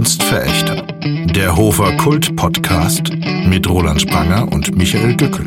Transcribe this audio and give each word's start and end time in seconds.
Kunstverächter. 0.00 0.86
Der 1.34 1.54
Hofer 1.54 1.94
Kult 1.98 2.34
Podcast 2.34 3.12
mit 3.44 3.68
Roland 3.68 4.00
Spranger 4.00 4.50
und 4.50 4.74
Michael 4.74 5.14
Gückel. 5.14 5.46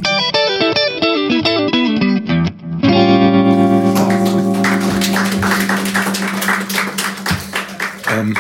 Ähm, 8.16 8.38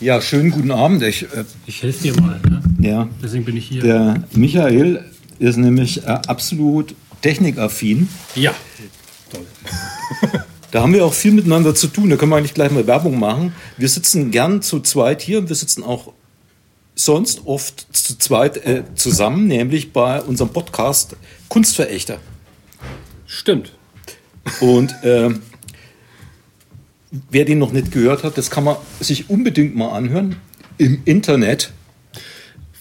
ja, 0.00 0.20
schönen 0.20 0.50
guten 0.50 0.72
Abend. 0.72 1.04
Ich, 1.04 1.22
äh, 1.22 1.44
ich 1.66 1.84
helfe 1.84 2.02
dir 2.02 2.20
mal. 2.20 2.40
Ne? 2.48 2.60
Ja. 2.80 3.08
Deswegen 3.22 3.44
bin 3.44 3.56
ich 3.56 3.68
hier. 3.68 3.82
Der 3.82 4.24
Michael 4.32 5.04
ist 5.38 5.56
nämlich 5.56 6.02
äh, 6.02 6.18
absolut 6.26 6.96
technikaffin. 7.22 8.08
Ja. 8.34 8.52
Da 10.70 10.82
haben 10.82 10.94
wir 10.94 11.04
auch 11.04 11.14
viel 11.14 11.32
miteinander 11.32 11.74
zu 11.74 11.88
tun. 11.88 12.10
Da 12.10 12.16
können 12.16 12.30
wir 12.30 12.36
eigentlich 12.36 12.54
gleich 12.54 12.70
mal 12.70 12.86
Werbung 12.86 13.18
machen. 13.18 13.52
Wir 13.76 13.88
sitzen 13.88 14.30
gern 14.30 14.62
zu 14.62 14.80
zweit 14.80 15.20
hier. 15.20 15.48
Wir 15.48 15.56
sitzen 15.56 15.82
auch 15.82 16.12
sonst 16.94 17.42
oft 17.46 17.86
zu 17.92 18.18
zweit 18.18 18.58
äh, 18.58 18.84
zusammen, 18.94 19.48
nämlich 19.48 19.92
bei 19.92 20.20
unserem 20.20 20.50
Podcast 20.50 21.16
Kunstverächter. 21.48 22.18
Stimmt. 23.26 23.72
Und 24.60 24.92
äh, 25.02 25.30
wer 27.30 27.44
den 27.44 27.58
noch 27.58 27.72
nicht 27.72 27.90
gehört 27.90 28.22
hat, 28.22 28.38
das 28.38 28.50
kann 28.50 28.64
man 28.64 28.76
sich 29.00 29.28
unbedingt 29.28 29.74
mal 29.74 29.90
anhören 29.90 30.36
im 30.78 31.02
Internet. 31.04 31.72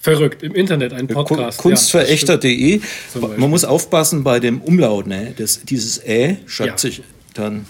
Verrückt, 0.02 0.44
im 0.44 0.56
Internet 0.56 0.94
ein 0.94 1.08
Podcast. 1.08 1.58
Kunstverächter.de. 1.60 2.78
Ja, 2.80 3.28
man 3.38 3.50
muss 3.50 3.66
aufpassen 3.66 4.24
bei 4.24 4.40
dem 4.40 4.62
Umlaut. 4.62 5.08
Ne? 5.08 5.34
Das, 5.38 5.62
dieses 5.64 6.04
Ä 6.06 6.38
schreibt 6.46 6.72
ja. 6.72 6.78
sich 6.78 7.04
dann 7.34 7.66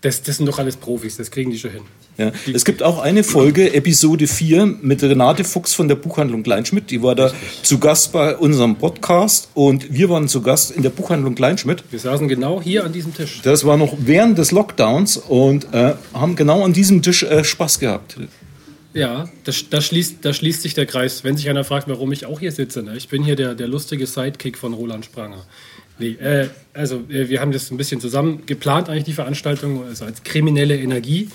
das, 0.00 0.22
das 0.22 0.36
sind 0.36 0.46
doch 0.46 0.58
alles 0.58 0.76
Profis, 0.76 1.16
das 1.16 1.30
kriegen 1.30 1.50
die 1.50 1.58
schon 1.58 1.70
hin. 1.70 1.82
Ja. 2.18 2.32
Es 2.52 2.64
gibt 2.64 2.82
auch 2.82 2.98
eine 2.98 3.24
Folge, 3.24 3.74
Episode 3.74 4.26
4, 4.26 4.66
mit 4.80 5.02
Renate 5.02 5.44
Fuchs 5.44 5.74
von 5.74 5.86
der 5.86 5.96
Buchhandlung 5.96 6.42
Kleinschmidt. 6.42 6.90
Die 6.90 7.02
war 7.02 7.14
da 7.14 7.26
Richtig. 7.26 7.62
zu 7.62 7.78
Gast 7.78 8.12
bei 8.12 8.36
unserem 8.36 8.76
Podcast 8.76 9.50
und 9.52 9.92
wir 9.92 10.08
waren 10.08 10.26
zu 10.26 10.40
Gast 10.40 10.70
in 10.70 10.82
der 10.82 10.90
Buchhandlung 10.90 11.34
Kleinschmidt. 11.34 11.84
Wir 11.90 11.98
saßen 11.98 12.26
genau 12.26 12.62
hier 12.62 12.84
an 12.84 12.92
diesem 12.92 13.14
Tisch. 13.14 13.40
Das 13.42 13.66
war 13.66 13.76
noch 13.76 13.94
während 13.98 14.38
des 14.38 14.50
Lockdowns 14.50 15.18
und 15.18 15.72
äh, 15.74 15.94
haben 16.14 16.36
genau 16.36 16.64
an 16.64 16.72
diesem 16.72 17.02
Tisch 17.02 17.22
äh, 17.22 17.44
Spaß 17.44 17.80
gehabt. 17.80 18.16
Ja, 18.94 19.28
da 19.44 19.82
schließt, 19.82 20.24
da 20.24 20.32
schließt 20.32 20.62
sich 20.62 20.72
der 20.72 20.86
Kreis. 20.86 21.22
Wenn 21.22 21.36
sich 21.36 21.50
einer 21.50 21.64
fragt, 21.64 21.86
warum 21.86 22.12
ich 22.12 22.24
auch 22.24 22.40
hier 22.40 22.50
sitze. 22.50 22.82
Ne? 22.82 22.96
Ich 22.96 23.10
bin 23.10 23.22
hier 23.22 23.36
der, 23.36 23.54
der 23.54 23.68
lustige 23.68 24.06
Sidekick 24.06 24.56
von 24.56 24.72
Roland 24.72 25.04
Spranger. 25.04 25.44
Nee, 25.98 26.10
äh, 26.20 26.48
also 26.74 27.04
äh, 27.08 27.28
wir 27.28 27.40
haben 27.40 27.52
das 27.52 27.70
ein 27.70 27.76
bisschen 27.76 28.00
zusammen 28.00 28.42
geplant, 28.46 28.88
eigentlich 28.88 29.04
die 29.04 29.12
Veranstaltung, 29.12 29.84
also 29.84 30.04
als 30.04 30.22
kriminelle 30.22 30.76
Energie 30.76 31.28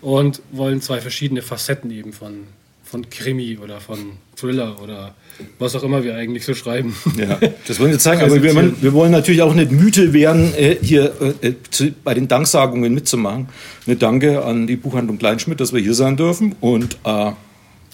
und 0.00 0.40
wollen 0.52 0.80
zwei 0.80 1.00
verschiedene 1.00 1.42
Facetten 1.42 1.90
eben 1.90 2.12
von, 2.12 2.44
von 2.84 3.08
Krimi 3.10 3.58
oder 3.62 3.80
von 3.80 3.98
Thriller 4.36 4.80
oder 4.82 5.14
was 5.58 5.74
auch 5.74 5.82
immer 5.82 6.04
wir 6.04 6.14
eigentlich 6.14 6.44
so 6.44 6.54
schreiben. 6.54 6.94
Ja, 7.16 7.38
das 7.66 7.80
wollen 7.80 7.90
wir 7.90 7.98
zeigen, 7.98 8.22
aber 8.24 8.40
wir, 8.40 8.82
wir, 8.82 8.92
wollen 8.92 9.10
natürlich 9.10 9.42
auch 9.42 9.54
nicht 9.54 9.72
müde 9.72 10.12
werden, 10.12 10.54
äh, 10.54 10.76
hier 10.80 11.12
äh, 11.42 11.54
bei 12.04 12.14
den 12.14 12.28
Danksagungen 12.28 12.94
mitzumachen. 12.94 13.48
Eine 13.86 13.96
Danke 13.96 14.44
an 14.44 14.66
die 14.66 14.76
Buchhandlung 14.76 15.18
Kleinschmidt, 15.18 15.60
dass 15.60 15.72
wir 15.72 15.80
hier 15.80 15.94
sein 15.94 16.16
dürfen 16.16 16.54
und 16.60 16.98
äh, 17.04 17.32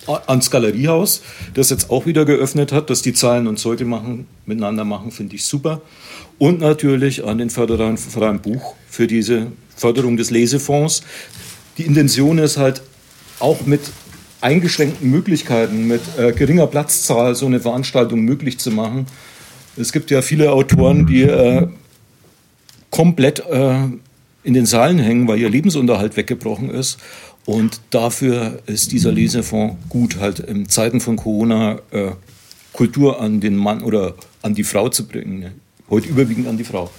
ans 0.07 0.51
Galeriehaus, 0.51 1.23
das 1.55 1.71
jetzt 1.71 1.91
auch 1.91 2.07
wieder 2.07 2.25
geöffnet 2.25 2.73
hat, 2.73 2.91
dass 2.91 3.03
die 3.03 3.13
Zahlen 3.13 3.47
uns 3.47 3.65
heute 3.65 3.85
machen, 3.85 4.27
miteinander 4.47 4.85
machen, 4.85 5.11
finde 5.11 5.37
ich 5.37 5.45
super. 5.45 5.83
Und 6.39 6.61
natürlich 6.61 7.25
an 7.25 7.39
den 7.39 7.51
Förderer 7.51 7.97
Verein 7.97 8.41
Buch 8.41 8.75
für 8.89 9.07
diese 9.07 9.49
Förderung 9.77 10.17
des 10.17 10.31
Lesefonds. 10.31 11.03
Die 11.79 11.85
Intention 11.85 12.39
ist 12.39 12.57
halt 12.57 12.83
auch 13.39 13.67
mit 13.67 13.81
eingeschränkten 14.41 15.11
Möglichkeiten, 15.11 15.87
mit 15.87 16.01
äh, 16.19 16.33
geringer 16.33 16.67
Platzzahl 16.67 17.35
so 17.35 17.47
eine 17.47 17.61
Veranstaltung 17.61 18.21
möglich 18.21 18.59
zu 18.59 18.71
machen. 18.71 19.07
Es 19.77 19.93
gibt 19.93 20.11
ja 20.11 20.23
viele 20.23 20.53
Autoren, 20.53 21.07
die 21.07 21.23
äh, 21.23 21.69
komplett 22.91 23.41
äh, 23.41 23.85
in 24.43 24.55
den 24.55 24.67
Saalen 24.67 24.99
hängen, 24.99 25.29
weil 25.29 25.39
ihr 25.39 25.51
Lebensunterhalt 25.51 26.17
weggebrochen 26.17 26.71
ist. 26.71 26.99
Und 27.47 27.81
dafür 27.91 28.61
ist 28.67 28.93
dieser 28.93 29.13
Lesefonds 29.13 29.77
gut, 29.89 30.19
halt 30.19 30.41
in 30.41 30.69
Zeiten 30.69 31.01
von 31.01 31.17
Corona 31.17 31.81
äh, 31.91 32.13
Kultur 32.73 33.21
an 33.21 33.41
den 33.41 33.57
Mann 33.57 33.83
oder 33.83 34.15
an 34.43 34.55
die 34.55 34.65
Frau 34.65 34.89
zu 34.89 35.07
bringen. 35.07 35.41
Ne? 35.41 35.53
Heute 35.89 36.09
überwiegend 36.09 36.47
an 36.47 36.57
die 36.57 36.65
Frau. 36.65 36.91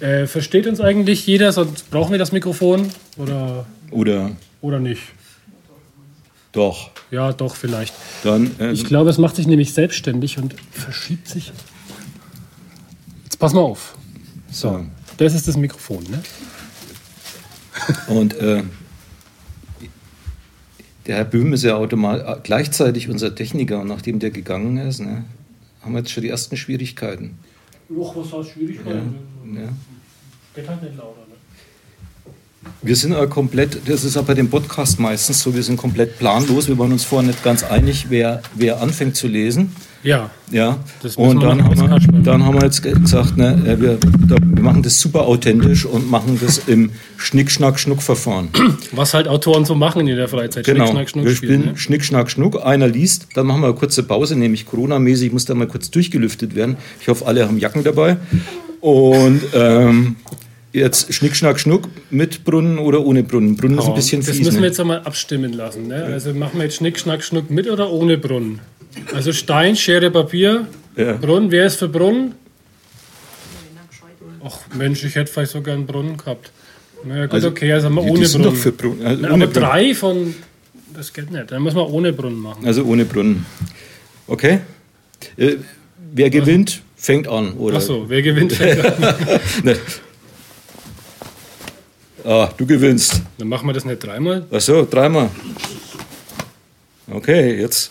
Äh, 0.00 0.26
versteht 0.26 0.66
uns 0.66 0.80
eigentlich 0.80 1.26
jeder, 1.26 1.52
sonst 1.52 1.90
brauchen 1.90 2.12
wir 2.12 2.18
das 2.18 2.32
Mikrofon 2.32 2.88
oder, 3.18 3.66
oder, 3.90 4.30
oder 4.62 4.78
nicht? 4.78 5.02
Doch. 6.52 6.90
Ja, 7.10 7.32
doch, 7.32 7.54
vielleicht. 7.54 7.94
Dann, 8.24 8.50
äh, 8.58 8.72
ich 8.72 8.84
glaube, 8.84 9.10
es 9.10 9.18
macht 9.18 9.36
sich 9.36 9.46
nämlich 9.46 9.74
selbstständig 9.74 10.38
und 10.38 10.54
verschiebt 10.70 11.28
sich. 11.28 11.52
Jetzt 13.24 13.38
pass 13.38 13.52
mal 13.52 13.60
auf. 13.60 13.96
So, 14.50 14.84
das 15.18 15.34
ist 15.34 15.46
das 15.46 15.56
Mikrofon, 15.56 16.04
ne? 16.04 16.22
Und 18.08 18.34
äh, 18.34 18.62
der 21.10 21.16
Herr 21.16 21.24
Böhm 21.24 21.52
ist 21.52 21.64
ja 21.64 21.74
automatisch 21.74 22.24
gleichzeitig 22.44 23.08
unser 23.08 23.34
Techniker 23.34 23.80
und 23.80 23.88
nachdem 23.88 24.20
der 24.20 24.30
gegangen 24.30 24.76
ist, 24.76 25.00
ne, 25.00 25.24
haben 25.82 25.92
wir 25.92 25.98
jetzt 25.98 26.12
schon 26.12 26.22
die 26.22 26.28
ersten 26.28 26.56
Schwierigkeiten. 26.56 27.36
Noch 27.88 28.14
was 28.14 28.32
heißt 28.32 28.50
Schwierigkeiten? 28.50 29.16
Ja. 29.52 29.62
ja. 29.62 29.68
Geht 30.54 30.68
halt 30.68 30.84
nicht 30.84 30.96
lauter. 30.96 31.16
Wir 32.82 32.94
sind 32.94 33.10
ja 33.10 33.26
komplett, 33.26 33.88
das 33.88 34.04
ist 34.04 34.16
auch 34.16 34.22
bei 34.22 34.34
dem 34.34 34.50
Podcast 34.50 35.00
meistens 35.00 35.42
so, 35.42 35.52
wir 35.52 35.64
sind 35.64 35.78
komplett 35.78 36.16
planlos. 36.16 36.68
Wir 36.68 36.78
waren 36.78 36.92
uns 36.92 37.02
vorher 37.02 37.26
nicht 37.26 37.42
ganz 37.42 37.64
einig, 37.64 38.06
wer, 38.08 38.40
wer 38.54 38.80
anfängt 38.80 39.16
zu 39.16 39.26
lesen. 39.26 39.74
Ja. 40.02 40.30
Ja. 40.50 40.78
und 41.16 41.42
dann 41.42 41.62
haben, 41.62 41.78
wir, 41.78 42.22
dann 42.22 42.44
haben 42.44 42.54
wir 42.54 42.64
jetzt 42.64 42.82
gesagt, 42.82 43.36
ne, 43.36 43.76
wir, 43.78 43.98
da, 44.26 44.36
wir 44.42 44.62
machen 44.62 44.82
das 44.82 45.00
super 45.00 45.26
authentisch 45.26 45.84
und 45.84 46.10
machen 46.10 46.38
das 46.40 46.58
im 46.66 46.90
Schnick-Schnack-Schnuck-Verfahren. 47.18 48.48
Was 48.92 49.14
halt 49.14 49.28
Autoren 49.28 49.64
so 49.64 49.74
machen 49.74 50.08
in 50.08 50.16
der 50.16 50.28
Freizeit. 50.28 50.64
Genau. 50.64 50.86
Schnick, 50.86 50.92
Schnack, 50.94 51.10
Schnuck 51.10 51.24
wir 51.26 51.34
spielen 51.34 51.64
ne? 51.66 51.76
Schnick, 51.76 52.04
Schnack, 52.04 52.30
Schnuck. 52.30 52.64
Einer 52.64 52.88
liest, 52.88 53.28
dann 53.34 53.46
machen 53.46 53.60
wir 53.60 53.68
eine 53.68 53.76
kurze 53.76 54.02
Pause, 54.02 54.36
nämlich 54.36 54.66
Corona-mäßig 54.66 55.32
muss 55.32 55.44
da 55.44 55.54
mal 55.54 55.68
kurz 55.68 55.90
durchgelüftet 55.90 56.54
werden. 56.54 56.76
Ich 57.00 57.08
hoffe, 57.08 57.26
alle 57.26 57.46
haben 57.46 57.58
Jacken 57.58 57.84
dabei. 57.84 58.16
Und 58.80 59.42
ähm, 59.54 60.16
Jetzt 60.72 61.12
Schnick, 61.12 61.34
Schnack, 61.34 61.58
Schnuck 61.58 61.88
mit 62.10 62.44
Brunnen 62.44 62.78
oder 62.78 63.04
ohne 63.04 63.24
Brunnen? 63.24 63.56
Brunnen 63.56 63.78
ist 63.78 63.86
ein 63.86 63.94
bisschen 63.94 64.22
fies. 64.22 64.36
Das 64.36 64.38
müssen 64.38 64.54
wir 64.54 64.60
ne? 64.60 64.66
jetzt 64.68 64.78
einmal 64.78 65.00
abstimmen 65.00 65.52
lassen. 65.52 65.88
Ne? 65.88 66.04
Also 66.04 66.32
machen 66.32 66.58
wir 66.58 66.64
jetzt 66.64 66.76
Schnick, 66.76 66.96
Schnack, 66.96 67.24
Schnuck 67.24 67.50
mit 67.50 67.68
oder 67.68 67.90
ohne 67.90 68.16
Brunnen? 68.18 68.60
Also 69.14 69.32
Stein, 69.32 69.76
Schere, 69.76 70.10
Papier, 70.10 70.66
ja. 70.96 71.12
Brunnen. 71.14 71.50
Wer 71.50 71.66
ist 71.66 71.76
für 71.76 71.88
Brunnen? 71.88 72.34
Ach 74.44 74.58
Mensch, 74.74 75.04
ich 75.04 75.14
hätte 75.14 75.30
vielleicht 75.30 75.52
sogar 75.52 75.74
einen 75.74 75.86
Brunnen 75.86 76.16
gehabt. 76.16 76.50
Na 77.04 77.16
ja, 77.16 77.24
gut, 77.26 77.34
also, 77.34 77.48
okay, 77.48 77.72
also 77.72 77.86
haben 77.86 77.94
wir 77.94 78.02
ohne 78.02 78.26
Brunnen. 78.28 78.42
Doch 78.42 78.54
für 78.56 78.72
Brunnen. 78.72 79.06
Also 79.06 79.22
Na, 79.22 79.32
ohne 79.32 79.44
aber 79.44 79.52
Brunnen. 79.52 79.68
drei 79.70 79.94
von. 79.94 80.34
Das 80.94 81.12
geht 81.12 81.30
nicht. 81.30 81.50
Dann 81.50 81.62
müssen 81.62 81.76
wir 81.76 81.88
ohne 81.90 82.12
Brunnen 82.12 82.38
machen. 82.38 82.66
Also 82.66 82.84
ohne 82.84 83.04
Brunnen. 83.04 83.46
Okay. 84.26 84.60
Äh, 85.36 85.56
wer 86.12 86.30
gewinnt, 86.30 86.82
fängt 86.96 87.28
an, 87.28 87.52
oder? 87.54 87.78
Ach 87.78 87.82
so, 87.82 88.08
wer 88.08 88.22
gewinnt, 88.22 88.52
fängt 88.52 88.84
an. 88.84 89.14
Ah, 92.22 92.50
du 92.54 92.66
gewinnst. 92.66 93.22
Dann 93.38 93.48
machen 93.48 93.66
wir 93.66 93.72
das 93.72 93.86
nicht 93.86 94.04
dreimal? 94.04 94.44
Ach 94.50 94.60
so, 94.60 94.86
dreimal. 94.88 95.30
Okay, 97.10 97.58
jetzt. 97.58 97.90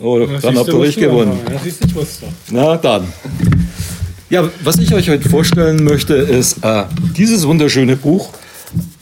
Oh, 0.00 0.18
ja, 0.18 0.26
dann 0.40 0.56
habt 0.56 0.68
ihr 0.68 0.78
euch 0.78 0.96
gewonnen. 0.96 1.38
Ja, 1.50 1.60
siehst 1.62 1.84
du, 1.84 1.96
was 1.96 2.20
Na 2.50 2.76
dann. 2.76 3.04
Ja, 4.30 4.48
was 4.64 4.78
ich 4.78 4.94
euch 4.94 5.10
heute 5.10 5.28
vorstellen 5.28 5.84
möchte, 5.84 6.14
ist 6.14 6.64
äh, 6.64 6.84
dieses 7.16 7.46
wunderschöne 7.46 7.96
Buch, 7.96 8.30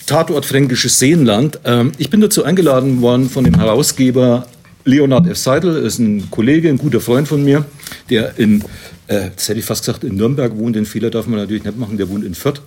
Tatort 0.06 0.44
Fränkisches 0.44 0.98
Seenland. 0.98 1.60
Ähm, 1.64 1.92
ich 1.98 2.10
bin 2.10 2.20
dazu 2.20 2.42
eingeladen 2.42 3.00
worden 3.00 3.30
von 3.30 3.44
dem 3.44 3.54
Herausgeber 3.54 4.46
Leonhard 4.84 5.28
F. 5.28 5.38
Seidel, 5.38 5.76
ist 5.76 5.98
ein 5.98 6.30
Kollege, 6.30 6.68
ein 6.68 6.78
guter 6.78 7.00
Freund 7.00 7.28
von 7.28 7.44
mir, 7.44 7.64
der 8.10 8.36
in, 8.38 8.62
äh, 9.06 9.30
das 9.36 9.48
hätte 9.48 9.60
ich 9.60 9.66
fast 9.66 9.84
gesagt, 9.84 10.02
in 10.02 10.16
Nürnberg 10.16 10.56
wohnt. 10.56 10.74
Den 10.74 10.86
Fehler 10.86 11.10
darf 11.10 11.26
man 11.26 11.38
natürlich 11.38 11.62
nicht 11.62 11.78
machen, 11.78 11.96
der 11.96 12.08
wohnt 12.08 12.24
in 12.24 12.34
Fürth. 12.34 12.62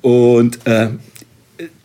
Und 0.00 0.66
äh, 0.66 0.88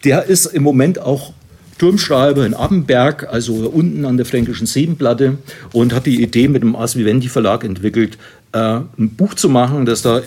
der 0.04 0.24
ist 0.24 0.48
im 0.48 0.64
Moment 0.64 1.00
auch 1.00 1.34
Turmschreiber 1.78 2.46
in 2.46 2.54
Abbenberg, 2.54 3.28
also 3.30 3.54
unten 3.54 4.06
an 4.06 4.18
der 4.18 4.26
Fränkischen 4.26 4.68
Seenplatte, 4.68 5.38
und 5.74 5.94
hat 5.94 6.06
die 6.06 6.22
Idee 6.22 6.48
mit 6.48 6.64
dem 6.64 6.76
Ars 6.76 6.96
Vivendi 6.96 7.30
Verlag 7.30 7.64
entwickelt, 7.64 8.18
äh, 8.52 8.80
ein 8.98 9.10
Buch 9.16 9.34
zu 9.36 9.50
machen, 9.50 9.86
das 9.86 10.02
da 10.02 10.22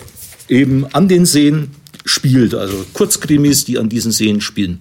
eben 0.47 0.85
an 0.93 1.07
den 1.07 1.25
Seen 1.25 1.69
spielt, 2.05 2.55
also 2.55 2.85
Kurzkrimis, 2.93 3.65
die 3.65 3.77
an 3.77 3.89
diesen 3.89 4.11
Seen 4.11 4.41
spielen. 4.41 4.79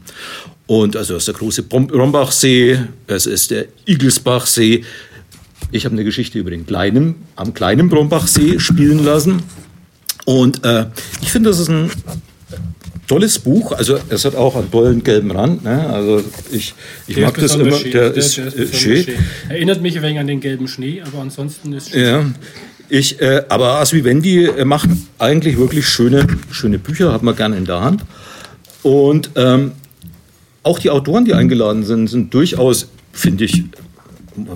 Und 0.67 0.97
also 0.97 1.15
das 1.15 1.23
ist 1.23 1.29
der 1.29 1.35
große 1.35 1.63
Brombachsee, 1.65 2.79
es 3.07 3.27
ist 3.27 3.51
der 3.51 3.67
Igelsbachsee. 3.87 4.85
Ich 5.73 5.85
habe 5.85 5.95
eine 5.95 6.05
Geschichte 6.05 6.39
über 6.39 6.51
den 6.51 6.67
kleinen, 6.67 7.17
am 7.37 7.55
kleinen 7.55 7.89
Brombachsee 7.89 8.59
spielen 8.59 9.05
lassen. 9.05 9.43
Und 10.25 10.65
äh, 10.65 10.87
ich 11.23 11.33
finde, 11.33 11.51
das 11.51 11.59
ist 11.59 11.69
ein 11.69 11.91
tolles 13.11 13.41
Buch. 13.41 13.73
Also 13.73 13.99
es 14.09 14.25
hat 14.25 14.37
auch 14.37 14.55
einen 14.55 14.71
tollen 14.71 15.03
gelben 15.03 15.33
Rand. 15.33 15.65
Ne? 15.65 15.85
Also 15.91 16.23
ich, 16.53 16.75
ich 17.09 17.17
mag 17.17 17.35
das 17.35 17.57
immer. 17.57 17.73
Schön. 17.73 17.91
Der, 17.91 18.11
der, 18.11 18.17
ist, 18.17 18.37
der 18.37 18.55
ist 18.55 18.77
schön. 18.77 19.05
schön. 19.05 19.15
Erinnert 19.49 19.83
mich 19.83 19.97
ein 19.97 20.03
wenig 20.03 20.21
an 20.21 20.29
den 20.29 20.41
gelben 20.41 20.69
Schnee, 20.69 21.03
aber 21.05 21.19
ansonsten 21.21 21.73
ist 21.73 21.91
schön. 21.91 22.05
Ja. 22.05 22.25
Ich, 22.89 23.21
äh, 23.21 23.43
aber 23.49 23.81
Asvivendi 23.81 24.45
äh, 24.45 24.65
macht 24.65 24.89
eigentlich 25.19 25.59
wirklich 25.59 25.89
schöne, 25.89 26.27
schöne 26.53 26.79
Bücher, 26.79 27.13
hat 27.13 27.25
man 27.25 27.35
gerne 27.35 27.57
in 27.57 27.65
der 27.65 27.81
Hand. 27.81 28.05
Und 28.83 29.31
ähm, 29.35 29.73
auch 30.63 30.79
die 30.79 30.91
Autoren, 30.91 31.25
die 31.25 31.35
eingeladen 31.35 31.85
sind, 31.85 32.07
sind 32.07 32.33
durchaus, 32.33 32.89
finde 33.13 33.45
ich, 33.45 33.65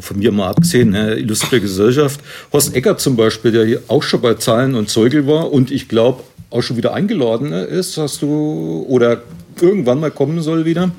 von 0.01 0.19
mir 0.19 0.31
mal 0.31 0.49
abgesehen, 0.49 0.91
ne, 0.91 1.15
illustre 1.15 1.61
Gesellschaft. 1.61 2.21
Horst 2.53 2.75
Eckert 2.75 3.01
zum 3.01 3.17
Beispiel, 3.17 3.51
der 3.51 3.67
hier 3.67 3.83
auch 3.89 4.03
schon 4.03 4.21
bei 4.21 4.35
Zahlen 4.35 4.77
und 4.77 4.89
Zeuge 4.89 5.27
war 5.27 5.53
und 5.53 5.73
ich 5.73 5.89
glaube 5.89 6.23
auch 6.55 6.63
schon 6.63 6.77
wieder 6.77 6.95
eingeladen 6.95 7.51
ne, 7.51 7.65
ist, 7.65 7.99
hast 7.99 8.23
du, 8.23 8.87
oder 8.89 9.23
irgendwann 9.61 10.01
mal 10.01 10.11
kommen 10.11 10.41
soll 10.41 10.65
wieder. 10.65 10.93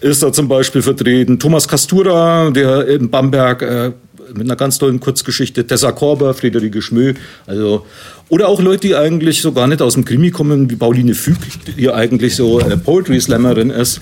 Ist 0.00 0.22
da 0.22 0.32
zum 0.32 0.48
Beispiel 0.48 0.82
vertreten 0.82 1.38
Thomas 1.38 1.66
Castura, 1.66 2.50
der 2.50 2.86
in 2.86 3.10
Bamberg 3.10 3.62
äh, 3.62 3.92
mit 4.34 4.46
einer 4.46 4.56
ganz 4.56 4.78
tollen 4.78 5.00
Kurzgeschichte, 5.00 5.66
Tessa 5.66 5.92
Korber, 5.92 6.32
Friederike 6.32 6.80
Schmö, 6.80 7.14
also 7.46 7.84
oder 8.28 8.48
auch 8.48 8.60
Leute, 8.60 8.88
die 8.88 8.96
eigentlich 8.96 9.42
so 9.42 9.52
gar 9.52 9.66
nicht 9.66 9.82
aus 9.82 9.94
dem 9.94 10.04
Krimi 10.04 10.30
kommen, 10.30 10.70
wie 10.70 10.76
Pauline 10.76 11.14
Füg, 11.14 11.36
die 11.76 11.90
eigentlich 11.90 12.36
so 12.36 12.60
äh, 12.60 12.76
Poetry 12.76 13.20
Slammerin 13.20 13.70
ist. 13.70 14.00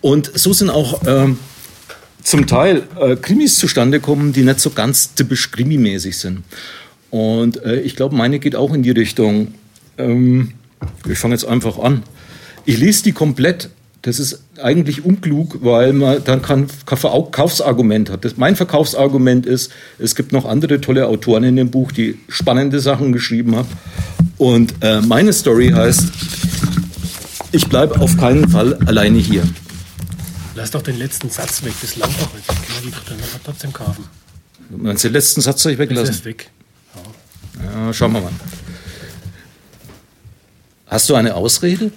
Und 0.00 0.30
so 0.34 0.52
sind 0.52 0.70
auch 0.70 1.02
ähm, 1.06 1.38
zum 2.22 2.46
Teil 2.46 2.82
äh, 3.00 3.16
Krimis 3.16 3.58
zustande 3.58 4.00
kommen, 4.00 4.32
die 4.32 4.42
nicht 4.42 4.60
so 4.60 4.70
ganz 4.70 5.14
typisch 5.14 5.50
krimimäßig 5.50 6.16
sind. 6.18 6.42
Und 7.16 7.64
äh, 7.64 7.80
ich 7.80 7.96
glaube, 7.96 8.14
meine 8.14 8.38
geht 8.38 8.54
auch 8.54 8.74
in 8.74 8.82
die 8.82 8.90
Richtung. 8.90 9.54
Ähm, 9.96 10.52
ich 11.10 11.18
fange 11.18 11.34
jetzt 11.34 11.46
einfach 11.46 11.78
an. 11.78 12.02
Ich 12.66 12.76
lese 12.76 13.04
die 13.04 13.12
komplett. 13.12 13.70
Das 14.02 14.20
ist 14.20 14.42
eigentlich 14.62 15.04
unklug, 15.04 15.64
weil 15.64 15.94
man 15.94 16.22
dann 16.22 16.42
kein 16.42 16.68
Verkaufsargument 16.68 18.10
hat. 18.10 18.24
Das, 18.26 18.36
mein 18.36 18.54
Verkaufsargument 18.54 19.46
ist, 19.46 19.72
es 19.98 20.14
gibt 20.14 20.32
noch 20.32 20.44
andere 20.44 20.80
tolle 20.82 21.06
Autoren 21.08 21.44
in 21.44 21.56
dem 21.56 21.70
Buch, 21.70 21.90
die 21.90 22.18
spannende 22.28 22.80
Sachen 22.80 23.12
geschrieben 23.12 23.56
haben. 23.56 23.68
Und 24.36 24.74
äh, 24.82 25.00
meine 25.00 25.32
Story 25.32 25.70
heißt, 25.70 26.08
ich 27.52 27.66
bleibe 27.66 27.98
auf 27.98 28.16
keinen 28.18 28.48
Fall 28.50 28.74
alleine 28.84 29.18
hier. 29.18 29.42
Lass 30.54 30.70
doch 30.70 30.82
den 30.82 30.98
letzten 30.98 31.30
Satz 31.30 31.64
weg, 31.64 31.72
das 31.80 31.96
langt 31.96 32.14
doch 32.20 32.32
nicht. 32.34 32.46
Können 32.46 32.60
wir 32.82 32.90
die 32.90 32.90
doch 32.90 33.04
dann 33.04 33.18
trotzdem 33.42 33.72
kaufen. 33.72 34.04
Meinst 34.68 35.02
du 35.02 35.08
den 35.08 35.14
letzten 35.14 35.40
Satz 35.40 35.62
soll 35.62 35.72
ich 35.72 35.78
weglassen? 35.78 36.06
Das 36.06 36.16
ist 36.16 36.24
weg. 36.26 36.50
Ja, 37.76 37.92
schauen 37.92 38.12
wir 38.12 38.22
mal. 38.22 38.32
Hast 40.86 41.10
du 41.10 41.14
eine 41.14 41.34
Ausrede? 41.34 41.92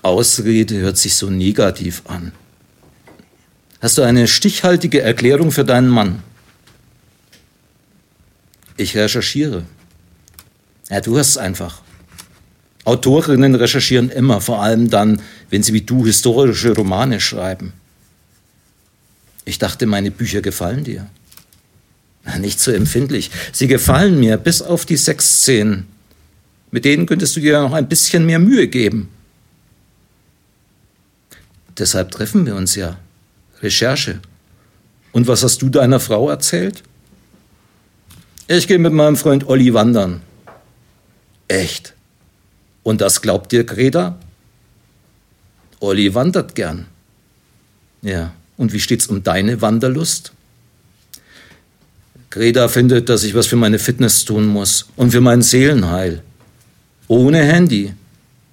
Ausrede 0.00 0.78
hört 0.78 0.96
sich 0.96 1.14
so 1.14 1.28
negativ 1.28 2.02
an. 2.06 2.32
Hast 3.82 3.98
du 3.98 4.02
eine 4.02 4.26
stichhaltige 4.26 5.02
Erklärung 5.02 5.52
für 5.52 5.64
deinen 5.64 5.90
Mann? 5.90 6.22
Ich 8.78 8.96
recherchiere. 8.96 9.66
Ja, 10.88 11.02
du 11.02 11.18
hast 11.18 11.30
es 11.30 11.38
einfach. 11.38 11.82
Autorinnen 12.84 13.56
recherchieren 13.56 14.08
immer, 14.08 14.40
vor 14.40 14.62
allem 14.62 14.88
dann, 14.88 15.20
wenn 15.50 15.62
sie 15.62 15.74
wie 15.74 15.82
du 15.82 16.06
historische 16.06 16.74
Romane 16.74 17.20
schreiben. 17.20 17.74
Ich 19.44 19.58
dachte, 19.58 19.84
meine 19.84 20.10
Bücher 20.10 20.40
gefallen 20.40 20.84
dir. 20.84 21.10
Nicht 22.38 22.60
so 22.60 22.72
empfindlich. 22.72 23.30
Sie 23.52 23.68
gefallen 23.68 24.18
mir, 24.18 24.36
bis 24.36 24.60
auf 24.60 24.84
die 24.84 24.96
Sexszenen. 24.96 25.86
Mit 26.70 26.84
denen 26.84 27.06
könntest 27.06 27.36
du 27.36 27.40
dir 27.40 27.60
noch 27.60 27.72
ein 27.72 27.88
bisschen 27.88 28.26
mehr 28.26 28.38
Mühe 28.38 28.68
geben. 28.68 29.08
Deshalb 31.78 32.10
treffen 32.10 32.44
wir 32.46 32.56
uns 32.56 32.74
ja. 32.74 32.98
Recherche. 33.62 34.20
Und 35.12 35.28
was 35.28 35.42
hast 35.42 35.62
du 35.62 35.68
deiner 35.68 36.00
Frau 36.00 36.28
erzählt? 36.28 36.82
Ich 38.48 38.68
gehe 38.68 38.78
mit 38.78 38.92
meinem 38.92 39.16
Freund 39.16 39.48
Olli 39.48 39.72
wandern. 39.72 40.20
Echt? 41.48 41.94
Und 42.82 43.00
das 43.00 43.22
glaubt 43.22 43.52
dir 43.52 43.64
Greta? 43.64 44.18
Olli 45.80 46.14
wandert 46.14 46.54
gern. 46.54 46.86
Ja, 48.02 48.32
und 48.56 48.72
wie 48.72 48.80
steht's 48.80 49.06
um 49.06 49.22
deine 49.22 49.62
Wanderlust? 49.62 50.32
Greta 52.36 52.68
findet, 52.68 53.08
dass 53.08 53.24
ich 53.24 53.34
was 53.34 53.46
für 53.46 53.56
meine 53.56 53.78
Fitness 53.78 54.26
tun 54.26 54.44
muss 54.44 54.88
und 54.94 55.10
für 55.10 55.22
mein 55.22 55.40
Seelenheil. 55.40 56.22
Ohne 57.08 57.42
Handy, 57.42 57.94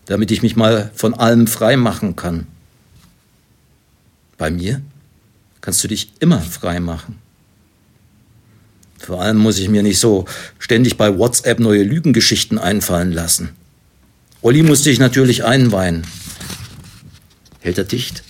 damit 0.05 0.31
ich 0.31 0.41
mich 0.41 0.55
mal 0.55 0.89
von 0.95 1.13
allem 1.13 1.47
frei 1.47 1.75
machen 1.75 2.15
kann. 2.15 2.47
Bei 4.37 4.49
mir 4.49 4.81
kannst 5.59 5.83
du 5.83 5.89
dich 5.89 6.13
immer 6.21 6.39
frei 6.39 6.79
machen. 6.79 7.19
Vor 8.99 9.21
allem 9.21 9.35
muss 9.35 9.59
ich 9.59 9.67
mir 9.67 9.83
nicht 9.83 9.99
so 9.99 10.23
ständig 10.59 10.95
bei 10.95 11.17
WhatsApp 11.17 11.59
neue 11.59 11.83
Lügengeschichten 11.83 12.59
einfallen 12.59 13.11
lassen. 13.11 13.49
Olli 14.41 14.63
musste 14.63 14.91
ich 14.91 14.99
natürlich 14.99 15.43
einweihen. 15.43 16.07
Hält 17.59 17.77
er 17.77 17.83
dicht? 17.83 18.23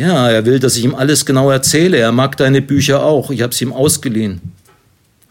Ja, 0.00 0.30
er 0.30 0.46
will, 0.46 0.58
dass 0.58 0.78
ich 0.78 0.84
ihm 0.84 0.94
alles 0.94 1.26
genau 1.26 1.50
erzähle. 1.50 1.98
Er 1.98 2.10
mag 2.10 2.34
deine 2.38 2.62
Bücher 2.62 3.02
auch. 3.02 3.30
Ich 3.30 3.42
habe 3.42 3.54
sie 3.54 3.66
ihm 3.66 3.74
ausgeliehen. 3.74 4.40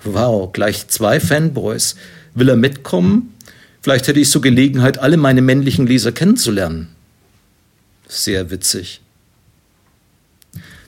Wow, 0.04 0.54
gleich 0.54 0.88
zwei 0.90 1.20
Fanboys. 1.20 1.96
Will 2.36 2.50
er 2.50 2.56
mitkommen? 2.56 3.34
Vielleicht 3.82 4.08
hätte 4.08 4.20
ich 4.20 4.30
so 4.30 4.42
Gelegenheit, 4.42 5.00
alle 5.00 5.18
meine 5.18 5.42
männlichen 5.42 5.88
Leser 5.88 6.12
kennenzulernen. 6.12 6.90
Sehr 8.08 8.52
witzig. 8.52 9.02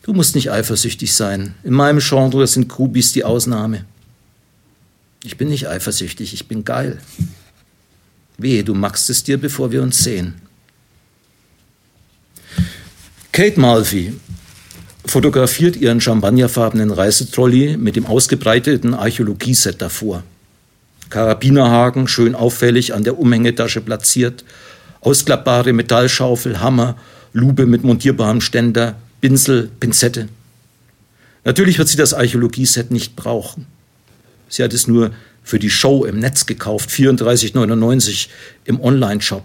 Du 0.04 0.14
musst 0.14 0.36
nicht 0.36 0.52
eifersüchtig 0.52 1.16
sein. 1.16 1.56
In 1.64 1.74
meinem 1.74 2.02
Genre 2.02 2.46
sind 2.46 2.70
Krubis 2.70 3.14
die 3.14 3.24
Ausnahme. 3.24 3.86
Ich 5.24 5.38
bin 5.38 5.48
nicht 5.48 5.68
eifersüchtig, 5.68 6.36
ich 6.36 6.48
bin 6.48 6.66
geil. 6.66 7.00
Wehe, 8.38 8.64
du 8.64 8.76
magst 8.76 9.10
es 9.10 9.24
dir, 9.24 9.40
bevor 9.40 9.72
wir 9.72 9.82
uns 9.82 10.04
sehen. 10.04 10.36
Kate 13.34 13.62
Malfi 13.62 14.14
fotografiert 15.06 15.78
ihren 15.78 16.02
champagnerfarbenen 16.02 16.92
Reisetrolley 16.92 17.78
mit 17.78 17.96
dem 17.96 18.06
ausgebreiteten 18.06 18.94
Archäologieset 18.94 19.82
davor. 19.82 20.24
Karabinerhaken, 21.10 22.10
schön 22.10 22.36
auffällig 22.36 22.94
an 22.94 23.06
der 23.06 23.18
Umhängetasche 23.18 23.80
platziert, 23.80 24.44
ausklappbare 25.00 25.72
Metallschaufel, 25.72 26.60
Hammer, 26.60 26.98
Lupe 27.32 27.68
mit 27.68 27.86
montierbarem 27.86 28.42
Ständer, 28.42 28.98
Pinsel, 29.22 29.70
Pinzette. 29.80 30.28
Natürlich 31.46 31.78
wird 31.78 31.88
sie 31.88 31.98
das 31.98 32.14
Archäologieset 32.14 32.92
nicht 32.92 33.16
brauchen. 33.16 33.66
Sie 34.50 34.62
hat 34.62 34.74
es 34.74 34.88
nur 34.88 35.12
für 35.42 35.58
die 35.58 35.70
Show 35.70 36.04
im 36.04 36.20
Netz 36.20 36.48
gekauft, 36.48 36.90
34,99 36.90 38.28
im 38.66 38.82
Online-Shop. 38.82 39.44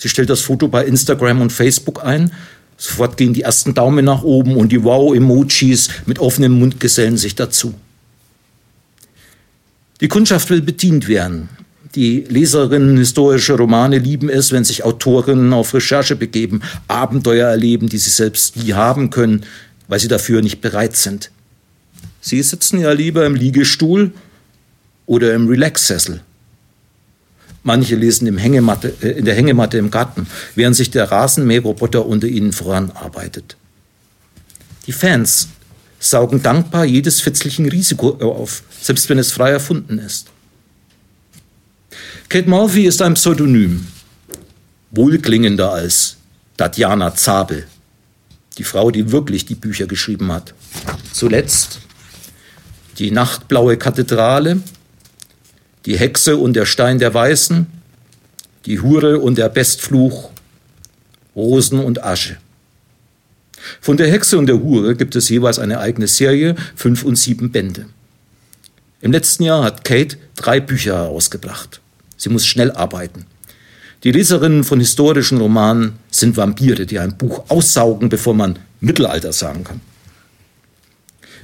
Sie 0.00 0.08
stellt 0.08 0.30
das 0.30 0.40
Foto 0.40 0.66
bei 0.66 0.86
Instagram 0.86 1.42
und 1.42 1.52
Facebook 1.52 2.02
ein. 2.02 2.32
Sofort 2.80 3.18
gehen 3.18 3.34
die 3.34 3.42
ersten 3.42 3.74
Daumen 3.74 4.06
nach 4.06 4.22
oben 4.22 4.56
und 4.56 4.72
die 4.72 4.82
Wow-Emojis 4.82 5.90
mit 6.06 6.18
offenem 6.18 6.58
Mund 6.58 6.80
gesellen 6.80 7.18
sich 7.18 7.34
dazu. 7.34 7.74
Die 10.00 10.08
Kundschaft 10.08 10.48
will 10.48 10.62
bedient 10.62 11.06
werden. 11.06 11.50
Die 11.94 12.20
Leserinnen 12.26 12.96
historischer 12.96 13.56
Romane 13.56 13.98
lieben 13.98 14.30
es, 14.30 14.50
wenn 14.50 14.64
sich 14.64 14.82
Autorinnen 14.82 15.52
auf 15.52 15.74
Recherche 15.74 16.16
begeben, 16.16 16.62
Abenteuer 16.88 17.48
erleben, 17.48 17.90
die 17.90 17.98
sie 17.98 18.08
selbst 18.08 18.56
nie 18.56 18.72
haben 18.72 19.10
können, 19.10 19.44
weil 19.86 20.00
sie 20.00 20.08
dafür 20.08 20.40
nicht 20.40 20.62
bereit 20.62 20.96
sind. 20.96 21.30
Sie 22.22 22.42
sitzen 22.42 22.80
ja 22.80 22.92
lieber 22.92 23.26
im 23.26 23.34
Liegestuhl 23.34 24.12
oder 25.04 25.34
im 25.34 25.48
Relaxsessel. 25.48 26.22
Manche 27.62 27.94
lesen 27.94 28.26
im 28.26 28.38
Hängematte, 28.38 28.94
äh, 29.02 29.18
in 29.18 29.24
der 29.24 29.34
Hängematte 29.34 29.78
im 29.78 29.90
Garten, 29.90 30.26
während 30.54 30.76
sich 30.76 30.90
der 30.90 31.10
Rasenmäherroboter 31.10 32.06
unter 32.06 32.26
ihnen 32.26 32.52
voranarbeitet. 32.52 33.56
Die 34.86 34.92
Fans 34.92 35.48
saugen 35.98 36.42
dankbar 36.42 36.84
jedes 36.86 37.20
fitzelchen 37.20 37.68
Risiko 37.68 38.16
auf, 38.20 38.62
selbst 38.80 39.08
wenn 39.10 39.18
es 39.18 39.32
frei 39.32 39.50
erfunden 39.50 39.98
ist. 39.98 40.28
Kate 42.30 42.48
Murphy 42.48 42.86
ist 42.86 43.02
ein 43.02 43.14
Pseudonym, 43.14 43.86
wohlklingender 44.90 45.72
als 45.72 46.16
Tatjana 46.56 47.14
Zabel, 47.14 47.66
die 48.56 48.64
Frau, 48.64 48.90
die 48.90 49.12
wirklich 49.12 49.44
die 49.44 49.54
Bücher 49.54 49.86
geschrieben 49.86 50.32
hat. 50.32 50.54
Zuletzt 51.12 51.80
die 52.98 53.10
nachtblaue 53.10 53.76
Kathedrale, 53.76 54.60
die 55.86 55.98
Hexe 55.98 56.36
und 56.36 56.54
der 56.54 56.66
Stein 56.66 56.98
der 56.98 57.14
Weißen, 57.14 57.66
die 58.66 58.80
Hure 58.80 59.18
und 59.18 59.38
der 59.38 59.48
Bestfluch, 59.48 60.30
Rosen 61.34 61.78
und 61.78 62.04
Asche. 62.04 62.36
Von 63.80 63.96
der 63.96 64.10
Hexe 64.10 64.38
und 64.38 64.46
der 64.46 64.60
Hure 64.60 64.96
gibt 64.96 65.16
es 65.16 65.28
jeweils 65.28 65.58
eine 65.58 65.80
eigene 65.80 66.06
Serie, 66.06 66.56
fünf 66.74 67.02
und 67.04 67.16
sieben 67.16 67.50
Bände. 67.50 67.86
Im 69.00 69.12
letzten 69.12 69.44
Jahr 69.44 69.64
hat 69.64 69.84
Kate 69.84 70.16
drei 70.36 70.60
Bücher 70.60 70.96
herausgebracht. 70.96 71.80
Sie 72.16 72.28
muss 72.28 72.46
schnell 72.46 72.70
arbeiten. 72.72 73.26
Die 74.04 74.12
Leserinnen 74.12 74.64
von 74.64 74.78
historischen 74.78 75.38
Romanen 75.38 75.98
sind 76.10 76.36
Vampire, 76.36 76.86
die 76.86 76.98
ein 76.98 77.16
Buch 77.16 77.44
aussaugen, 77.48 78.08
bevor 78.08 78.34
man 78.34 78.58
Mittelalter 78.80 79.32
sagen 79.32 79.64
kann. 79.64 79.80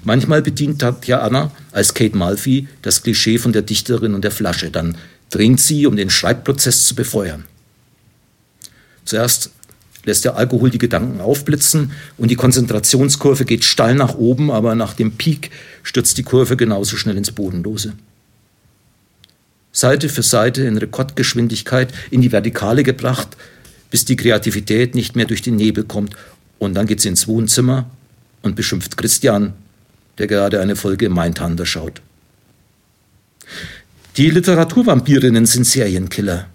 Manchmal 0.07 0.41
bedient 0.41 0.81
Tatjana 0.81 1.51
als 1.73 1.93
Kate 1.93 2.17
Malfi 2.17 2.69
das 2.81 3.03
Klischee 3.03 3.39
von 3.39 3.53
der 3.53 3.63
Dichterin 3.63 4.15
und 4.15 4.23
der 4.23 4.31
Flasche. 4.31 4.71
Dann 4.71 4.97
dringt 5.31 5.59
sie, 5.59 5.85
um 5.85 5.97
den 5.97 6.11
Schreibprozess 6.11 6.85
zu 6.85 6.95
befeuern. 6.95 7.45
Zuerst 9.05 9.51
lässt 10.05 10.25
der 10.25 10.37
Alkohol 10.37 10.71
die 10.71 10.79
Gedanken 10.79 11.21
aufblitzen 11.21 11.91
und 12.19 12.31
die 12.31 12.37
Konzentrationskurve 12.37 13.45
geht 13.45 13.65
steil 13.65 13.97
nach 13.97 14.15
oben, 14.15 14.53
aber 14.53 14.77
nach 14.77 14.95
dem 14.95 15.17
Peak 15.17 15.51
stürzt 15.83 16.17
die 16.19 16.23
Kurve 16.23 16.57
genauso 16.57 16.97
schnell 16.97 17.17
ins 17.17 17.33
Bodenlose. 17.33 17.95
Seite 19.73 20.09
für 20.09 20.23
Seite 20.23 20.63
in 20.63 20.79
Rekordgeschwindigkeit 20.79 21.93
in 22.13 22.23
die 22.23 22.31
Vertikale 22.31 22.85
gebracht, 22.85 23.37
bis 23.91 24.05
die 24.05 24.15
Kreativität 24.15 24.95
nicht 24.95 25.17
mehr 25.17 25.27
durch 25.27 25.43
den 25.43 25.57
Nebel 25.57 25.83
kommt. 25.83 26.15
Und 26.61 26.75
dann 26.75 26.87
geht 26.87 27.01
sie 27.01 27.09
ins 27.09 27.27
Wohnzimmer 27.27 27.91
und 28.43 28.55
beschimpft 28.55 28.97
Christian, 28.97 29.55
der 30.19 30.27
gerade 30.27 30.61
eine 30.61 30.77
Folge 30.77 31.09
Mindhunter 31.09 31.67
schaut. 31.67 32.01
Die 34.17 34.31
Literaturvampirinnen 34.31 35.47
sind 35.47 35.65
Serienkiller. 35.65 36.47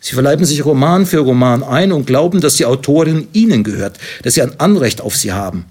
Sie 0.00 0.14
verleiben 0.14 0.46
sich 0.46 0.64
Roman 0.64 1.04
für 1.04 1.18
Roman 1.18 1.62
ein 1.62 1.92
und 1.92 2.06
glauben, 2.06 2.40
dass 2.40 2.56
die 2.56 2.64
Autorin 2.64 3.28
ihnen 3.34 3.62
gehört, 3.62 3.98
dass 4.22 4.34
sie 4.34 4.42
ein 4.42 4.58
Anrecht 4.58 5.02
auf 5.02 5.14
sie 5.14 5.32
haben. 5.32 5.66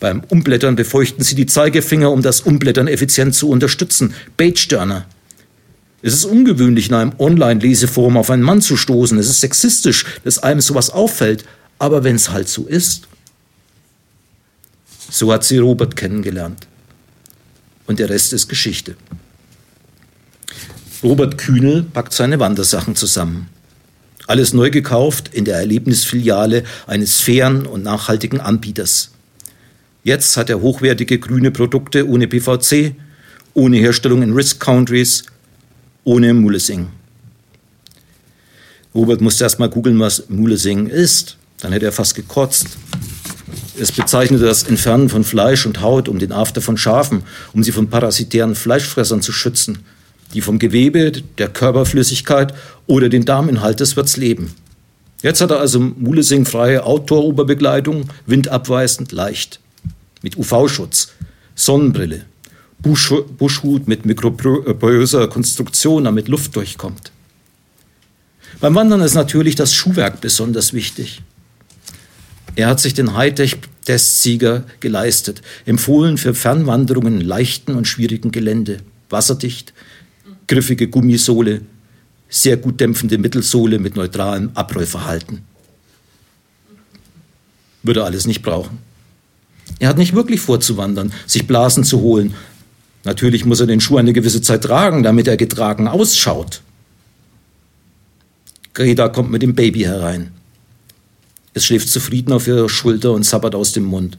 Beim 0.00 0.22
Umblättern 0.28 0.74
befeuchten 0.74 1.22
sie 1.22 1.36
die 1.36 1.46
Zeigefinger, 1.46 2.10
um 2.10 2.22
das 2.22 2.40
Umblättern 2.40 2.88
effizient 2.88 3.36
zu 3.36 3.48
unterstützen. 3.48 4.14
Page-Turner. 4.36 5.06
Es 6.02 6.12
ist 6.12 6.24
ungewöhnlich, 6.24 6.88
in 6.88 6.94
einem 6.96 7.12
Online-Leseforum 7.16 8.16
auf 8.16 8.28
einen 8.28 8.42
Mann 8.42 8.60
zu 8.60 8.76
stoßen. 8.76 9.16
Es 9.18 9.28
ist 9.28 9.40
sexistisch, 9.40 10.04
dass 10.24 10.40
einem 10.40 10.60
sowas 10.60 10.90
auffällt. 10.90 11.44
Aber 11.78 12.02
wenn 12.02 12.16
es 12.16 12.30
halt 12.30 12.48
so 12.48 12.66
ist. 12.66 13.06
So 15.08 15.32
hat 15.32 15.44
sie 15.44 15.58
Robert 15.58 15.94
kennengelernt. 15.94 16.66
Und 17.86 17.98
der 17.98 18.08
Rest 18.08 18.32
ist 18.32 18.48
Geschichte. 18.48 18.96
Robert 21.02 21.36
Kühnel 21.36 21.82
packt 21.82 22.12
seine 22.12 22.38
Wandersachen 22.38 22.94
zusammen. 22.94 23.48
Alles 24.28 24.52
neu 24.52 24.70
gekauft 24.70 25.30
in 25.32 25.44
der 25.44 25.56
Erlebnisfiliale 25.56 26.62
eines 26.86 27.20
fairen 27.20 27.66
und 27.66 27.82
nachhaltigen 27.82 28.40
Anbieters. 28.40 29.10
Jetzt 30.04 30.36
hat 30.36 30.48
er 30.48 30.60
hochwertige 30.60 31.18
grüne 31.18 31.50
Produkte 31.50 32.08
ohne 32.08 32.28
PVC, 32.28 32.94
ohne 33.54 33.78
Herstellung 33.78 34.22
in 34.22 34.32
Risk 34.32 34.60
Countries, 34.60 35.24
ohne 36.04 36.34
Mulesing. 36.34 36.88
Robert 38.94 39.20
musste 39.20 39.44
erst 39.44 39.58
mal 39.58 39.68
googeln, 39.68 39.98
was 39.98 40.28
Mulesing 40.28 40.86
ist. 40.86 41.36
Dann 41.60 41.72
hätte 41.72 41.86
er 41.86 41.92
fast 41.92 42.14
gekotzt. 42.14 42.66
Es 43.78 43.92
bezeichnete 43.92 44.44
das 44.44 44.64
Entfernen 44.64 45.08
von 45.08 45.24
Fleisch 45.24 45.66
und 45.66 45.80
Haut 45.80 46.08
um 46.08 46.18
den 46.18 46.32
After 46.32 46.60
von 46.60 46.76
Schafen, 46.76 47.22
um 47.52 47.62
sie 47.62 47.72
von 47.72 47.88
parasitären 47.88 48.54
Fleischfressern 48.54 49.22
zu 49.22 49.32
schützen 49.32 49.78
die 50.34 50.40
vom 50.40 50.58
Gewebe, 50.58 51.12
der 51.38 51.48
Körperflüssigkeit 51.48 52.54
oder 52.86 53.08
den 53.08 53.24
Darminhalt 53.24 53.80
des 53.80 53.96
Wirts 53.96 54.16
leben. 54.16 54.54
Jetzt 55.22 55.40
hat 55.40 55.50
er 55.50 55.60
also 55.60 55.78
Mulesing-freie 55.78 56.84
Outdoor-Oberbekleidung, 56.84 58.08
windabweisend, 58.26 59.12
leicht, 59.12 59.60
mit 60.22 60.36
UV-Schutz, 60.36 61.12
Sonnenbrille, 61.54 62.24
Busch, 62.80 63.12
Buschhut 63.38 63.86
mit 63.86 64.04
mikrobiöser 64.04 65.28
Konstruktion, 65.28 66.04
damit 66.04 66.28
Luft 66.28 66.56
durchkommt. 66.56 67.12
Beim 68.60 68.74
Wandern 68.74 69.00
ist 69.00 69.14
natürlich 69.14 69.54
das 69.54 69.74
Schuhwerk 69.74 70.20
besonders 70.20 70.72
wichtig. 70.72 71.22
Er 72.54 72.68
hat 72.68 72.80
sich 72.80 72.94
den 72.94 73.16
Hightech-Testsieger 73.16 74.64
geleistet, 74.80 75.40
empfohlen 75.64 76.18
für 76.18 76.34
Fernwanderungen 76.34 77.20
in 77.20 77.26
leichten 77.26 77.74
und 77.74 77.88
schwierigen 77.88 78.30
Gelände, 78.30 78.78
wasserdicht, 79.08 79.72
griffige 80.46 80.88
Gummisohle, 80.88 81.62
sehr 82.28 82.56
gut 82.56 82.80
dämpfende 82.80 83.18
Mittelsohle 83.18 83.78
mit 83.78 83.96
neutralem 83.96 84.50
Abrollverhalten. 84.54 85.42
Würde 87.82 88.04
alles 88.04 88.26
nicht 88.26 88.42
brauchen. 88.42 88.78
Er 89.78 89.88
hat 89.88 89.98
nicht 89.98 90.14
wirklich 90.14 90.40
vorzuwandern, 90.40 91.12
sich 91.26 91.46
Blasen 91.46 91.84
zu 91.84 92.00
holen. 92.00 92.34
Natürlich 93.04 93.44
muss 93.44 93.60
er 93.60 93.66
den 93.66 93.80
Schuh 93.80 93.96
eine 93.96 94.12
gewisse 94.12 94.42
Zeit 94.42 94.62
tragen, 94.62 95.02
damit 95.02 95.26
er 95.26 95.36
getragen 95.36 95.88
ausschaut. 95.88 96.60
Greta 98.74 99.08
kommt 99.08 99.30
mit 99.30 99.42
dem 99.42 99.54
Baby 99.54 99.80
herein. 99.80 100.32
Es 101.54 101.66
schläft 101.66 101.88
zufrieden 101.88 102.32
auf 102.32 102.46
ihrer 102.46 102.68
Schulter 102.68 103.12
und 103.12 103.24
sabbert 103.24 103.54
aus 103.54 103.72
dem 103.72 103.84
Mund. 103.84 104.18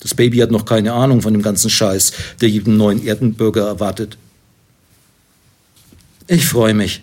Das 0.00 0.14
Baby 0.14 0.38
hat 0.38 0.50
noch 0.50 0.64
keine 0.64 0.92
Ahnung 0.92 1.22
von 1.22 1.32
dem 1.32 1.42
ganzen 1.42 1.70
Scheiß, 1.70 2.12
der 2.40 2.48
jeden 2.48 2.76
neuen 2.76 3.04
Erdenbürger 3.04 3.66
erwartet. 3.66 4.18
Ich 6.26 6.46
freue 6.46 6.74
mich, 6.74 7.02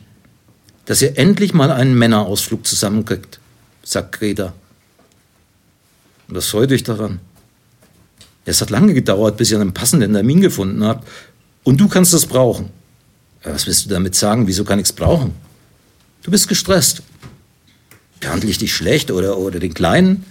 dass 0.85 1.01
ihr 1.01 1.17
endlich 1.17 1.53
mal 1.53 1.71
einen 1.71 1.97
Männerausflug 1.97 2.67
zusammenkriegt, 2.67 3.39
sagt 3.83 4.19
Greta. 4.19 4.53
Und 6.27 6.35
was 6.35 6.47
freut 6.47 6.71
euch 6.71 6.83
daran? 6.83 7.19
Es 8.45 8.61
hat 8.61 8.69
lange 8.69 8.93
gedauert, 8.93 9.37
bis 9.37 9.51
ihr 9.51 9.61
einen 9.61 9.73
passenden 9.73 10.13
Termin 10.13 10.41
gefunden 10.41 10.83
habt. 10.83 11.07
Und 11.63 11.79
du 11.79 11.87
kannst 11.87 12.13
es 12.13 12.25
brauchen. 12.25 12.69
Was 13.43 13.65
willst 13.67 13.85
du 13.85 13.89
damit 13.89 14.15
sagen? 14.15 14.47
Wieso 14.47 14.65
kann 14.65 14.79
ich 14.79 14.85
es 14.85 14.93
brauchen? 14.93 15.33
Du 16.21 16.31
bist 16.31 16.47
gestresst. 16.47 17.01
Behandle 18.23 18.49
ich 18.49 18.57
dich 18.57 18.73
schlecht 18.73 19.11
oder, 19.11 19.37
oder 19.37 19.59
den 19.59 19.73
Kleinen? 19.73 20.25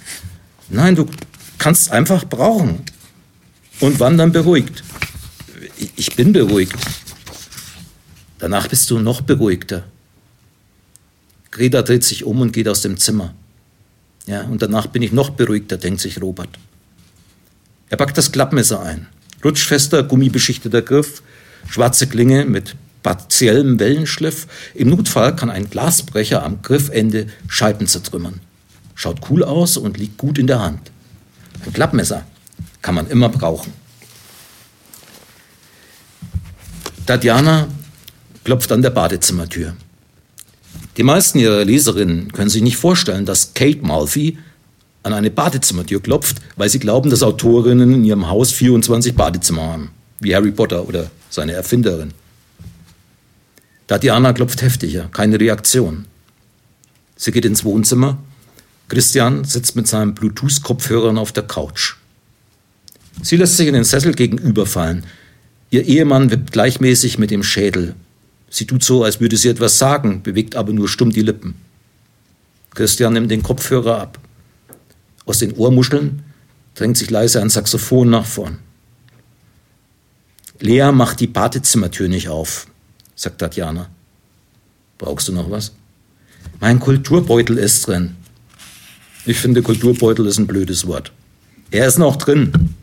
Nein, 0.69 0.97
du 0.97 1.07
kannst 1.59 1.93
einfach 1.93 2.25
brauchen. 2.25 2.81
Und 3.81 4.01
wann 4.01 4.17
dann 4.17 4.33
beruhigt? 4.33 4.83
Ich 5.97 6.17
bin 6.17 6.33
beruhigt. 6.33 6.75
Danach 8.39 8.67
bist 8.69 8.91
du 8.91 8.99
noch 8.99 9.21
beruhigter. 9.21 9.85
Greta 11.51 11.83
dreht 11.83 12.03
sich 12.03 12.25
um 12.25 12.41
und 12.41 12.53
geht 12.53 12.67
aus 12.67 12.81
dem 12.83 12.97
Zimmer. 12.97 13.35
Ja, 14.27 14.43
und 14.43 14.63
danach 14.63 14.87
bin 14.87 15.03
ich 15.03 15.13
noch 15.13 15.31
beruhigter, 15.31 15.77
denkt 15.77 16.01
sich 16.01 16.21
Robert. 16.21 16.59
Er 17.91 17.99
packt 17.99 18.17
das 18.17 18.33
Klappmesser 18.33 18.81
ein. 18.81 19.07
Rutschfester, 19.45 20.03
gummibeschichteter 20.03 20.81
Griff, 20.81 21.23
schwarze 21.69 22.07
Klinge 22.07 22.47
mit 22.47 22.75
partiellem 23.03 23.79
Wellenschliff. 23.79 24.47
Im 24.75 24.91
Notfall 24.91 25.35
kann 25.37 25.51
ein 25.51 25.69
Glasbrecher 25.69 26.43
am 26.43 26.63
Griffende 26.63 27.27
Scheiben 27.49 27.87
zertrümmern. 27.87 28.41
Schaut 28.95 29.21
cool 29.31 29.43
aus 29.43 29.77
und 29.77 29.99
liegt 29.99 30.19
gut 30.19 30.39
in 30.39 30.47
der 30.47 30.61
Hand. 30.61 30.91
Ein 31.65 31.73
Klappmesser 31.73 32.25
kann 32.81 32.95
man 32.95 33.09
immer 33.09 33.29
brauchen. 33.29 33.73
Tatjana 37.07 37.69
klopft 38.45 38.71
an 38.73 38.83
der 38.83 38.91
Badezimmertür. 38.91 39.75
Die 40.97 41.03
meisten 41.03 41.39
ihrer 41.39 41.65
Leserinnen 41.65 42.33
können 42.33 42.51
sich 42.51 42.63
nicht 42.63 42.77
vorstellen, 42.77 43.25
dass 43.25 43.55
Kate 43.55 43.81
Malfi 43.83 44.39
an 45.03 45.13
eine 45.13 45.31
Badezimmertür 45.31 46.01
klopft, 46.01 46.37
weil 46.57 46.69
sie 46.69 46.79
glauben, 46.79 47.11
dass 47.11 47.23
Autorinnen 47.23 47.95
in 47.95 48.05
ihrem 48.05 48.29
Haus 48.29 48.53
24 48.53 49.15
Badezimmer 49.15 49.63
haben, 49.63 49.91
wie 50.21 50.35
Harry 50.35 50.53
Potter 50.53 50.87
oder 50.87 51.11
seine 51.31 51.53
Erfinderin. 51.53 52.13
Tatjana 53.93 54.33
klopft 54.33 54.63
heftiger, 54.63 55.11
keine 55.13 55.39
Reaktion. 55.39 56.07
Sie 57.15 57.31
geht 57.31 57.45
ins 57.45 57.63
Wohnzimmer. 57.63 58.17
Christian 58.89 59.45
sitzt 59.45 59.77
mit 59.77 59.87
seinen 59.87 60.15
Bluetooth-Kopfhörern 60.15 61.19
auf 61.19 61.31
der 61.33 61.43
Couch. 61.43 61.97
Sie 63.21 63.37
lässt 63.37 63.59
sich 63.59 63.69
in 63.69 63.75
den 63.75 63.85
Sessel 63.85 64.15
gegenüberfallen. 64.15 65.05
Ihr 65.69 65.85
Ehemann 65.85 66.31
wippt 66.31 66.53
gleichmäßig 66.53 67.19
mit 67.19 67.31
dem 67.31 67.43
Schädel. 67.43 67.95
Sie 68.49 68.67
tut 68.67 68.83
so, 68.83 69.05
als 69.05 69.21
würde 69.21 69.37
sie 69.37 69.51
etwas 69.51 69.77
sagen, 69.77 70.23
bewegt 70.23 70.57
aber 70.57 70.73
nur 70.73 70.89
stumm 70.89 71.11
die 71.11 71.21
Lippen. 71.21 71.57
Christian 72.71 73.13
nimmt 73.13 73.31
den 73.31 73.43
Kopfhörer 73.43 74.01
ab. 74.01 74.19
Aus 75.27 75.41
den 75.41 75.53
Ohrmuscheln 75.53 76.23
drängt 76.77 76.97
sich 76.97 77.11
leise 77.11 77.43
ein 77.43 77.51
Saxophon 77.51 78.09
nach 78.09 78.25
vorn. 78.25 78.59
Lea 80.61 80.93
macht 80.93 81.21
die 81.21 81.27
Badezimmertür 81.27 82.09
nicht 82.09 82.31
auf, 82.31 82.67
sagt 83.23 83.39
Tatjana. 83.39 83.89
Brauchst 84.99 85.29
du 85.29 85.33
noch 85.33 85.51
was? 85.51 85.73
Mein 86.61 86.81
Kulturbeutel 86.81 87.59
ist 87.59 87.87
drin. 87.87 88.17
Ich 89.25 89.39
finde, 89.39 89.63
Kulturbeutel 89.63 90.27
ist 90.27 90.39
ein 90.39 90.47
blödes 90.47 90.87
Wort. 90.87 91.13
Er 91.71 91.87
ist 91.87 91.99
noch 91.99 92.17
drin. 92.17 92.75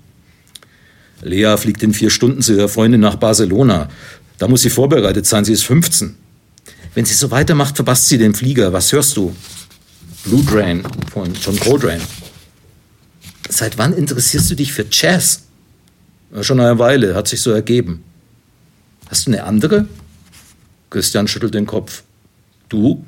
Lea 1.21 1.57
fliegt 1.57 1.83
in 1.83 1.93
vier 1.93 2.09
Stunden 2.09 2.41
zu 2.41 2.55
ihrer 2.55 2.69
Freundin 2.69 3.01
nach 3.01 3.17
Barcelona. 3.17 3.89
Da 4.37 4.47
muss 4.47 4.61
sie 4.61 4.69
vorbereitet 4.69 5.25
sein, 5.25 5.43
sie 5.43 5.53
ist 5.53 5.65
15. 5.65 6.15
Wenn 6.95 7.05
sie 7.05 7.13
so 7.13 7.29
weitermacht, 7.29 7.75
verpasst 7.75 8.07
sie 8.07 8.17
den 8.17 8.33
Flieger. 8.33 8.71
Was 8.71 8.91
hörst 8.93 9.17
du? 9.17 9.35
Blue 10.23 10.43
Drain 10.43 10.83
von 11.11 11.33
John 11.33 11.59
Coltrane. 11.59 12.01
Seit 13.49 13.77
wann 13.77 13.93
interessierst 13.93 14.49
du 14.49 14.55
dich 14.55 14.71
für 14.71 14.85
Jazz? 14.89 15.43
Schon 16.41 16.59
eine 16.59 16.79
Weile, 16.79 17.15
hat 17.15 17.27
sich 17.27 17.41
so 17.41 17.51
ergeben. 17.51 18.03
Hast 19.09 19.27
du 19.27 19.31
eine 19.31 19.43
andere? 19.43 19.87
Christian 20.89 21.27
schüttelt 21.27 21.53
den 21.53 21.65
Kopf. 21.65 22.03
Du? 22.67 23.05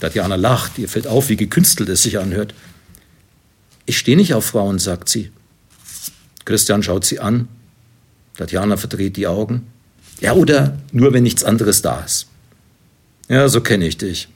Tatjana 0.00 0.34
lacht, 0.34 0.78
ihr 0.78 0.88
fällt 0.88 1.06
auf, 1.06 1.28
wie 1.28 1.36
gekünstelt 1.36 1.88
es 1.88 2.02
sich 2.02 2.18
anhört. 2.18 2.54
Ich 3.86 3.98
stehe 3.98 4.16
nicht 4.16 4.34
auf 4.34 4.44
Frauen, 4.44 4.78
sagt 4.78 5.08
sie. 5.08 5.30
Christian 6.44 6.82
schaut 6.82 7.04
sie 7.04 7.20
an. 7.20 7.48
Tatjana 8.36 8.76
verdreht 8.76 9.16
die 9.16 9.26
Augen. 9.26 9.66
Ja, 10.20 10.32
oder 10.32 10.78
nur, 10.92 11.12
wenn 11.12 11.22
nichts 11.22 11.44
anderes 11.44 11.82
da 11.82 12.00
ist. 12.00 12.26
Ja, 13.28 13.48
so 13.48 13.60
kenne 13.60 13.86
ich 13.86 13.96
dich. 13.96 14.28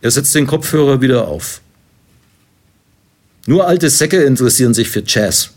Er 0.00 0.10
setzt 0.10 0.34
den 0.34 0.46
Kopfhörer 0.46 1.00
wieder 1.00 1.28
auf. 1.28 1.60
Nur 3.46 3.66
alte 3.66 3.90
Säcke 3.90 4.22
interessieren 4.22 4.74
sich 4.74 4.88
für 4.88 5.02
Jazz. 5.06 5.50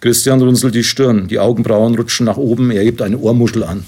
Christian 0.00 0.42
runzelt 0.42 0.74
die 0.74 0.84
Stirn, 0.84 1.26
die 1.26 1.38
Augenbrauen 1.38 1.96
rutschen 1.96 2.26
nach 2.26 2.36
oben, 2.36 2.70
er 2.70 2.84
hebt 2.84 3.02
eine 3.02 3.18
Ohrmuschel 3.18 3.64
an. 3.64 3.84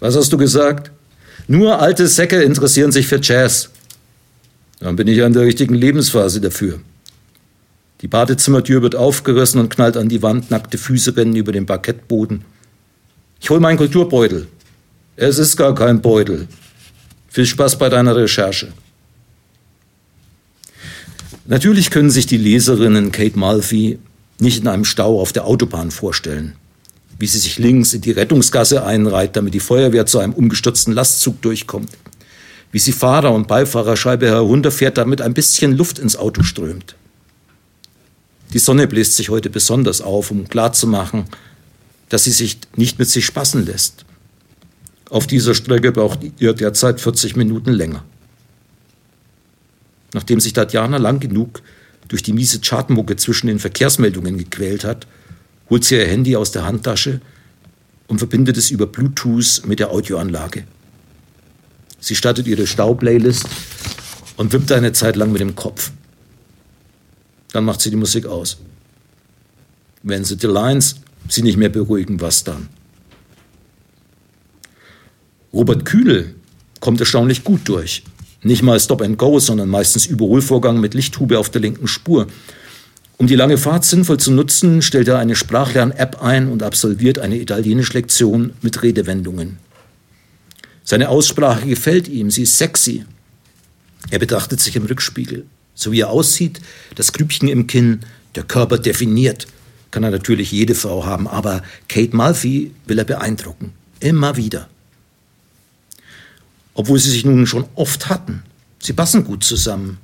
Was 0.00 0.16
hast 0.16 0.32
du 0.32 0.36
gesagt? 0.36 0.90
Nur 1.46 1.80
alte 1.80 2.06
Säcke 2.06 2.42
interessieren 2.42 2.92
sich 2.92 3.06
für 3.06 3.20
Jazz. 3.20 3.70
Dann 4.80 4.96
bin 4.96 5.08
ich 5.08 5.16
ja 5.16 5.26
in 5.26 5.32
der 5.32 5.42
richtigen 5.42 5.74
Lebensphase 5.74 6.40
dafür. 6.40 6.80
Die 8.00 8.08
Badezimmertür 8.08 8.82
wird 8.82 8.94
aufgerissen 8.94 9.60
und 9.60 9.70
knallt 9.70 9.96
an 9.96 10.08
die 10.08 10.22
Wand, 10.22 10.50
nackte 10.50 10.78
Füße 10.78 11.16
rennen 11.16 11.34
über 11.34 11.50
den 11.50 11.66
Parkettboden. 11.66 12.44
Ich 13.40 13.50
hol 13.50 13.58
meinen 13.58 13.78
Kulturbeutel. 13.78 14.46
Es 15.16 15.38
ist 15.38 15.56
gar 15.56 15.74
kein 15.74 16.00
Beutel. 16.00 16.46
Viel 17.28 17.46
Spaß 17.46 17.78
bei 17.78 17.88
deiner 17.88 18.14
Recherche. 18.14 18.68
Natürlich 21.46 21.90
können 21.90 22.10
sich 22.10 22.26
die 22.26 22.36
Leserinnen 22.36 23.10
Kate 23.10 23.38
Malfi 23.38 23.98
nicht 24.38 24.60
in 24.60 24.68
einem 24.68 24.84
Stau 24.84 25.20
auf 25.20 25.32
der 25.32 25.46
Autobahn 25.46 25.90
vorstellen, 25.90 26.54
wie 27.18 27.26
sie 27.26 27.38
sich 27.38 27.58
links 27.58 27.92
in 27.92 28.00
die 28.00 28.12
Rettungsgasse 28.12 28.84
einreiht, 28.84 29.36
damit 29.36 29.54
die 29.54 29.60
Feuerwehr 29.60 30.06
zu 30.06 30.18
einem 30.18 30.32
umgestürzten 30.32 30.92
Lastzug 30.92 31.42
durchkommt, 31.42 31.90
wie 32.70 32.78
sie 32.78 32.92
Fahrer 32.92 33.32
und 33.32 33.48
Beifahrerscheibe 33.48 34.26
herunterfährt, 34.26 34.98
damit 34.98 35.20
ein 35.20 35.34
bisschen 35.34 35.76
Luft 35.76 35.98
ins 35.98 36.16
Auto 36.16 36.42
strömt. 36.42 36.94
Die 38.52 38.58
Sonne 38.58 38.86
bläst 38.86 39.16
sich 39.16 39.28
heute 39.28 39.50
besonders 39.50 40.00
auf, 40.00 40.30
um 40.30 40.48
klarzumachen, 40.48 41.24
dass 42.08 42.24
sie 42.24 42.30
sich 42.30 42.58
nicht 42.76 42.98
mit 42.98 43.08
sich 43.08 43.26
spaßen 43.26 43.66
lässt. 43.66 44.04
Auf 45.10 45.26
dieser 45.26 45.54
Strecke 45.54 45.92
braucht 45.92 46.20
ihr 46.38 46.52
derzeit 46.52 47.00
40 47.00 47.36
Minuten 47.36 47.72
länger. 47.72 48.04
Nachdem 50.14 50.40
sich 50.40 50.52
Tatjana 50.52 50.96
lang 50.96 51.20
genug 51.20 51.62
durch 52.08 52.22
die 52.22 52.32
miese 52.32 52.60
Chartmucke 52.60 53.16
zwischen 53.16 53.48
den 53.48 53.58
Verkehrsmeldungen 53.58 54.38
gequält 54.38 54.84
hat, 54.84 55.06
holt 55.70 55.84
sie 55.84 55.96
ihr 55.96 56.06
Handy 56.06 56.36
aus 56.36 56.52
der 56.52 56.64
Handtasche 56.64 57.20
und 58.06 58.18
verbindet 58.18 58.56
es 58.56 58.70
über 58.70 58.86
Bluetooth 58.86 59.62
mit 59.66 59.78
der 59.78 59.90
Audioanlage. 59.90 60.64
Sie 62.00 62.14
startet 62.14 62.46
ihre 62.46 62.66
Stau-Playlist 62.66 63.46
und 64.36 64.52
wippt 64.52 64.72
eine 64.72 64.92
Zeit 64.92 65.16
lang 65.16 65.32
mit 65.32 65.40
dem 65.40 65.54
Kopf. 65.54 65.90
Dann 67.52 67.64
macht 67.64 67.80
sie 67.80 67.90
die 67.90 67.96
Musik 67.96 68.26
aus. 68.26 68.58
Wenn 70.02 70.24
sie 70.24 70.36
die 70.36 70.46
Lines 70.46 70.96
sie 71.28 71.42
nicht 71.42 71.56
mehr 71.56 71.68
beruhigen, 71.68 72.20
was 72.20 72.44
dann? 72.44 72.68
Robert 75.52 75.84
Kühl 75.84 76.34
kommt 76.80 77.00
erstaunlich 77.00 77.42
gut 77.44 77.60
durch. 77.64 78.04
Nicht 78.42 78.62
mal 78.62 78.78
Stop 78.78 79.02
and 79.02 79.18
Go, 79.18 79.40
sondern 79.40 79.68
meistens 79.68 80.06
Überholvorgang 80.06 80.80
mit 80.80 80.94
Lichthube 80.94 81.38
auf 81.38 81.50
der 81.50 81.60
linken 81.60 81.88
Spur. 81.88 82.28
Um 83.18 83.26
die 83.26 83.34
lange 83.34 83.58
Fahrt 83.58 83.84
sinnvoll 83.84 84.18
zu 84.18 84.30
nutzen, 84.30 84.80
stellt 84.80 85.08
er 85.08 85.18
eine 85.18 85.34
Sprachlern-App 85.34 86.22
ein 86.22 86.48
und 86.48 86.62
absolviert 86.62 87.18
eine 87.18 87.38
italienische 87.38 87.92
Lektion 87.92 88.52
mit 88.62 88.82
Redewendungen. 88.82 89.58
Seine 90.84 91.10
Aussprache 91.10 91.66
gefällt 91.66 92.08
ihm, 92.08 92.30
sie 92.30 92.44
ist 92.44 92.56
sexy. 92.56 93.04
Er 94.10 94.18
betrachtet 94.18 94.60
sich 94.60 94.76
im 94.76 94.86
Rückspiegel. 94.86 95.44
So 95.74 95.92
wie 95.92 96.00
er 96.00 96.10
aussieht, 96.10 96.60
das 96.94 97.12
Grübchen 97.12 97.48
im 97.48 97.66
Kinn, 97.66 98.00
der 98.36 98.44
Körper 98.44 98.78
definiert, 98.78 99.46
kann 99.90 100.04
er 100.04 100.10
natürlich 100.10 100.50
jede 100.50 100.74
Frau 100.74 101.04
haben, 101.04 101.28
aber 101.28 101.62
Kate 101.88 102.16
Malfi 102.16 102.72
will 102.86 102.98
er 102.98 103.04
beeindrucken. 103.04 103.72
Immer 104.00 104.36
wieder 104.36 104.68
obwohl 106.78 107.00
sie 107.00 107.10
sich 107.10 107.24
nun 107.24 107.44
schon 107.48 107.66
oft 107.74 108.08
hatten. 108.08 108.44
Sie 108.78 108.92
passen 108.92 109.24
gut 109.24 109.42
zusammen. 109.42 109.98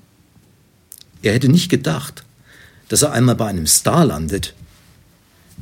Er 1.22 1.32
hätte 1.32 1.48
nicht 1.48 1.68
gedacht, 1.68 2.24
dass 2.88 3.02
er 3.02 3.12
einmal 3.12 3.34
bei 3.34 3.46
einem 3.46 3.66
Star 3.66 4.04
landet. 4.04 4.54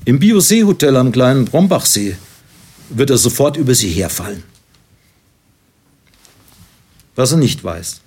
Im 0.05 0.19
Biosee-Hotel 0.19 0.97
am 0.97 1.13
kleinen 1.13 1.45
Brombachsee 1.45 2.17
wird 2.89 3.11
er 3.11 3.19
sofort 3.19 3.57
über 3.57 3.75
sie 3.75 3.91
herfallen. 3.91 4.43
Was 7.15 7.33
er 7.33 7.39
nicht 7.39 7.63
weiß. 7.63 8.01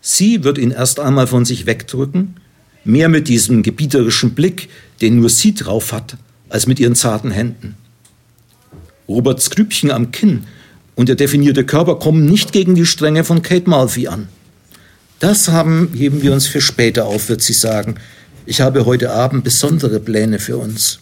Sie 0.00 0.44
wird 0.44 0.58
ihn 0.58 0.70
erst 0.70 1.00
einmal 1.00 1.26
von 1.26 1.44
sich 1.44 1.66
wegdrücken, 1.66 2.36
mehr 2.84 3.08
mit 3.08 3.28
diesem 3.28 3.62
gebieterischen 3.62 4.34
Blick, 4.34 4.68
den 5.00 5.18
nur 5.18 5.30
sie 5.30 5.54
drauf 5.54 5.92
hat, 5.92 6.16
als 6.48 6.66
mit 6.66 6.78
ihren 6.78 6.94
zarten 6.94 7.30
Händen. 7.30 7.76
Roberts 9.08 9.50
Grübchen 9.50 9.90
am 9.90 10.10
Kinn 10.10 10.44
und 10.94 11.08
der 11.08 11.16
definierte 11.16 11.64
Körper 11.64 11.98
kommen 11.98 12.26
nicht 12.26 12.52
gegen 12.52 12.74
die 12.74 12.86
Stränge 12.86 13.24
von 13.24 13.42
Kate 13.42 13.68
Malfi 13.68 14.08
an. 14.08 14.28
Das 15.20 15.48
haben, 15.48 15.90
heben 15.94 16.22
wir 16.22 16.32
uns 16.32 16.46
für 16.46 16.60
später 16.60 17.06
auf, 17.06 17.28
wird 17.28 17.42
sie 17.42 17.52
sagen. 17.52 17.96
Ich 18.46 18.60
habe 18.60 18.84
heute 18.84 19.12
Abend 19.12 19.44
besondere 19.44 20.00
Pläne 20.00 20.38
für 20.38 20.58
uns. 20.58 20.98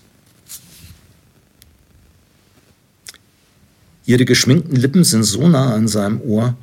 Ihre 4.04 4.24
geschminkten 4.24 4.76
Lippen 4.76 5.04
sind 5.04 5.24
so 5.24 5.48
nah 5.48 5.74
an 5.74 5.88
seinem 5.88 6.20
Ohr, 6.20 6.56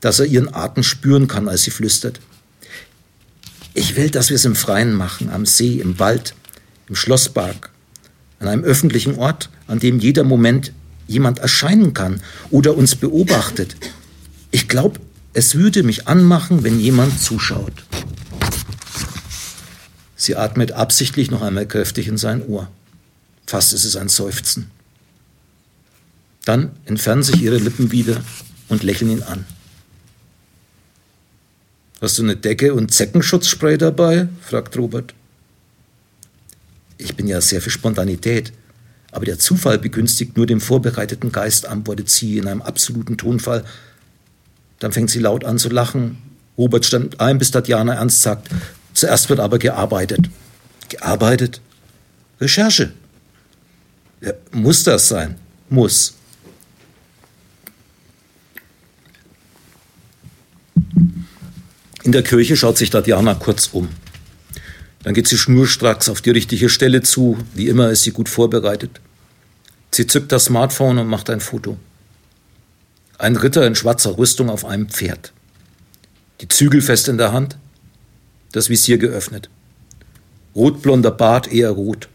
dass 0.00 0.20
er 0.20 0.26
ihren 0.26 0.54
Atem 0.54 0.82
spüren 0.82 1.26
kann, 1.26 1.48
als 1.48 1.62
sie 1.62 1.70
flüstert. 1.70 2.20
Ich 3.72 3.96
will, 3.96 4.10
dass 4.10 4.28
wir 4.28 4.36
es 4.36 4.44
im 4.44 4.54
Freien 4.54 4.94
machen, 4.94 5.30
am 5.30 5.46
See, 5.46 5.80
im 5.80 5.98
Wald, 5.98 6.34
im 6.88 6.94
Schlosspark, 6.94 7.70
an 8.38 8.48
einem 8.48 8.62
öffentlichen 8.62 9.16
Ort, 9.16 9.50
an 9.66 9.80
dem 9.80 9.98
jeder 9.98 10.22
Moment 10.22 10.72
jemand 11.08 11.38
erscheinen 11.38 11.94
kann 11.94 12.22
oder 12.50 12.76
uns 12.76 12.94
beobachtet. 12.94 13.76
Ich 14.50 14.68
glaube, 14.68 15.00
es 15.34 15.56
würde 15.56 15.82
mich 15.82 16.06
anmachen, 16.08 16.62
wenn 16.62 16.80
jemand 16.80 17.20
zuschaut. 17.20 17.84
Sie 20.16 20.36
atmet 20.36 20.72
absichtlich 20.72 21.30
noch 21.30 21.42
einmal 21.42 21.66
kräftig 21.66 22.08
in 22.08 22.16
sein 22.16 22.46
Ohr. 22.46 22.70
Fast 23.46 23.74
ist 23.74 23.84
es 23.84 23.96
ein 23.96 24.08
Seufzen. 24.08 24.70
Dann 26.44 26.70
entfernen 26.84 27.22
sich 27.22 27.42
ihre 27.42 27.58
Lippen 27.58 27.90
wieder 27.90 28.22
und 28.68 28.82
lächeln 28.82 29.10
ihn 29.10 29.22
an. 29.22 29.44
Hast 32.00 32.18
du 32.18 32.22
eine 32.22 32.36
Decke 32.36 32.72
und 32.72 32.92
Zeckenschutzspray 32.92 33.76
dabei? 33.76 34.28
fragt 34.40 34.76
Robert. 34.76 35.14
Ich 36.96 37.16
bin 37.16 37.26
ja 37.26 37.40
sehr 37.40 37.60
für 37.60 37.70
Spontanität. 37.70 38.52
Aber 39.10 39.24
der 39.24 39.38
Zufall 39.38 39.78
begünstigt 39.78 40.36
nur 40.36 40.46
den 40.46 40.60
vorbereiteten 40.60 41.32
Geist, 41.32 41.66
antwortet 41.66 42.10
sie 42.10 42.38
in 42.38 42.48
einem 42.48 42.62
absoluten 42.62 43.16
Tonfall. 43.16 43.64
Dann 44.78 44.92
fängt 44.92 45.10
sie 45.10 45.20
laut 45.20 45.44
an 45.44 45.58
zu 45.58 45.68
lachen. 45.68 46.18
Robert 46.58 46.84
stand 46.84 47.20
ein, 47.20 47.38
bis 47.38 47.50
Tatjana 47.50 47.94
ernst 47.94 48.22
sagt. 48.22 48.48
Zuerst 48.92 49.28
wird 49.28 49.40
aber 49.40 49.58
gearbeitet. 49.58 50.30
Gearbeitet? 50.88 51.60
Recherche. 52.40 52.92
Ja, 54.20 54.32
muss 54.52 54.84
das 54.84 55.08
sein? 55.08 55.36
Muss. 55.68 56.14
In 62.04 62.12
der 62.12 62.22
Kirche 62.22 62.56
schaut 62.56 62.76
sich 62.76 62.90
Tatjana 62.90 63.34
kurz 63.34 63.68
um. 63.72 63.88
Dann 65.02 65.14
geht 65.14 65.26
sie 65.26 65.38
schnurstracks 65.38 66.08
auf 66.08 66.20
die 66.20 66.30
richtige 66.30 66.68
Stelle 66.68 67.02
zu. 67.02 67.38
Wie 67.54 67.68
immer 67.68 67.90
ist 67.90 68.02
sie 68.02 68.10
gut 68.10 68.28
vorbereitet. 68.28 69.00
Sie 69.90 70.06
zückt 70.06 70.32
das 70.32 70.46
Smartphone 70.46 70.98
und 70.98 71.08
macht 71.08 71.30
ein 71.30 71.40
Foto. 71.40 71.78
Ein 73.18 73.36
Ritter 73.36 73.66
in 73.66 73.74
schwarzer 73.74 74.18
Rüstung 74.18 74.50
auf 74.50 74.64
einem 74.64 74.88
Pferd. 74.88 75.32
Die 76.40 76.48
Zügel 76.48 76.82
fest 76.82 77.08
in 77.08 77.16
der 77.16 77.32
Hand, 77.32 77.56
das 78.52 78.68
Visier 78.68 78.98
geöffnet. 78.98 79.48
Rotblonder 80.54 81.12
Bart 81.12 81.52
eher 81.52 81.70
rot. 81.70 82.08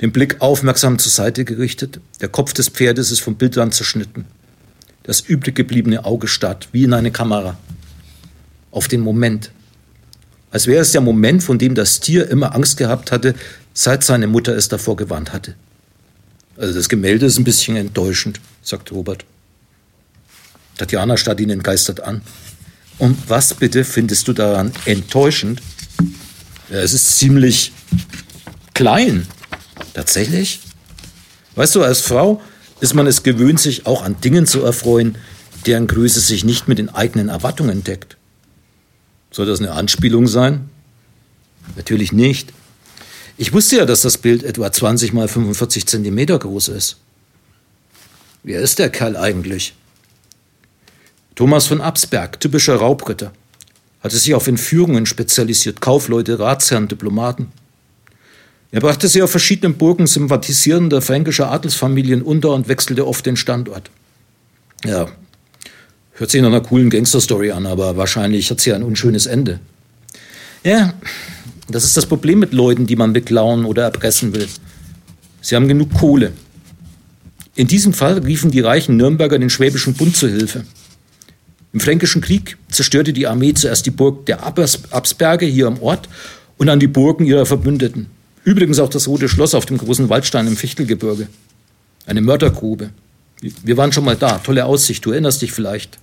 Den 0.00 0.12
Blick 0.12 0.40
aufmerksam 0.40 0.98
zur 0.98 1.12
Seite 1.12 1.44
gerichtet. 1.44 2.00
Der 2.20 2.28
Kopf 2.28 2.52
des 2.52 2.68
Pferdes 2.68 3.10
ist 3.10 3.20
vom 3.20 3.36
Bildrand 3.36 3.74
zerschnitten. 3.74 4.24
Das 5.04 5.20
übrig 5.20 5.54
gebliebene 5.54 6.04
Auge 6.04 6.26
starrt, 6.26 6.68
wie 6.72 6.84
in 6.84 6.92
eine 6.92 7.10
Kamera. 7.10 7.56
Auf 8.70 8.88
den 8.88 9.00
Moment, 9.00 9.52
als 10.50 10.66
wäre 10.66 10.82
es 10.82 10.92
der 10.92 11.00
Moment, 11.00 11.42
von 11.42 11.58
dem 11.58 11.74
das 11.74 12.00
Tier 12.00 12.28
immer 12.28 12.54
Angst 12.54 12.76
gehabt 12.76 13.12
hatte, 13.12 13.34
seit 13.74 14.02
seine 14.02 14.26
Mutter 14.26 14.56
es 14.56 14.68
davor 14.68 14.96
gewarnt 14.96 15.32
hatte. 15.32 15.54
Also 16.56 16.74
das 16.74 16.88
Gemälde 16.88 17.26
ist 17.26 17.38
ein 17.38 17.44
bisschen 17.44 17.76
enttäuschend, 17.76 18.40
sagt 18.62 18.92
Robert. 18.92 19.24
Tatjana 20.80 21.18
starrt 21.18 21.40
ihn 21.40 21.50
entgeistert 21.50 22.00
an. 22.00 22.22
Und 22.98 23.28
was 23.28 23.52
bitte 23.52 23.84
findest 23.84 24.28
du 24.28 24.32
daran 24.32 24.72
enttäuschend? 24.86 25.60
Ja, 26.70 26.78
es 26.78 26.94
ist 26.94 27.18
ziemlich 27.18 27.72
klein. 28.72 29.26
Tatsächlich? 29.92 30.60
Weißt 31.54 31.74
du, 31.74 31.82
als 31.82 32.00
Frau 32.00 32.40
ist 32.80 32.94
man 32.94 33.06
es 33.06 33.22
gewöhnt, 33.22 33.60
sich 33.60 33.84
auch 33.84 34.02
an 34.02 34.20
Dingen 34.22 34.46
zu 34.46 34.64
erfreuen, 34.64 35.18
deren 35.66 35.86
Größe 35.86 36.20
sich 36.20 36.44
nicht 36.44 36.66
mit 36.66 36.78
den 36.78 36.88
eigenen 36.88 37.28
Erwartungen 37.28 37.84
deckt. 37.84 38.16
Soll 39.30 39.44
das 39.44 39.58
eine 39.58 39.72
Anspielung 39.72 40.26
sein? 40.26 40.70
Natürlich 41.76 42.12
nicht. 42.12 42.54
Ich 43.36 43.52
wusste 43.52 43.76
ja, 43.76 43.84
dass 43.84 44.00
das 44.00 44.16
Bild 44.16 44.42
etwa 44.44 44.72
20 44.72 45.12
mal 45.12 45.28
45 45.28 45.86
Zentimeter 45.86 46.38
groß 46.38 46.68
ist. 46.68 46.96
Wer 48.42 48.60
ist 48.60 48.78
der 48.78 48.88
Kerl 48.88 49.18
eigentlich? 49.18 49.74
Thomas 51.34 51.66
von 51.66 51.80
Absberg, 51.80 52.40
typischer 52.40 52.76
Raubritter, 52.76 53.32
hatte 54.00 54.16
sich 54.16 54.34
auf 54.34 54.46
Entführungen 54.46 55.06
spezialisiert, 55.06 55.80
Kaufleute, 55.80 56.38
Ratsherren, 56.38 56.88
Diplomaten. 56.88 57.52
Er 58.72 58.80
brachte 58.80 59.08
sie 59.08 59.22
auf 59.22 59.30
verschiedenen 59.30 59.76
Burgen 59.76 60.06
sympathisierender 60.06 61.02
fränkischer 61.02 61.50
Adelsfamilien 61.50 62.22
unter 62.22 62.50
und 62.50 62.68
wechselte 62.68 63.06
oft 63.06 63.26
den 63.26 63.36
Standort. 63.36 63.90
Ja, 64.84 65.08
hört 66.12 66.30
sich 66.30 66.40
nach 66.40 66.48
einer 66.48 66.60
coolen 66.60 66.88
Gangsterstory 66.88 67.50
an, 67.50 67.66
aber 67.66 67.96
wahrscheinlich 67.96 68.50
hat 68.50 68.60
sie 68.60 68.72
ein 68.72 68.82
unschönes 68.82 69.26
Ende. 69.26 69.60
Ja, 70.62 70.94
das 71.68 71.84
ist 71.84 71.96
das 71.96 72.06
Problem 72.06 72.38
mit 72.38 72.52
Leuten, 72.52 72.86
die 72.86 72.96
man 72.96 73.12
beklauen 73.12 73.64
oder 73.64 73.84
erpressen 73.84 74.34
will. 74.34 74.48
Sie 75.40 75.56
haben 75.56 75.68
genug 75.68 75.92
Kohle. 75.94 76.32
In 77.54 77.66
diesem 77.66 77.92
Fall 77.92 78.18
riefen 78.18 78.50
die 78.50 78.60
reichen 78.60 78.96
Nürnberger 78.96 79.38
den 79.38 79.50
Schwäbischen 79.50 79.94
Bund 79.94 80.16
zu 80.16 80.28
Hilfe. 80.28 80.64
Im 81.72 81.80
Fränkischen 81.80 82.20
Krieg 82.20 82.56
zerstörte 82.68 83.12
die 83.12 83.26
Armee 83.26 83.54
zuerst 83.54 83.86
die 83.86 83.90
Burg 83.90 84.26
der 84.26 84.44
Absberge 84.44 85.46
hier 85.46 85.68
am 85.68 85.80
Ort 85.80 86.08
und 86.58 86.66
dann 86.66 86.80
die 86.80 86.88
Burgen 86.88 87.24
ihrer 87.24 87.46
Verbündeten. 87.46 88.06
Übrigens 88.44 88.78
auch 88.78 88.88
das 88.88 89.06
Rote 89.06 89.28
Schloss 89.28 89.54
auf 89.54 89.66
dem 89.66 89.78
großen 89.78 90.08
Waldstein 90.08 90.46
im 90.46 90.56
Fichtelgebirge. 90.56 91.28
Eine 92.06 92.22
Mördergrube. 92.22 92.90
Wir 93.40 93.76
waren 93.76 93.92
schon 93.92 94.04
mal 94.04 94.16
da. 94.16 94.38
Tolle 94.38 94.64
Aussicht. 94.64 95.04
Du 95.04 95.12
erinnerst 95.12 95.42
dich 95.42 95.52
vielleicht. 95.52 95.98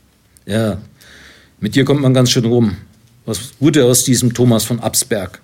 Ja, 0.46 0.78
mit 1.60 1.76
dir 1.76 1.84
kommt 1.84 2.02
man 2.02 2.14
ganz 2.14 2.32
schön 2.32 2.46
rum. 2.46 2.78
Was 3.26 3.40
wurde 3.60 3.84
aus 3.84 4.06
diesem 4.06 4.34
Thomas 4.34 4.64
von 4.64 4.80
Absberg? 4.80 5.42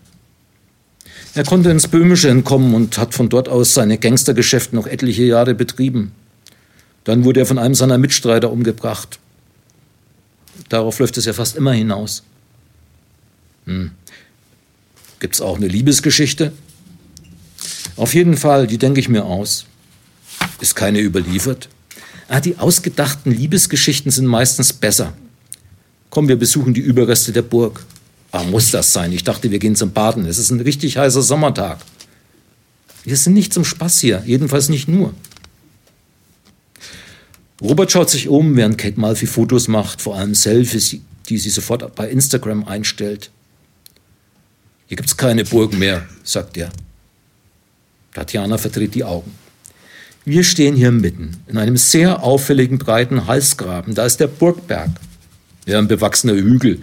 Er 1.36 1.44
konnte 1.44 1.72
ins 1.72 1.88
Böhmische 1.88 2.30
entkommen 2.30 2.76
und 2.76 2.98
hat 2.98 3.14
von 3.14 3.28
dort 3.28 3.50
aus 3.50 3.74
seine 3.74 3.98
Gangstergeschäfte 3.98 4.76
noch 4.76 4.88
etliche 4.88 5.24
Jahre 5.24 5.56
betrieben. 5.56 6.12
Dann 7.04 7.26
wurde 7.26 7.42
er 7.42 7.46
von 7.46 7.58
einem 7.60 7.76
seiner 7.76 7.98
Mitstreiter 7.98 8.52
umgebracht. 8.52 9.20
Darauf 10.70 11.00
läuft 11.00 11.18
es 11.18 11.26
ja 11.26 11.34
fast 11.34 11.56
immer 11.56 11.74
hinaus. 11.74 12.24
Hm. 13.66 13.92
Gibt 15.20 15.36
es 15.36 15.42
auch 15.42 15.58
eine 15.58 15.68
Liebesgeschichte? 15.68 16.52
Auf 17.96 18.14
jeden 18.14 18.38
Fall, 18.38 18.68
die 18.68 18.78
denke 18.78 19.00
ich 19.00 19.10
mir 19.10 19.26
aus. 19.26 19.66
Ist 20.60 20.76
keine 20.76 21.00
überliefert? 21.00 21.70
Ah, 22.28 22.40
die 22.40 22.58
ausgedachten 22.58 23.32
Liebesgeschichten 23.32 24.12
sind 24.12 24.26
meistens 24.26 24.74
besser. 24.74 25.14
Komm, 26.10 26.28
wir 26.28 26.38
besuchen 26.38 26.74
die 26.74 26.82
Überreste 26.82 27.32
der 27.32 27.42
Burg. 27.42 27.86
Ah, 28.32 28.44
muss 28.44 28.72
das 28.72 28.94
sein? 28.94 29.12
Ich 29.12 29.24
dachte, 29.24 29.52
wir 29.52 29.60
gehen 29.60 29.76
zum 29.76 29.92
Baden. 29.92 30.26
Es 30.26 30.38
ist 30.38 30.50
ein 30.50 30.60
richtig 30.60 30.98
heißer 30.98 31.22
Sommertag. 31.22 31.80
Wir 33.04 33.18
sind 33.18 33.34
nicht 33.34 33.54
zum 33.54 33.66
Spaß 33.66 34.00
hier, 34.00 34.24
jedenfalls 34.26 34.70
nicht 34.70 34.88
nur. 34.88 35.14
Robert 37.64 37.92
schaut 37.92 38.10
sich 38.10 38.28
um, 38.28 38.58
während 38.58 38.78
Kate 38.78 39.00
Malfi 39.00 39.26
Fotos 39.26 39.70
macht, 39.70 40.02
vor 40.02 40.18
allem 40.18 40.36
Selfies, 40.36 40.98
die 41.30 41.38
sie 41.38 41.50
sofort 41.50 41.96
bei 41.96 42.10
Instagram 42.10 42.66
einstellt. 42.66 43.32
Hier 44.88 44.98
gibt's 44.98 45.16
keine 45.16 45.46
Burg 45.46 45.74
mehr, 45.74 46.06
sagt 46.24 46.58
er. 46.58 46.70
Tatjana 48.14 48.58
verdreht 48.58 48.96
die 48.96 49.06
Augen. 49.06 49.34
Wir 50.26 50.44
stehen 50.44 50.76
hier 50.76 50.92
mitten 50.92 51.38
in 51.48 51.58
einem 51.58 51.78
sehr 51.78 52.22
auffälligen 52.22 52.78
breiten 52.78 53.28
Halsgraben. 53.28 53.96
Da 53.96 54.06
ist 54.06 54.20
der 54.20 54.28
Burgberg. 54.28 54.90
Ja, 55.66 55.80
ein 55.80 55.88
bewachsener 55.88 56.34
Hügel. 56.34 56.82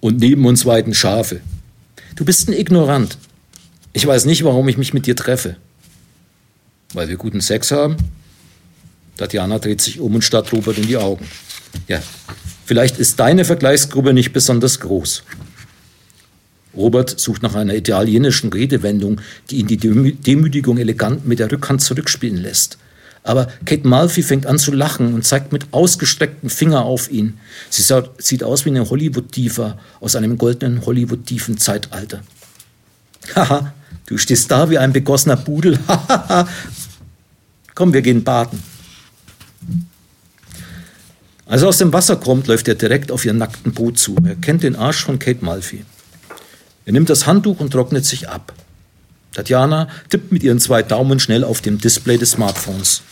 Und 0.00 0.20
neben 0.20 0.46
uns 0.46 0.64
weiden 0.64 0.94
Schafe. 0.94 1.40
Du 2.14 2.24
bist 2.24 2.48
ein 2.48 2.52
Ignorant. 2.52 3.18
Ich 3.92 4.06
weiß 4.06 4.26
nicht, 4.26 4.44
warum 4.44 4.68
ich 4.68 4.78
mich 4.78 4.94
mit 4.94 5.06
dir 5.06 5.16
treffe. 5.16 5.56
Weil 6.92 7.08
wir 7.08 7.16
guten 7.16 7.40
Sex 7.40 7.72
haben? 7.72 7.96
Tatjana 9.16 9.58
dreht 9.58 9.80
sich 9.80 10.00
um 10.00 10.14
und 10.14 10.22
starrt 10.22 10.52
Robert 10.52 10.78
in 10.78 10.86
die 10.86 10.96
Augen. 10.96 11.26
Ja, 11.88 12.00
vielleicht 12.64 12.98
ist 12.98 13.20
deine 13.20 13.44
Vergleichsgruppe 13.44 14.12
nicht 14.12 14.32
besonders 14.32 14.80
groß. 14.80 15.22
Robert 16.76 17.18
sucht 17.20 17.42
nach 17.42 17.54
einer 17.54 17.74
italienischen 17.74 18.52
Redewendung, 18.52 19.20
die 19.50 19.56
ihn 19.56 19.66
die 19.66 19.76
Demütigung 19.76 20.78
elegant 20.78 21.26
mit 21.26 21.38
der 21.38 21.50
Rückhand 21.50 21.82
zurückspielen 21.82 22.42
lässt. 22.42 22.78
Aber 23.22 23.48
Kate 23.64 23.88
Malfi 23.88 24.22
fängt 24.22 24.46
an 24.46 24.58
zu 24.58 24.70
lachen 24.70 25.14
und 25.14 25.24
zeigt 25.24 25.52
mit 25.52 25.66
ausgestrecktem 25.70 26.50
Finger 26.50 26.84
auf 26.84 27.10
ihn. 27.10 27.38
Sie 27.70 27.82
sieht 28.18 28.44
aus 28.44 28.64
wie 28.66 28.70
eine 28.70 28.88
Hollywood-Diva 28.90 29.78
aus 30.00 30.14
einem 30.14 30.36
goldenen 30.36 30.84
Hollywood-Dieven-Zeitalter. 30.84 32.22
Haha, 33.34 33.72
du 34.06 34.18
stehst 34.18 34.50
da 34.50 34.68
wie 34.68 34.76
ein 34.76 34.92
begossener 34.92 35.36
Pudel. 35.36 35.78
Hahaha. 35.88 36.46
Komm, 37.74 37.94
wir 37.94 38.02
gehen 38.02 38.22
baden. 38.22 38.62
Als 41.46 41.62
er 41.62 41.68
aus 41.68 41.78
dem 41.78 41.92
Wasser 41.92 42.16
kommt, 42.16 42.46
läuft 42.46 42.68
er 42.68 42.74
direkt 42.74 43.12
auf 43.12 43.24
ihren 43.24 43.38
nackten 43.38 43.72
Boot 43.72 43.98
zu. 43.98 44.16
Er 44.24 44.34
kennt 44.36 44.62
den 44.62 44.76
Arsch 44.76 45.04
von 45.04 45.18
Kate 45.18 45.44
Malfi. 45.44 45.84
Er 46.86 46.92
nimmt 46.92 47.10
das 47.10 47.26
Handtuch 47.26 47.60
und 47.60 47.70
trocknet 47.70 48.04
sich 48.04 48.28
ab. 48.28 48.52
Tatjana 49.32 49.88
tippt 50.08 50.32
mit 50.32 50.42
ihren 50.42 50.60
zwei 50.60 50.82
Daumen 50.82 51.20
schnell 51.20 51.44
auf 51.44 51.60
dem 51.60 51.78
Display 51.78 52.18
des 52.18 52.32
Smartphones. 52.32 53.02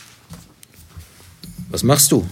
Was 1.69 1.83
machst 1.83 2.11
du? 2.11 2.27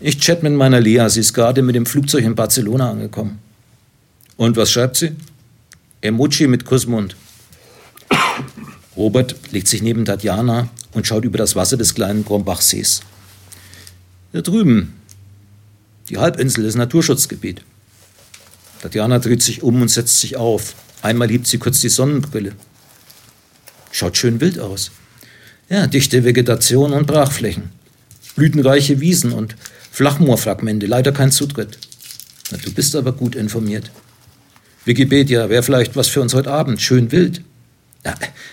Ich 0.00 0.18
chat 0.18 0.42
mit 0.42 0.52
meiner 0.52 0.80
Lea. 0.80 1.08
Sie 1.08 1.20
ist 1.20 1.34
gerade 1.34 1.62
mit 1.62 1.74
dem 1.74 1.86
Flugzeug 1.86 2.24
in 2.24 2.34
Barcelona 2.34 2.90
angekommen. 2.90 3.38
Und 4.36 4.56
was 4.56 4.70
schreibt 4.70 4.96
sie? 4.96 5.12
Emoji 6.00 6.46
mit 6.46 6.64
Kussmund. 6.64 7.16
Robert 8.96 9.36
legt 9.52 9.68
sich 9.68 9.82
neben 9.82 10.04
Tatjana 10.04 10.68
und 10.92 11.06
schaut 11.06 11.24
über 11.24 11.38
das 11.38 11.56
Wasser 11.56 11.76
des 11.76 11.94
kleinen 11.94 12.24
Grombachsees. 12.24 13.00
Da 14.32 14.40
drüben. 14.40 14.94
Die 16.08 16.18
Halbinsel 16.18 16.64
ist 16.64 16.76
Naturschutzgebiet. 16.76 17.62
Tatjana 18.82 19.18
dreht 19.18 19.42
sich 19.42 19.62
um 19.62 19.80
und 19.82 19.88
setzt 19.88 20.20
sich 20.20 20.36
auf. 20.36 20.74
Einmal 21.02 21.28
hebt 21.28 21.46
sie 21.46 21.58
kurz 21.58 21.80
die 21.80 21.88
Sonnenbrille. 21.88 22.52
Schaut 23.92 24.16
schön 24.16 24.40
wild 24.40 24.58
aus. 24.58 24.90
Ja, 25.68 25.86
dichte 25.86 26.24
Vegetation 26.24 26.92
und 26.92 27.06
Brachflächen. 27.06 27.70
Blütenreiche 28.36 29.00
Wiesen 29.00 29.32
und 29.32 29.56
Flachmoorfragmente, 29.90 30.86
leider 30.86 31.12
kein 31.12 31.32
Zutritt. 31.32 31.78
Na, 32.50 32.58
du 32.58 32.72
bist 32.72 32.96
aber 32.96 33.12
gut 33.12 33.34
informiert. 33.34 33.90
Wikipedia 34.84 35.48
wäre 35.48 35.62
vielleicht 35.62 35.96
was 35.96 36.08
für 36.08 36.20
uns 36.20 36.34
heute 36.34 36.50
Abend. 36.50 36.80
Schön 36.80 37.12
wild. 37.12 37.42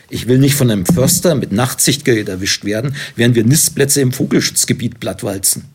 Ich 0.10 0.28
will 0.28 0.38
nicht 0.38 0.56
von 0.56 0.70
einem 0.70 0.86
Förster 0.86 1.36
mit 1.36 1.52
Nachtsichtgerät 1.52 2.30
erwischt 2.30 2.66
werden, 2.66 2.96
während 3.16 3.36
wir 3.36 3.44
Nistplätze 3.44 4.02
im 4.02 4.12
Vogelschutzgebiet 4.12 5.00
plattwalzen. 5.00 5.66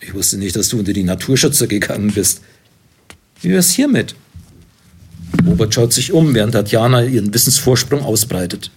Ich 0.00 0.14
wusste 0.14 0.38
nicht, 0.38 0.56
dass 0.56 0.68
du 0.68 0.78
unter 0.78 0.92
die 0.92 1.02
Naturschützer 1.02 1.66
gegangen 1.66 2.12
bist. 2.12 2.40
Wie 3.42 3.50
wär's 3.50 3.70
hiermit? 3.70 4.14
Robert 5.46 5.74
schaut 5.74 5.92
sich 5.92 6.12
um, 6.12 6.34
während 6.34 6.52
Tatjana 6.52 7.04
ihren 7.04 7.34
Wissensvorsprung 7.34 8.02
ausbreitet. 8.02 8.70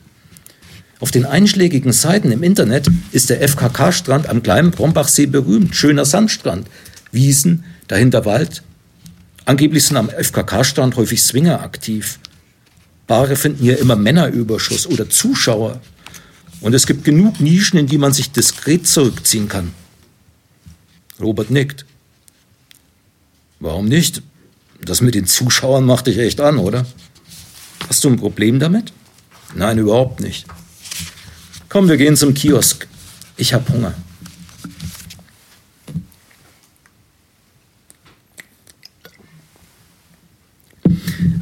Auf 1.00 1.10
den 1.10 1.26
einschlägigen 1.26 1.94
Seiten 1.94 2.32
im 2.32 2.44
Internet 2.44 2.88
ist 3.12 3.30
der 3.30 3.42
FKK-Strand 3.48 4.30
am 4.30 4.44
kleinen 4.44 4.72
Brombachsee 4.72 5.26
berühmt. 5.26 5.76
Schöner 5.76 6.06
Sandstrand. 6.06 6.68
Wiesen, 7.12 7.64
dahinter 7.88 8.26
Wald. 8.26 8.62
Angeblich 9.46 9.84
sind 9.84 9.98
am 9.98 10.10
FKK-Strand 10.10 10.96
häufig 10.96 11.24
Swinger 11.24 11.62
aktiv. 11.62 12.20
Paare 13.12 13.36
finden 13.36 13.62
hier 13.62 13.78
immer 13.78 13.98
Männerüberschuss 13.98 14.88
oder 14.88 15.10
Zuschauer. 15.10 15.82
Und 16.62 16.74
es 16.74 16.88
gibt 16.88 17.04
genug 17.04 17.42
Nischen, 17.42 17.78
in 17.78 17.86
die 17.86 17.98
man 17.98 18.14
sich 18.14 18.32
diskret 18.32 18.88
zurückziehen 18.88 19.50
kann. 19.50 19.74
Robert 21.20 21.52
nickt. 21.52 21.86
Warum 23.60 23.90
nicht? 23.90 24.22
Das 24.80 25.02
mit 25.02 25.14
den 25.14 25.26
Zuschauern 25.26 25.86
macht 25.86 26.08
dich 26.08 26.20
echt 26.20 26.40
an, 26.40 26.58
oder? 26.58 26.86
Hast 27.90 28.02
du 28.06 28.10
ein 28.10 28.16
Problem 28.16 28.62
damit? 28.62 28.94
Nein, 29.56 29.78
überhaupt 29.78 30.22
nicht. 30.22 30.46
Komm, 31.68 31.90
wir 31.90 31.98
gehen 31.98 32.16
zum 32.16 32.34
Kiosk. 32.34 32.88
Ich 33.36 33.54
habe 33.54 33.74
Hunger. 33.74 33.94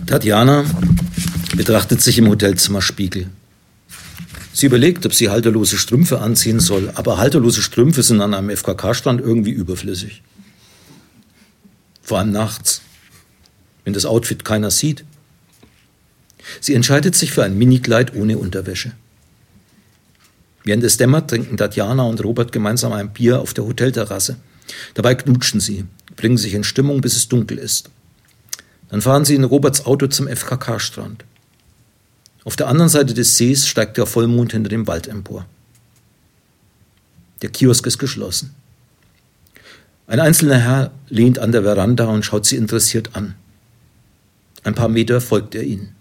Tatjana 0.07 0.65
betrachtet 1.55 2.01
sich 2.01 2.17
im 2.17 2.27
Hotelzimmerspiegel. 2.27 3.27
Sie 4.53 4.65
überlegt, 4.65 5.05
ob 5.05 5.13
sie 5.13 5.29
halterlose 5.29 5.77
Strümpfe 5.77 6.19
anziehen 6.19 6.59
soll, 6.59 6.91
aber 6.95 7.17
halterlose 7.17 7.61
Strümpfe 7.61 8.03
sind 8.03 8.21
an 8.21 8.33
einem 8.33 8.49
FKK-Strand 8.49 9.21
irgendwie 9.21 9.51
überflüssig. 9.51 10.21
Vor 12.01 12.19
allem 12.19 12.31
nachts 12.31 12.81
wenn 13.89 13.93
das 13.95 14.05
Outfit 14.05 14.45
keiner 14.45 14.69
sieht. 14.69 15.03
Sie 16.61 16.75
entscheidet 16.75 17.15
sich 17.15 17.31
für 17.31 17.43
ein 17.43 17.57
Minikleid 17.57 18.15
ohne 18.15 18.37
Unterwäsche. 18.37 18.91
Während 20.63 20.83
es 20.83 20.97
dämmert, 20.97 21.27
trinken 21.27 21.57
Tatjana 21.57 22.03
und 22.03 22.23
Robert 22.23 22.51
gemeinsam 22.51 22.93
ein 22.93 23.11
Bier 23.11 23.39
auf 23.39 23.55
der 23.55 23.65
Hotelterrasse. 23.65 24.35
Dabei 24.93 25.15
knutschen 25.15 25.59
sie, 25.59 25.85
bringen 26.15 26.37
sich 26.37 26.53
in 26.53 26.63
Stimmung, 26.63 27.01
bis 27.01 27.15
es 27.15 27.29
dunkel 27.29 27.57
ist. 27.57 27.89
Dann 28.89 29.01
fahren 29.01 29.25
sie 29.25 29.33
in 29.33 29.43
Roberts 29.43 29.87
Auto 29.87 30.05
zum 30.05 30.27
FKK-Strand. 30.27 31.25
Auf 32.49 32.55
der 32.55 32.67
anderen 32.67 32.89
Seite 32.89 33.13
des 33.13 33.37
Sees 33.37 33.67
steigt 33.67 33.95
der 33.97 34.07
Vollmond 34.07 34.53
hinter 34.53 34.69
dem 34.69 34.87
Wald 34.87 35.07
empor. 35.07 35.45
Der 37.43 37.51
Kiosk 37.51 37.85
ist 37.85 37.99
geschlossen. 37.99 38.55
Ein 40.07 40.19
einzelner 40.19 40.57
Herr 40.57 40.91
lehnt 41.09 41.37
an 41.37 41.51
der 41.51 41.61
Veranda 41.61 42.05
und 42.05 42.25
schaut 42.25 42.47
sie 42.47 42.55
interessiert 42.55 43.15
an. 43.15 43.35
Ein 44.63 44.73
paar 44.73 44.89
Meter 44.89 45.21
folgt 45.21 45.53
er 45.53 45.61
ihnen. 45.61 45.95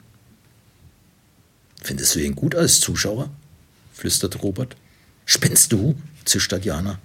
Findest 1.82 2.14
du 2.14 2.20
ihn 2.20 2.34
gut 2.34 2.54
als 2.54 2.80
Zuschauer? 2.80 3.28
flüstert 3.92 4.42
Robert. 4.42 4.74
Spinnst 5.26 5.70
du? 5.72 5.96
zischt 6.24 6.50
Tatjana. 6.50 6.98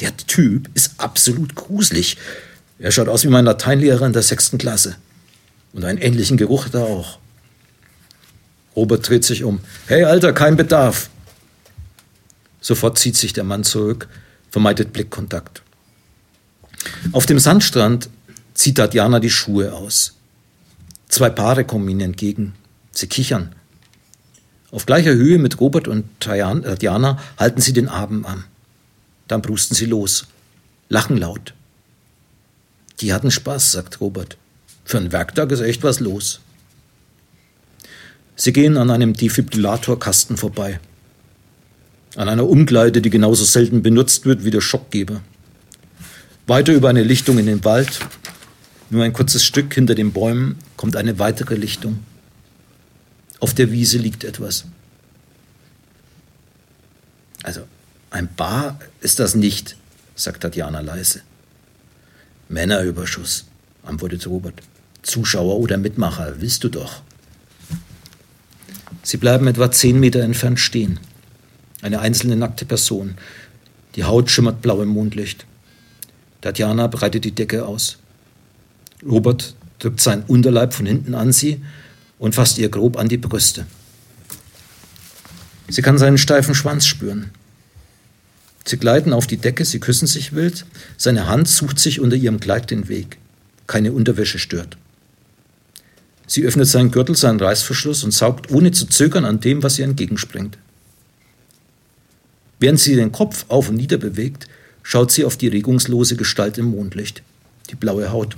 Der 0.00 0.16
Typ 0.16 0.70
ist 0.72 0.92
absolut 0.96 1.54
gruselig. 1.54 2.16
Er 2.78 2.92
schaut 2.92 3.08
aus 3.08 3.24
wie 3.24 3.28
mein 3.28 3.44
Lateinlehrer 3.44 4.06
in 4.06 4.14
der 4.14 4.22
sechsten 4.22 4.56
Klasse. 4.56 4.96
Und 5.74 5.84
einen 5.84 5.98
ähnlichen 5.98 6.38
Geruch 6.38 6.64
hat 6.64 6.72
er 6.72 6.84
auch. 6.84 7.18
Robert 8.76 9.08
dreht 9.08 9.24
sich 9.24 9.42
um. 9.42 9.60
Hey, 9.86 10.04
Alter, 10.04 10.32
kein 10.32 10.56
Bedarf. 10.56 11.08
Sofort 12.60 12.98
zieht 12.98 13.16
sich 13.16 13.32
der 13.32 13.44
Mann 13.44 13.64
zurück, 13.64 14.08
vermeidet 14.50 14.92
Blickkontakt. 14.92 15.62
Auf 17.12 17.26
dem 17.26 17.38
Sandstrand 17.38 18.10
zieht 18.54 18.76
Tatjana 18.76 19.18
die 19.18 19.30
Schuhe 19.30 19.72
aus. 19.72 20.14
Zwei 21.08 21.30
Paare 21.30 21.64
kommen 21.64 21.88
ihnen 21.88 22.00
entgegen. 22.00 22.54
Sie 22.92 23.06
kichern. 23.06 23.54
Auf 24.70 24.84
gleicher 24.84 25.14
Höhe 25.14 25.38
mit 25.38 25.60
Robert 25.60 25.88
und 25.88 26.04
Tatjana 26.20 27.18
halten 27.38 27.60
sie 27.60 27.72
den 27.72 27.88
Abend 27.88 28.26
an. 28.26 28.44
Dann 29.28 29.42
brusten 29.42 29.76
sie 29.76 29.86
los, 29.86 30.26
lachen 30.88 31.16
laut. 31.16 31.54
Die 33.00 33.12
hatten 33.12 33.30
Spaß, 33.30 33.72
sagt 33.72 34.00
Robert. 34.00 34.36
Für 34.84 34.98
einen 34.98 35.12
Werktag 35.12 35.50
ist 35.50 35.60
echt 35.60 35.82
was 35.82 36.00
los. 36.00 36.40
Sie 38.36 38.52
gehen 38.52 38.76
an 38.76 38.90
einem 38.90 39.14
Defibrillatorkasten 39.14 40.36
vorbei. 40.36 40.78
An 42.16 42.28
einer 42.28 42.46
Umkleide, 42.46 43.00
die 43.00 43.10
genauso 43.10 43.44
selten 43.44 43.82
benutzt 43.82 44.26
wird 44.26 44.44
wie 44.44 44.50
der 44.50 44.60
Schockgeber. 44.60 45.22
Weiter 46.46 46.74
über 46.74 46.90
eine 46.90 47.02
Lichtung 47.02 47.38
in 47.38 47.46
den 47.46 47.64
Wald. 47.64 48.00
Nur 48.90 49.04
ein 49.04 49.14
kurzes 49.14 49.44
Stück 49.44 49.74
hinter 49.74 49.94
den 49.94 50.12
Bäumen 50.12 50.56
kommt 50.76 50.96
eine 50.96 51.18
weitere 51.18 51.56
Lichtung. 51.56 52.00
Auf 53.40 53.54
der 53.54 53.72
Wiese 53.72 53.98
liegt 53.98 54.22
etwas. 54.22 54.64
Also, 57.42 57.62
ein 58.10 58.28
Bar 58.34 58.78
ist 59.00 59.18
das 59.18 59.34
nicht, 59.34 59.76
sagt 60.14 60.42
Tatjana 60.42 60.80
leise. 60.80 61.22
Männerüberschuss, 62.48 63.46
antwortet 63.82 64.26
Robert. 64.26 64.62
Zuschauer 65.02 65.58
oder 65.58 65.78
Mitmacher, 65.78 66.34
willst 66.38 66.64
du 66.64 66.68
doch. 66.68 67.02
Sie 69.06 69.18
bleiben 69.18 69.46
etwa 69.46 69.70
zehn 69.70 70.00
Meter 70.00 70.22
entfernt 70.22 70.58
stehen. 70.58 70.98
Eine 71.80 72.00
einzelne 72.00 72.34
nackte 72.34 72.64
Person. 72.64 73.14
Die 73.94 74.02
Haut 74.02 74.32
schimmert 74.32 74.62
blau 74.62 74.82
im 74.82 74.88
Mondlicht. 74.88 75.46
Tatjana 76.40 76.88
breitet 76.88 77.24
die 77.24 77.30
Decke 77.30 77.66
aus. 77.66 77.98
Robert 79.08 79.54
drückt 79.78 80.00
seinen 80.00 80.24
Unterleib 80.24 80.74
von 80.74 80.86
hinten 80.86 81.14
an 81.14 81.30
sie 81.30 81.62
und 82.18 82.34
fasst 82.34 82.58
ihr 82.58 82.68
grob 82.68 82.98
an 82.98 83.08
die 83.08 83.16
Brüste. 83.16 83.68
Sie 85.68 85.82
kann 85.82 85.98
seinen 85.98 86.18
steifen 86.18 86.56
Schwanz 86.56 86.84
spüren. 86.84 87.30
Sie 88.64 88.76
gleiten 88.76 89.12
auf 89.12 89.28
die 89.28 89.36
Decke, 89.36 89.64
sie 89.64 89.78
küssen 89.78 90.08
sich 90.08 90.34
wild. 90.34 90.66
Seine 90.96 91.28
Hand 91.28 91.46
sucht 91.46 91.78
sich 91.78 92.00
unter 92.00 92.16
ihrem 92.16 92.40
Kleid 92.40 92.72
den 92.72 92.88
Weg. 92.88 93.18
Keine 93.68 93.92
Unterwäsche 93.92 94.40
stört. 94.40 94.76
Sie 96.26 96.44
öffnet 96.44 96.66
seinen 96.66 96.90
Gürtel, 96.90 97.16
seinen 97.16 97.40
Reißverschluss 97.40 98.02
und 98.04 98.10
saugt 98.10 98.50
ohne 98.50 98.72
zu 98.72 98.86
zögern 98.86 99.24
an 99.24 99.40
dem, 99.40 99.62
was 99.62 99.78
ihr 99.78 99.84
entgegenspringt. 99.84 100.58
Während 102.58 102.80
sie 102.80 102.96
den 102.96 103.12
Kopf 103.12 103.44
auf 103.48 103.68
und 103.68 103.76
nieder 103.76 103.98
bewegt, 103.98 104.48
schaut 104.82 105.12
sie 105.12 105.24
auf 105.24 105.36
die 105.36 105.48
regungslose 105.48 106.16
Gestalt 106.16 106.58
im 106.58 106.70
Mondlicht, 106.70 107.22
die 107.70 107.76
blaue 107.76 108.10
Haut. 108.10 108.36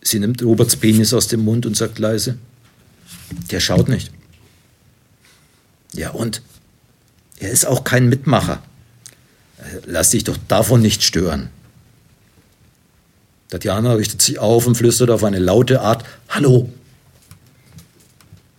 Sie 0.00 0.18
nimmt 0.18 0.42
Roberts 0.42 0.76
Penis 0.76 1.14
aus 1.14 1.28
dem 1.28 1.44
Mund 1.44 1.66
und 1.66 1.76
sagt 1.76 1.98
leise, 1.98 2.36
der 3.50 3.60
schaut 3.60 3.88
nicht. 3.88 4.10
Ja 5.92 6.10
und? 6.10 6.42
Er 7.38 7.50
ist 7.50 7.66
auch 7.66 7.84
kein 7.84 8.08
Mitmacher. 8.08 8.62
Lass 9.86 10.10
dich 10.10 10.24
doch 10.24 10.36
davon 10.48 10.82
nicht 10.82 11.02
stören. 11.02 11.50
Tatjana 13.52 13.92
richtet 13.94 14.22
sich 14.22 14.38
auf 14.38 14.66
und 14.66 14.76
flüstert 14.76 15.10
auf 15.10 15.24
eine 15.24 15.38
laute 15.38 15.80
Art 15.80 16.04
Hallo. 16.28 16.70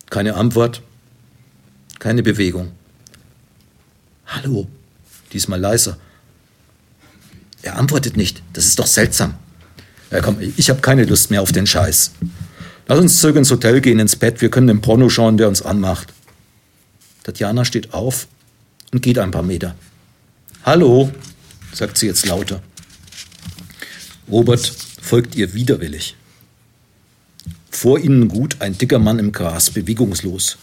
Keine 0.08 0.34
Antwort, 0.34 0.82
keine 1.98 2.22
Bewegung. 2.22 2.70
Hallo 4.26 4.68
diesmal 5.34 5.60
leiser. 5.60 5.98
Er 7.60 7.76
antwortet 7.76 8.16
nicht. 8.16 8.42
Das 8.54 8.64
ist 8.64 8.78
doch 8.78 8.86
seltsam. 8.86 9.34
Ja, 10.10 10.20
komm, 10.20 10.38
ich 10.56 10.70
habe 10.70 10.80
keine 10.80 11.04
Lust 11.04 11.30
mehr 11.30 11.42
auf 11.42 11.52
den 11.52 11.66
Scheiß. 11.66 12.12
Lass 12.86 12.98
uns 12.98 13.18
zurück 13.18 13.36
ins 13.36 13.50
Hotel 13.50 13.80
gehen, 13.80 13.98
ins 13.98 14.16
Bett. 14.16 14.40
Wir 14.40 14.50
können 14.50 14.68
den 14.68 14.80
Porno 14.80 15.08
schauen, 15.08 15.36
der 15.36 15.48
uns 15.48 15.60
anmacht. 15.60 16.12
Tatjana 17.24 17.64
steht 17.64 17.92
auf 17.92 18.28
und 18.92 19.02
geht 19.02 19.18
ein 19.18 19.30
paar 19.30 19.42
Meter. 19.42 19.74
Hallo, 20.64 21.10
sagt 21.72 21.98
sie 21.98 22.06
jetzt 22.06 22.26
lauter. 22.26 22.62
Robert 24.28 24.72
folgt 25.00 25.34
ihr 25.34 25.54
widerwillig. 25.54 26.16
Vor 27.70 27.98
ihnen 27.98 28.30
ruht 28.30 28.60
ein 28.60 28.78
dicker 28.78 28.98
Mann 28.98 29.18
im 29.18 29.32
Gras, 29.32 29.70
bewegungslos. 29.70 30.56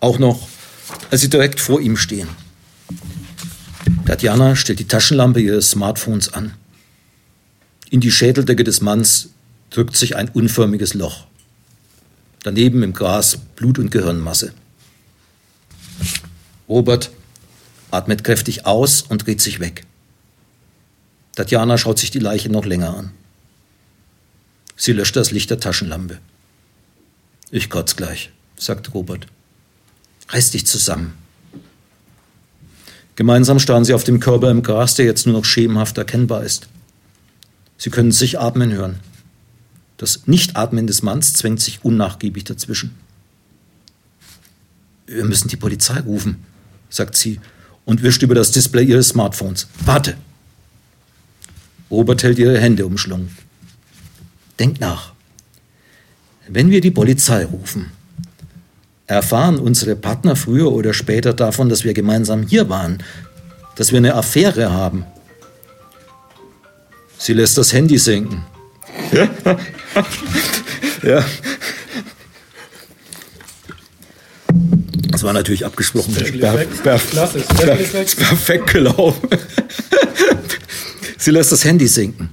Auch 0.00 0.18
noch, 0.18 0.48
als 1.10 1.22
sie 1.22 1.30
direkt 1.30 1.60
vor 1.60 1.80
ihm 1.80 1.96
stehen. 1.96 2.28
Tatjana 4.04 4.54
stellt 4.54 4.80
die 4.80 4.88
Taschenlampe 4.88 5.40
ihres 5.40 5.70
Smartphones 5.70 6.32
an. 6.34 6.52
In 7.88 8.00
die 8.00 8.10
Schädeldecke 8.10 8.64
des 8.64 8.80
Manns 8.80 9.30
drückt 9.70 9.96
sich 9.96 10.16
ein 10.16 10.28
unförmiges 10.28 10.94
Loch. 10.94 11.26
Daneben 12.42 12.82
im 12.82 12.92
Gras 12.92 13.38
Blut- 13.56 13.78
und 13.78 13.90
Gehirnmasse. 13.90 14.52
Robert 16.68 17.10
atmet 17.90 18.24
kräftig 18.24 18.66
aus 18.66 19.00
und 19.02 19.26
dreht 19.26 19.40
sich 19.40 19.60
weg. 19.60 19.86
Tatjana 21.34 21.78
schaut 21.78 21.98
sich 21.98 22.10
die 22.10 22.18
Leiche 22.18 22.50
noch 22.50 22.64
länger 22.64 22.96
an. 22.96 23.10
Sie 24.76 24.92
löscht 24.92 25.16
das 25.16 25.30
Licht 25.30 25.50
der 25.50 25.60
Taschenlampe. 25.60 26.18
Ich 27.50 27.70
kotz 27.70 27.96
gleich, 27.96 28.30
sagt 28.56 28.94
Robert. 28.94 29.26
Reiß 30.28 30.50
dich 30.50 30.66
zusammen. 30.66 31.14
Gemeinsam 33.16 33.58
starren 33.60 33.84
sie 33.84 33.94
auf 33.94 34.04
dem 34.04 34.18
Körper 34.18 34.50
im 34.50 34.62
Gras, 34.62 34.96
der 34.96 35.04
jetzt 35.04 35.26
nur 35.26 35.36
noch 35.36 35.44
schemenhaft 35.44 35.98
erkennbar 35.98 36.42
ist. 36.42 36.68
Sie 37.78 37.90
können 37.90 38.12
sich 38.12 38.40
atmen 38.40 38.72
hören. 38.72 38.98
Das 39.96 40.26
Nichtatmen 40.26 40.86
des 40.86 41.02
Manns 41.02 41.34
zwängt 41.34 41.60
sich 41.60 41.84
unnachgiebig 41.84 42.44
dazwischen. 42.44 42.96
Wir 45.06 45.24
müssen 45.24 45.48
die 45.48 45.56
Polizei 45.56 46.00
rufen, 46.00 46.44
sagt 46.88 47.16
sie 47.16 47.40
und 47.84 48.02
wischt 48.02 48.22
über 48.22 48.34
das 48.34 48.50
Display 48.50 48.84
ihres 48.84 49.10
Smartphones. 49.10 49.68
Warte! 49.84 50.16
Robert 51.90 52.22
hält 52.22 52.38
ihre 52.38 52.58
Hände 52.58 52.86
umschlungen. 52.86 53.36
Denk 54.58 54.80
nach. 54.80 55.12
Wenn 56.48 56.70
wir 56.70 56.80
die 56.80 56.90
Polizei 56.90 57.44
rufen, 57.44 57.90
erfahren 59.06 59.58
unsere 59.58 59.96
Partner 59.96 60.36
früher 60.36 60.72
oder 60.72 60.94
später 60.94 61.32
davon, 61.32 61.68
dass 61.68 61.84
wir 61.84 61.94
gemeinsam 61.94 62.46
hier 62.46 62.68
waren, 62.68 63.02
dass 63.76 63.92
wir 63.92 63.98
eine 63.98 64.14
Affäre 64.14 64.70
haben. 64.72 65.04
Sie 67.18 67.32
lässt 67.32 67.56
das 67.58 67.72
Handy 67.72 67.98
senken. 67.98 68.44
ja. 71.02 71.24
Das 75.10 75.22
war 75.22 75.32
natürlich 75.32 75.64
abgesprochen. 75.64 76.14
Per, 76.14 76.56
per, 76.82 76.98
per, 76.98 76.98
perfekt 76.98 78.72
gelaufen. 78.72 79.28
Sie 81.24 81.30
lässt 81.30 81.52
das 81.52 81.64
Handy 81.64 81.88
sinken. 81.88 82.28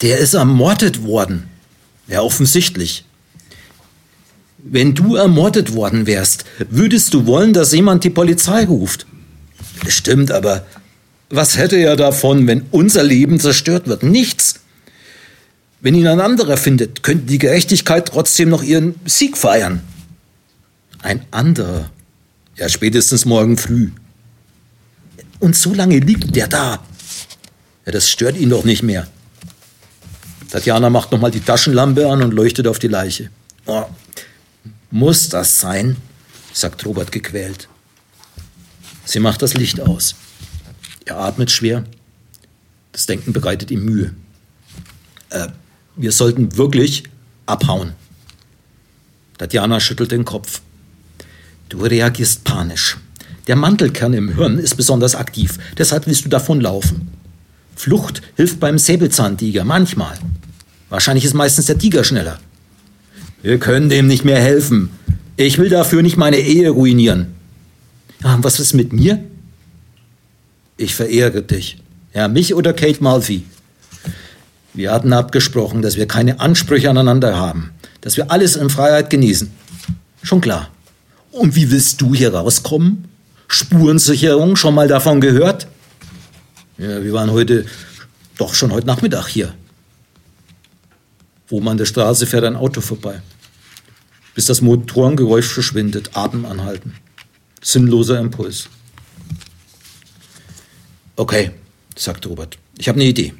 Der 0.00 0.18
ist 0.18 0.34
ermordet 0.34 1.02
worden. 1.02 1.48
Ja, 2.06 2.22
offensichtlich. 2.22 3.04
Wenn 4.58 4.94
du 4.94 5.16
ermordet 5.16 5.74
worden 5.74 6.06
wärst, 6.06 6.44
würdest 6.68 7.12
du 7.14 7.26
wollen, 7.26 7.52
dass 7.52 7.72
jemand 7.72 8.04
die 8.04 8.10
Polizei 8.10 8.64
ruft? 8.64 9.06
Stimmt, 9.88 10.30
aber 10.30 10.64
was 11.30 11.56
hätte 11.56 11.78
er 11.78 11.96
davon, 11.96 12.46
wenn 12.46 12.62
unser 12.70 13.02
Leben 13.02 13.40
zerstört 13.40 13.88
wird? 13.88 14.04
Nichts. 14.04 14.60
Wenn 15.80 15.96
ihn 15.96 16.06
ein 16.06 16.20
anderer 16.20 16.58
findet, 16.58 17.02
könnte 17.02 17.26
die 17.26 17.38
Gerechtigkeit 17.38 18.06
trotzdem 18.06 18.50
noch 18.50 18.62
ihren 18.62 18.94
Sieg 19.04 19.36
feiern. 19.36 19.80
Ein 21.02 21.24
anderer. 21.32 21.90
Ja, 22.56 22.68
spätestens 22.68 23.24
morgen 23.24 23.56
früh. 23.56 23.90
Und 25.40 25.56
so 25.56 25.74
lange 25.74 25.98
liegt 25.98 26.36
der 26.36 26.46
da. 26.46 26.84
Das 27.90 28.08
stört 28.08 28.36
ihn 28.36 28.50
doch 28.50 28.64
nicht 28.64 28.82
mehr. 28.82 29.06
Tatjana 30.50 30.90
macht 30.90 31.12
nochmal 31.12 31.30
die 31.30 31.40
Taschenlampe 31.40 32.08
an 32.08 32.22
und 32.22 32.32
leuchtet 32.32 32.66
auf 32.66 32.78
die 32.78 32.88
Leiche. 32.88 33.30
Oh, 33.66 33.84
muss 34.90 35.28
das 35.28 35.60
sein? 35.60 35.96
sagt 36.52 36.84
Robert 36.84 37.12
gequält. 37.12 37.68
Sie 39.04 39.20
macht 39.20 39.42
das 39.42 39.54
Licht 39.54 39.80
aus. 39.80 40.16
Er 41.04 41.18
atmet 41.18 41.50
schwer. 41.50 41.84
Das 42.92 43.06
Denken 43.06 43.32
bereitet 43.32 43.70
ihm 43.70 43.84
Mühe. 43.84 44.12
Äh, 45.30 45.48
wir 45.96 46.12
sollten 46.12 46.56
wirklich 46.56 47.04
abhauen. 47.46 47.92
Tatjana 49.38 49.80
schüttelt 49.80 50.10
den 50.10 50.24
Kopf. 50.24 50.60
Du 51.68 51.78
reagierst 51.78 52.44
panisch. 52.44 52.98
Der 53.46 53.56
Mantelkern 53.56 54.12
im 54.12 54.34
Hirn 54.34 54.58
ist 54.58 54.76
besonders 54.76 55.14
aktiv, 55.14 55.58
deshalb 55.78 56.06
willst 56.06 56.24
du 56.24 56.28
davonlaufen. 56.28 57.19
Flucht 57.80 58.20
hilft 58.36 58.60
beim 58.60 58.76
Säbelzahntiger, 58.76 59.64
manchmal. 59.64 60.18
Wahrscheinlich 60.90 61.24
ist 61.24 61.32
meistens 61.32 61.64
der 61.64 61.78
Tiger 61.78 62.04
schneller. 62.04 62.38
Wir 63.40 63.58
können 63.58 63.88
dem 63.88 64.06
nicht 64.06 64.22
mehr 64.22 64.38
helfen. 64.38 64.90
Ich 65.38 65.56
will 65.56 65.70
dafür 65.70 66.02
nicht 66.02 66.18
meine 66.18 66.36
Ehe 66.36 66.68
ruinieren. 66.68 67.28
Ja, 68.22 68.36
was 68.42 68.60
ist 68.60 68.74
mit 68.74 68.92
mir? 68.92 69.24
Ich 70.76 70.94
verehre 70.94 71.40
dich. 71.40 71.78
Ja, 72.12 72.28
mich 72.28 72.54
oder 72.54 72.74
Kate 72.74 73.02
Malfi. 73.02 73.44
Wir 74.74 74.92
hatten 74.92 75.14
abgesprochen, 75.14 75.80
dass 75.80 75.96
wir 75.96 76.06
keine 76.06 76.38
Ansprüche 76.38 76.90
aneinander 76.90 77.38
haben, 77.38 77.70
dass 78.02 78.18
wir 78.18 78.30
alles 78.30 78.56
in 78.56 78.68
Freiheit 78.68 79.08
genießen. 79.08 79.50
Schon 80.22 80.42
klar. 80.42 80.68
Und 81.30 81.56
wie 81.56 81.70
willst 81.70 82.02
du 82.02 82.14
hier 82.14 82.34
rauskommen? 82.34 83.08
Spurensicherung, 83.48 84.56
schon 84.56 84.74
mal 84.74 84.86
davon 84.86 85.22
gehört? 85.22 85.66
Ja, 86.80 87.04
wir 87.04 87.12
waren 87.12 87.30
heute, 87.30 87.66
doch 88.38 88.54
schon 88.54 88.72
heute 88.72 88.86
Nachmittag 88.86 89.26
hier. 89.26 89.54
Oben 91.50 91.68
an 91.68 91.76
der 91.76 91.84
Straße 91.84 92.26
fährt 92.26 92.44
ein 92.44 92.56
Auto 92.56 92.80
vorbei. 92.80 93.20
Bis 94.34 94.46
das 94.46 94.62
Motorengeräusch 94.62 95.46
verschwindet, 95.46 96.16
Atem 96.16 96.46
anhalten. 96.46 96.94
Sinnloser 97.60 98.18
Impuls. 98.18 98.70
Okay, 101.16 101.50
sagt 101.96 102.26
Robert. 102.26 102.56
Ich 102.78 102.88
habe 102.88 102.98
eine 102.98 103.10
Idee. 103.10 103.34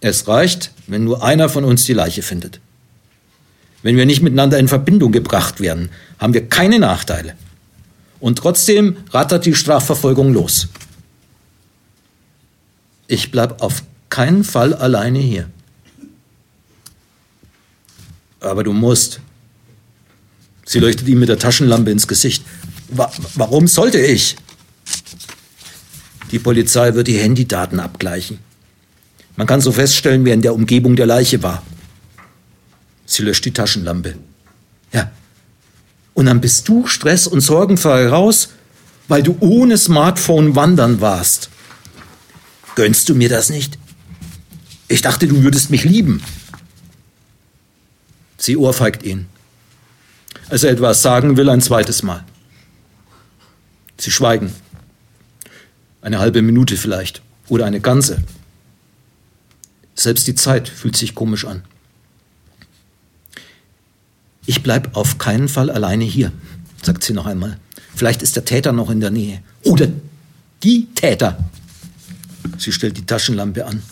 Es 0.00 0.26
reicht, 0.26 0.72
wenn 0.86 1.04
nur 1.04 1.22
einer 1.22 1.50
von 1.50 1.64
uns 1.64 1.84
die 1.84 1.92
Leiche 1.92 2.22
findet. 2.22 2.60
Wenn 3.82 3.98
wir 3.98 4.06
nicht 4.06 4.22
miteinander 4.22 4.58
in 4.58 4.68
Verbindung 4.68 5.12
gebracht 5.12 5.60
werden, 5.60 5.90
haben 6.18 6.32
wir 6.32 6.48
keine 6.48 6.78
Nachteile. 6.78 7.34
Und 8.20 8.38
trotzdem 8.38 8.96
rattert 9.10 9.44
die 9.44 9.54
Strafverfolgung 9.54 10.32
los. 10.32 10.68
Ich 13.08 13.32
bleib 13.32 13.62
auf 13.62 13.82
keinen 14.10 14.44
Fall 14.44 14.74
alleine 14.74 15.18
hier. 15.18 15.48
Aber 18.40 18.62
du 18.62 18.72
musst. 18.72 19.20
Sie 20.64 20.78
leuchtet 20.78 21.08
ihm 21.08 21.18
mit 21.18 21.30
der 21.30 21.38
Taschenlampe 21.38 21.90
ins 21.90 22.06
Gesicht. 22.06 22.44
Wa 22.88 23.10
warum 23.34 23.66
sollte 23.66 23.98
ich? 23.98 24.36
Die 26.30 26.38
Polizei 26.38 26.94
wird 26.94 27.08
die 27.08 27.18
Handydaten 27.18 27.80
abgleichen. 27.80 28.38
Man 29.36 29.46
kann 29.46 29.62
so 29.62 29.72
feststellen, 29.72 30.24
wer 30.26 30.34
in 30.34 30.42
der 30.42 30.54
Umgebung 30.54 30.94
der 30.94 31.06
Leiche 31.06 31.42
war. 31.42 31.62
Sie 33.06 33.22
löscht 33.22 33.46
die 33.46 33.52
Taschenlampe. 33.52 34.16
Ja. 34.92 35.10
Und 36.12 36.26
dann 36.26 36.42
bist 36.42 36.68
du 36.68 36.86
stress- 36.86 37.26
und 37.26 37.40
sorgenfrei 37.40 38.08
raus, 38.08 38.50
weil 39.06 39.22
du 39.22 39.36
ohne 39.40 39.78
Smartphone 39.78 40.54
wandern 40.54 41.00
warst. 41.00 41.48
Gönnst 42.78 43.08
du 43.08 43.16
mir 43.16 43.28
das 43.28 43.50
nicht? 43.50 43.76
Ich 44.86 45.02
dachte, 45.02 45.26
du 45.26 45.42
würdest 45.42 45.68
mich 45.70 45.82
lieben. 45.82 46.22
Sie 48.36 48.56
ohrfeigt 48.56 49.02
ihn. 49.02 49.26
Als 50.48 50.62
er 50.62 50.70
etwas 50.70 51.02
sagen 51.02 51.36
will, 51.36 51.48
ein 51.48 51.60
zweites 51.60 52.04
Mal. 52.04 52.24
Sie 53.96 54.12
schweigen. 54.12 54.54
Eine 56.02 56.20
halbe 56.20 56.40
Minute 56.40 56.76
vielleicht. 56.76 57.20
Oder 57.48 57.66
eine 57.66 57.80
ganze. 57.80 58.22
Selbst 59.96 60.28
die 60.28 60.36
Zeit 60.36 60.68
fühlt 60.68 60.94
sich 60.94 61.16
komisch 61.16 61.46
an. 61.46 61.64
Ich 64.46 64.62
bleib 64.62 64.96
auf 64.96 65.18
keinen 65.18 65.48
Fall 65.48 65.68
alleine 65.68 66.04
hier, 66.04 66.30
sagt 66.84 67.02
sie 67.02 67.12
noch 67.12 67.26
einmal. 67.26 67.58
Vielleicht 67.96 68.22
ist 68.22 68.36
der 68.36 68.44
Täter 68.44 68.70
noch 68.70 68.88
in 68.88 69.00
der 69.00 69.10
Nähe. 69.10 69.42
Oder 69.64 69.88
die 70.62 70.86
Täter. 70.94 71.44
Sie 72.56 72.72
stellt 72.72 72.96
die 72.96 73.06
Taschenlampe 73.06 73.66
an. 73.66 73.82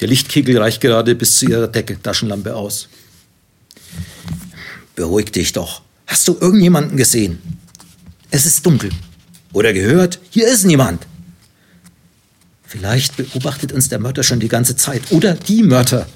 Der 0.00 0.08
Lichtkegel 0.08 0.58
reicht 0.58 0.80
gerade 0.80 1.14
bis 1.14 1.36
zu 1.36 1.46
ihrer 1.46 1.68
Decke. 1.68 2.00
Taschenlampe 2.00 2.54
aus. 2.54 2.88
Beruhig 4.94 5.32
dich 5.32 5.52
doch. 5.52 5.82
Hast 6.06 6.26
du 6.28 6.36
irgendjemanden 6.40 6.96
gesehen? 6.96 7.38
Es 8.30 8.46
ist 8.46 8.64
dunkel. 8.64 8.90
Oder 9.52 9.72
gehört, 9.72 10.20
hier 10.30 10.46
ist 10.46 10.64
niemand. 10.64 11.06
Vielleicht 12.64 13.16
beobachtet 13.16 13.72
uns 13.72 13.88
der 13.88 13.98
Mörder 13.98 14.22
schon 14.22 14.40
die 14.40 14.48
ganze 14.48 14.76
Zeit. 14.76 15.10
Oder 15.10 15.34
die 15.34 15.62
Mörder. 15.62 16.06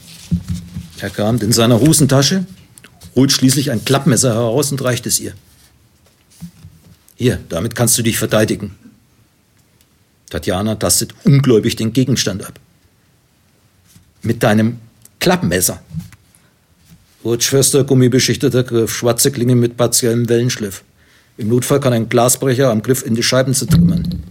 Er 1.00 1.10
kramt 1.10 1.42
in 1.42 1.52
seiner 1.52 1.80
Hosentasche, 1.80 2.46
holt 3.16 3.32
schließlich 3.32 3.70
ein 3.70 3.84
Klappmesser 3.84 4.34
heraus 4.34 4.70
und 4.70 4.82
reicht 4.82 5.06
es 5.06 5.18
ihr. 5.18 5.34
Hier, 7.16 7.40
damit 7.48 7.74
kannst 7.74 7.98
du 7.98 8.02
dich 8.02 8.18
verteidigen. 8.18 8.76
Tatjana 10.35 10.75
tastet 10.75 11.14
ungläubig 11.23 11.77
den 11.77 11.92
Gegenstand 11.92 12.44
ab. 12.44 12.59
Mit 14.23 14.42
deinem 14.42 14.79
Klappmesser. 15.20 15.81
Rutschfester, 17.25 17.85
gummibeschichteter 17.85 18.64
Griff, 18.64 18.92
schwarze 18.92 19.31
Klinge 19.31 19.55
mit 19.55 19.77
partiellem 19.77 20.29
Wellenschliff. 20.29 20.83
Im 21.37 21.49
Notfall 21.51 21.79
kann 21.79 21.92
ein 21.92 22.09
Glasbrecher 22.09 22.70
am 22.70 22.83
Griff 22.83 23.07
in 23.07 23.14
die 23.14 23.23
Scheiben 23.23 23.55
zertrümmern. 23.55 24.25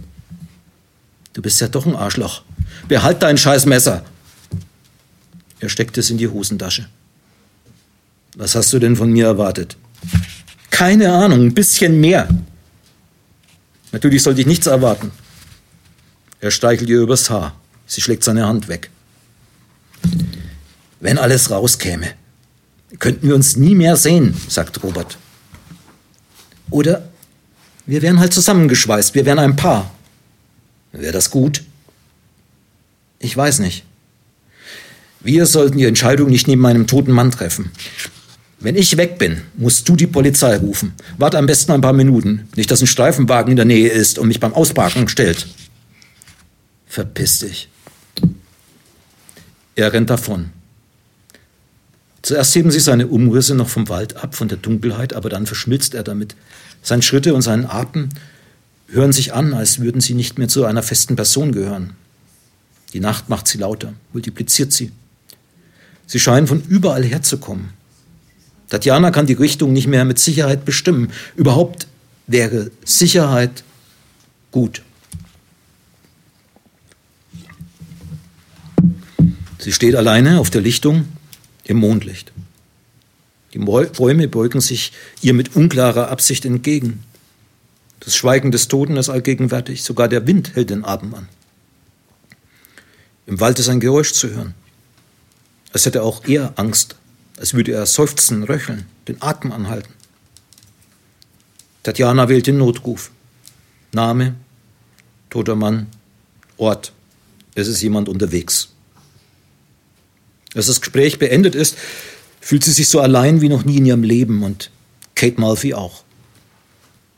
Du 1.32 1.42
bist 1.42 1.62
ja 1.62 1.70
doch 1.70 1.86
ein 1.86 1.96
Arschloch. 1.96 2.44
Behalt 2.90 3.24
dein 3.24 3.38
Scheißmesser. 3.38 4.04
Er 5.62 5.70
steckt 5.70 5.98
es 5.98 6.10
in 6.10 6.18
die 6.18 6.28
Hosentasche. 6.28 6.88
Was 8.36 8.56
hast 8.56 8.74
du 8.74 8.80
denn 8.80 8.98
von 8.98 9.10
mir 9.10 9.28
erwartet? 9.28 9.78
Keine 10.70 11.14
Ahnung, 11.14 11.46
ein 11.46 11.54
bisschen 11.54 12.02
mehr. 12.02 12.28
Natürlich 13.94 14.22
sollte 14.22 14.42
ich 14.42 14.48
nichts 14.48 14.68
erwarten. 14.68 15.12
Er 16.44 16.52
streichelt 16.52 16.90
ihr 16.90 17.00
übers 17.00 17.30
Haar. 17.30 17.56
Sie 17.88 18.02
schlägt 18.02 18.26
seine 18.26 18.46
Hand 18.46 18.68
weg. 18.68 18.90
Wenn 21.00 21.18
alles 21.18 21.50
rauskäme, 21.50 22.16
könnten 23.00 23.30
wir 23.30 23.36
uns 23.36 23.56
nie 23.56 23.76
mehr 23.76 23.96
sehen, 23.96 24.36
sagt 24.50 24.84
Robert. 24.84 25.18
Oder 26.70 27.08
wir 27.86 28.02
wären 28.02 28.20
halt 28.20 28.34
zusammengeschweißt, 28.34 29.16
wir 29.16 29.26
wären 29.26 29.40
ein 29.40 29.56
Paar. 29.56 29.96
Wäre 30.92 31.14
das 31.14 31.32
gut? 31.32 31.64
Ich 33.20 33.38
weiß 33.38 33.60
nicht. 33.60 33.86
Wir 35.22 35.46
sollten 35.46 35.78
die 35.78 35.86
Entscheidung 35.86 36.30
nicht 36.30 36.50
neben 36.50 36.66
einem 36.66 36.88
toten 36.88 37.14
Mann 37.14 37.32
treffen. 37.32 37.72
Wenn 38.60 38.76
ich 38.76 38.98
weg 38.98 39.18
bin, 39.18 39.44
musst 39.56 39.88
du 39.88 39.96
die 39.96 40.08
Polizei 40.08 40.58
rufen. 40.58 40.92
Warte 41.18 41.38
am 41.38 41.46
besten 41.46 41.72
ein 41.72 41.80
paar 41.80 41.94
Minuten. 41.94 42.50
Nicht, 42.58 42.70
dass 42.70 42.82
ein 42.82 42.88
Streifenwagen 42.88 43.52
in 43.52 43.56
der 43.56 43.66
Nähe 43.66 43.88
ist 43.88 44.20
und 44.20 44.28
mich 44.28 44.42
beim 44.42 44.54
Ausparken 44.54 45.08
stellt. 45.08 45.48
Verpiss 46.94 47.40
dich. 47.40 47.70
Er 49.74 49.92
rennt 49.94 50.12
davon. 50.12 50.52
Zuerst 52.22 52.54
heben 52.54 52.70
sich 52.70 52.84
seine 52.84 53.08
Umrisse 53.08 53.56
noch 53.56 53.68
vom 53.68 53.90
Wald 53.90 54.18
ab, 54.18 54.36
von 54.36 54.48
der 54.48 54.60
Dunkelheit, 54.60 55.14
aber 55.14 55.30
dann 55.30 55.48
verschmilzt 55.48 55.96
er 55.96 56.04
damit. 56.04 56.36
Seine 56.84 57.02
Schritte 57.02 57.34
und 57.34 57.42
sein 57.42 57.66
Atem 57.66 58.10
hören 58.86 59.12
sich 59.12 59.34
an, 59.34 59.56
als 59.56 59.80
würden 59.80 60.02
sie 60.02 60.14
nicht 60.14 60.38
mehr 60.38 60.50
zu 60.50 60.66
einer 60.66 60.84
festen 60.84 61.16
Person 61.16 61.52
gehören. 61.52 61.96
Die 62.94 63.00
Nacht 63.00 63.28
macht 63.28 63.48
sie 63.48 63.58
lauter, 63.58 63.94
multipliziert 64.14 64.72
sie. 64.72 64.92
Sie 66.06 66.20
scheinen 66.20 66.46
von 66.46 66.62
überall 66.62 67.04
herzukommen. 67.04 67.70
Tatjana 68.70 69.10
kann 69.10 69.26
die 69.26 69.34
Richtung 69.34 69.74
nicht 69.74 69.88
mehr 69.88 70.06
mit 70.06 70.20
Sicherheit 70.20 70.64
bestimmen. 70.64 71.12
Überhaupt 71.36 71.88
wäre 72.28 72.70
Sicherheit 72.86 73.64
gut. 74.52 74.84
Sie 79.64 79.72
steht 79.72 79.96
alleine 79.96 80.42
auf 80.42 80.50
der 80.50 80.60
Lichtung 80.60 81.06
im 81.64 81.78
Mondlicht. 81.78 82.34
Die 83.54 83.60
Bäume 83.60 84.28
beugen 84.28 84.60
sich 84.60 84.92
ihr 85.22 85.34
mit 85.34 85.56
unklarer 85.56 86.10
Absicht 86.10 86.44
entgegen. 86.44 87.02
Das 88.02 88.14
Schweigen 88.14 88.52
des 88.52 88.68
Toten 88.68 88.98
ist 88.98 89.08
allgegenwärtig, 89.08 89.84
sogar 89.84 90.10
der 90.10 90.28
Wind 90.28 90.54
hält 90.58 90.70
den 90.70 90.84
Atem 90.84 91.14
an. 91.14 91.30
Im 93.26 93.40
Wald 93.40 93.58
ist 93.58 93.70
ein 93.70 93.80
Geräusch 93.80 94.12
zu 94.12 94.32
hören. 94.32 94.54
Als 95.72 95.86
hätte 95.86 96.04
auch 96.04 96.26
er 96.26 96.52
Angst, 96.58 96.98
als 97.38 97.54
würde 97.54 97.72
er 97.72 97.86
seufzen, 97.86 98.44
röcheln, 98.44 98.86
den 99.08 99.22
Atem 99.22 99.54
anhalten. 99.54 99.94
Tatjana 101.84 102.28
wählt 102.28 102.48
den 102.48 102.58
Notruf. 102.58 103.12
Name, 103.94 104.36
toter 105.30 105.56
Mann, 105.56 105.88
Ort. 106.58 106.92
Es 107.56 107.70
ist 107.70 107.82
jemand 107.82 108.10
unterwegs. 108.10 108.73
Als 110.56 110.68
das 110.68 110.82
Gespräch 110.82 111.20
beendet 111.20 111.56
ist, 111.56 111.78
fühlt 112.42 112.64
sie 112.64 112.72
sich 112.72 112.88
so 112.88 113.00
allein 113.00 113.42
wie 113.42 113.50
noch 113.50 113.66
nie 113.66 113.78
in 113.78 113.86
ihrem 113.86 114.04
Leben 114.04 114.44
und 114.44 114.70
Kate 115.16 115.40
Malfi 115.40 115.74
auch. 115.74 116.04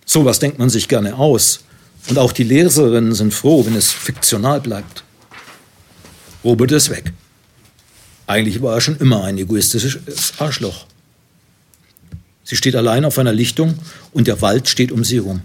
Sowas 0.06 0.40
denkt 0.40 0.60
man 0.60 0.70
sich 0.70 0.88
gerne 0.88 1.16
aus. 1.16 1.62
Und 2.08 2.20
auch 2.20 2.32
die 2.32 2.44
Leserinnen 2.44 3.16
sind 3.16 3.34
froh, 3.34 3.66
wenn 3.66 3.76
es 3.76 3.92
fiktional 3.92 4.62
bleibt. 4.62 5.04
Robert 6.44 6.72
ist 6.72 6.92
weg. 6.92 7.12
Eigentlich 8.28 8.62
war 8.62 8.76
er 8.76 8.82
schon 8.82 8.98
immer 8.98 9.24
ein 9.24 9.38
egoistisches 9.38 10.34
Arschloch. 10.38 10.86
Sie 12.44 12.56
steht 12.56 12.76
allein 12.76 13.06
auf 13.06 13.18
einer 13.18 13.34
Lichtung 13.34 13.80
und 14.12 14.28
der 14.28 14.42
Wald 14.42 14.70
steht 14.70 14.92
um 14.92 15.04
sie 15.04 15.16
herum. 15.16 15.42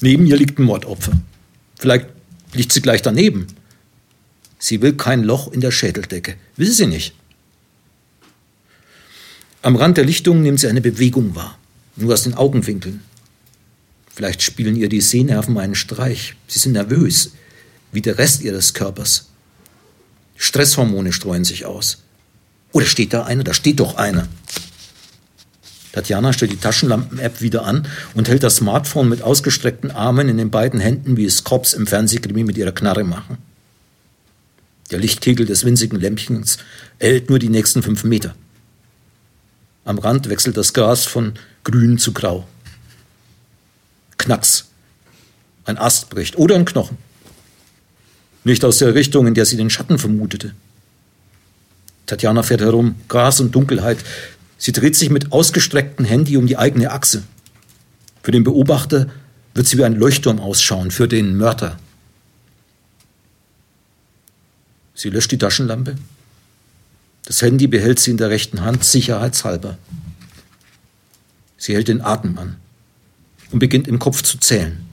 Neben 0.00 0.26
ihr 0.26 0.36
liegt 0.36 0.58
ein 0.58 0.64
Mordopfer. 0.64 1.12
Vielleicht 1.78 2.06
liegt 2.54 2.72
sie 2.72 2.82
gleich 2.82 3.02
daneben. 3.02 3.46
Sie 4.62 4.80
will 4.80 4.92
kein 4.92 5.24
Loch 5.24 5.50
in 5.50 5.60
der 5.60 5.72
Schädeldecke. 5.72 6.36
Will 6.56 6.70
sie 6.70 6.86
nicht. 6.86 7.16
Am 9.60 9.74
Rand 9.74 9.96
der 9.96 10.04
Lichtung 10.04 10.40
nimmt 10.40 10.60
sie 10.60 10.68
eine 10.68 10.80
Bewegung 10.80 11.34
wahr, 11.34 11.58
nur 11.96 12.12
aus 12.12 12.22
den 12.22 12.34
Augenwinkeln. 12.34 13.02
Vielleicht 14.14 14.40
spielen 14.40 14.76
ihr 14.76 14.88
die 14.88 15.00
Sehnerven 15.00 15.58
einen 15.58 15.74
Streich. 15.74 16.36
Sie 16.46 16.60
sind 16.60 16.72
nervös, 16.72 17.32
wie 17.90 18.02
der 18.02 18.18
Rest 18.18 18.42
ihres 18.42 18.72
Körpers. 18.72 19.30
Stresshormone 20.36 21.12
streuen 21.12 21.42
sich 21.42 21.66
aus. 21.66 21.98
Oder 22.70 22.86
steht 22.86 23.12
da 23.12 23.24
einer? 23.24 23.42
Da 23.42 23.54
steht 23.54 23.80
doch 23.80 23.96
einer. 23.96 24.28
Tatjana 25.90 26.32
stellt 26.32 26.52
die 26.52 26.60
Taschenlampen-App 26.60 27.40
wieder 27.40 27.64
an 27.64 27.88
und 28.14 28.28
hält 28.28 28.44
das 28.44 28.56
Smartphone 28.56 29.08
mit 29.08 29.22
ausgestreckten 29.22 29.90
Armen 29.90 30.28
in 30.28 30.36
den 30.36 30.50
beiden 30.50 30.78
Händen, 30.78 31.16
wie 31.16 31.24
es 31.24 31.42
Cops 31.42 31.72
im 31.72 31.88
Fernsehkrimi 31.88 32.44
mit 32.44 32.56
ihrer 32.56 32.72
Knarre 32.72 33.02
machen. 33.02 33.38
Der 34.92 35.00
Lichtkegel 35.00 35.46
des 35.46 35.64
winzigen 35.64 35.98
Lämpchens 35.98 36.58
erhält 36.98 37.30
nur 37.30 37.38
die 37.38 37.48
nächsten 37.48 37.82
fünf 37.82 38.04
Meter. 38.04 38.34
Am 39.86 39.98
Rand 39.98 40.28
wechselt 40.28 40.58
das 40.58 40.74
Gras 40.74 41.06
von 41.06 41.32
grün 41.64 41.96
zu 41.96 42.12
grau. 42.12 42.46
Knacks. 44.18 44.66
Ein 45.64 45.78
Ast 45.78 46.10
bricht 46.10 46.36
oder 46.36 46.56
ein 46.56 46.66
Knochen. 46.66 46.98
Nicht 48.44 48.64
aus 48.64 48.78
der 48.78 48.94
Richtung, 48.94 49.26
in 49.26 49.34
der 49.34 49.46
sie 49.46 49.56
den 49.56 49.70
Schatten 49.70 49.98
vermutete. 49.98 50.54
Tatjana 52.04 52.42
fährt 52.42 52.60
herum, 52.60 52.96
Gras 53.08 53.40
und 53.40 53.54
Dunkelheit. 53.54 53.98
Sie 54.58 54.72
dreht 54.72 54.96
sich 54.96 55.08
mit 55.08 55.32
ausgestrecktem 55.32 56.04
Handy 56.04 56.36
um 56.36 56.46
die 56.46 56.58
eigene 56.58 56.90
Achse. 56.90 57.22
Für 58.22 58.30
den 58.30 58.44
Beobachter 58.44 59.08
wird 59.54 59.66
sie 59.66 59.78
wie 59.78 59.84
ein 59.84 59.94
Leuchtturm 59.94 60.38
ausschauen, 60.38 60.90
für 60.90 61.08
den 61.08 61.36
Mörder. 61.38 61.78
Sie 64.94 65.10
löscht 65.10 65.32
die 65.32 65.38
Taschenlampe. 65.38 65.96
Das 67.24 67.40
Handy 67.42 67.66
behält 67.66 67.98
sie 67.98 68.10
in 68.10 68.16
der 68.16 68.30
rechten 68.30 68.62
Hand, 68.62 68.84
sicherheitshalber. 68.84 69.78
Sie 71.56 71.74
hält 71.74 71.88
den 71.88 72.00
Atem 72.00 72.38
an 72.38 72.56
und 73.52 73.60
beginnt 73.60 73.86
im 73.86 73.98
Kopf 73.98 74.22
zu 74.22 74.38
zählen, 74.38 74.84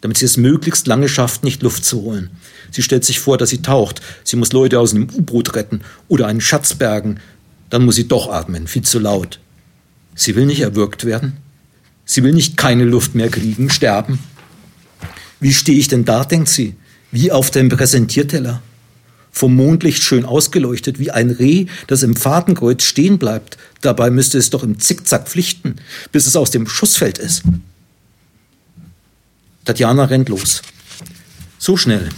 damit 0.00 0.16
sie 0.16 0.24
es 0.24 0.36
möglichst 0.36 0.86
lange 0.86 1.08
schafft, 1.08 1.44
nicht 1.44 1.62
Luft 1.62 1.84
zu 1.84 2.02
holen. 2.02 2.30
Sie 2.72 2.82
stellt 2.82 3.04
sich 3.04 3.20
vor, 3.20 3.38
dass 3.38 3.50
sie 3.50 3.62
taucht. 3.62 4.00
Sie 4.24 4.36
muss 4.36 4.52
Leute 4.52 4.80
aus 4.80 4.94
einem 4.94 5.08
U-Boot 5.10 5.54
retten 5.54 5.82
oder 6.08 6.26
einen 6.26 6.40
Schatz 6.40 6.74
bergen. 6.74 7.20
Dann 7.68 7.84
muss 7.84 7.94
sie 7.94 8.08
doch 8.08 8.30
atmen, 8.30 8.66
viel 8.66 8.82
zu 8.82 8.98
laut. 8.98 9.38
Sie 10.16 10.34
will 10.34 10.46
nicht 10.46 10.60
erwürgt 10.60 11.04
werden. 11.04 11.36
Sie 12.04 12.24
will 12.24 12.32
nicht 12.32 12.56
keine 12.56 12.84
Luft 12.84 13.14
mehr 13.14 13.28
kriegen, 13.28 13.70
sterben. 13.70 14.18
Wie 15.38 15.54
stehe 15.54 15.78
ich 15.78 15.88
denn 15.88 16.04
da, 16.04 16.24
denkt 16.24 16.48
sie, 16.48 16.74
wie 17.12 17.30
auf 17.30 17.50
dem 17.50 17.68
Präsentierteller 17.68 18.60
vom 19.30 19.54
Mondlicht 19.54 20.02
schön 20.02 20.24
ausgeleuchtet, 20.24 20.98
wie 20.98 21.10
ein 21.10 21.30
Reh, 21.30 21.66
das 21.86 22.02
im 22.02 22.16
Fadenkreuz 22.16 22.82
stehen 22.82 23.18
bleibt. 23.18 23.56
Dabei 23.80 24.10
müsste 24.10 24.38
es 24.38 24.50
doch 24.50 24.62
im 24.62 24.78
Zickzack 24.78 25.28
pflichten, 25.28 25.76
bis 26.12 26.26
es 26.26 26.36
aus 26.36 26.50
dem 26.50 26.66
Schussfeld 26.66 27.18
ist. 27.18 27.42
Tatjana 29.64 30.04
rennt 30.04 30.28
los. 30.28 30.62
So 31.58 31.76
schnell 31.76 32.08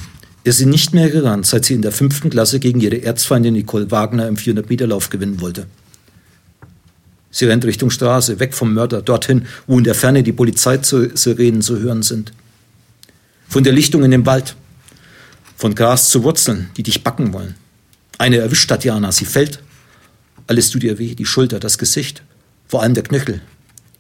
ist 0.45 0.59
sie 0.59 0.67
nicht 0.67 0.95
mehr 0.95 1.11
gerannt, 1.11 1.47
seit 1.47 1.65
sie 1.65 1.75
in 1.75 1.83
der 1.83 1.93
fünften 1.93 2.31
Klasse 2.31 2.59
gegen 2.61 2.81
ihre 2.81 3.03
Erzfeindin 3.03 3.55
Nicole 3.55 3.91
Wagner 3.91 4.27
im 4.27 4.37
400-Meter-Lauf 4.37 5.11
gewinnen 5.11 5.41
wollte. 5.41 5.67
Sie 7.31 7.47
rennt 7.47 7.65
Richtung 7.65 7.91
Straße, 7.91 8.41
weg 8.41 8.55
vom 8.55 8.75
Mörder, 8.75 9.03
dorthin, 9.03 9.47
wo 9.67 9.79
in 9.79 9.85
der 9.85 9.95
Ferne 9.95 10.23
die 10.23 10.33
Polizeisirenen 10.33 11.63
zu 11.63 11.79
hören 11.79 12.03
sind. 12.03 12.33
Von 13.49 13.65
der 13.65 13.73
Lichtung 13.73 14.05
in 14.05 14.11
dem 14.11 14.27
Wald, 14.27 14.55
von 15.63 15.77
Gras 15.77 16.11
zu 16.11 16.25
Wurzeln, 16.25 16.71
die 16.77 16.83
dich 16.83 17.05
backen 17.05 17.33
wollen. 17.33 17.55
Eine 18.19 18.39
erwischt 18.39 18.69
Tatjana, 18.69 19.13
sie 19.13 19.25
fällt. 19.25 19.61
Alles 20.49 20.71
tut 20.71 20.83
ihr 20.83 20.99
weh, 20.99 21.15
die 21.15 21.25
Schulter, 21.25 21.61
das 21.61 21.79
Gesicht, 21.79 22.25
vor 22.67 22.83
allem 22.83 22.95
der 22.95 23.05
Knöchel. 23.05 23.41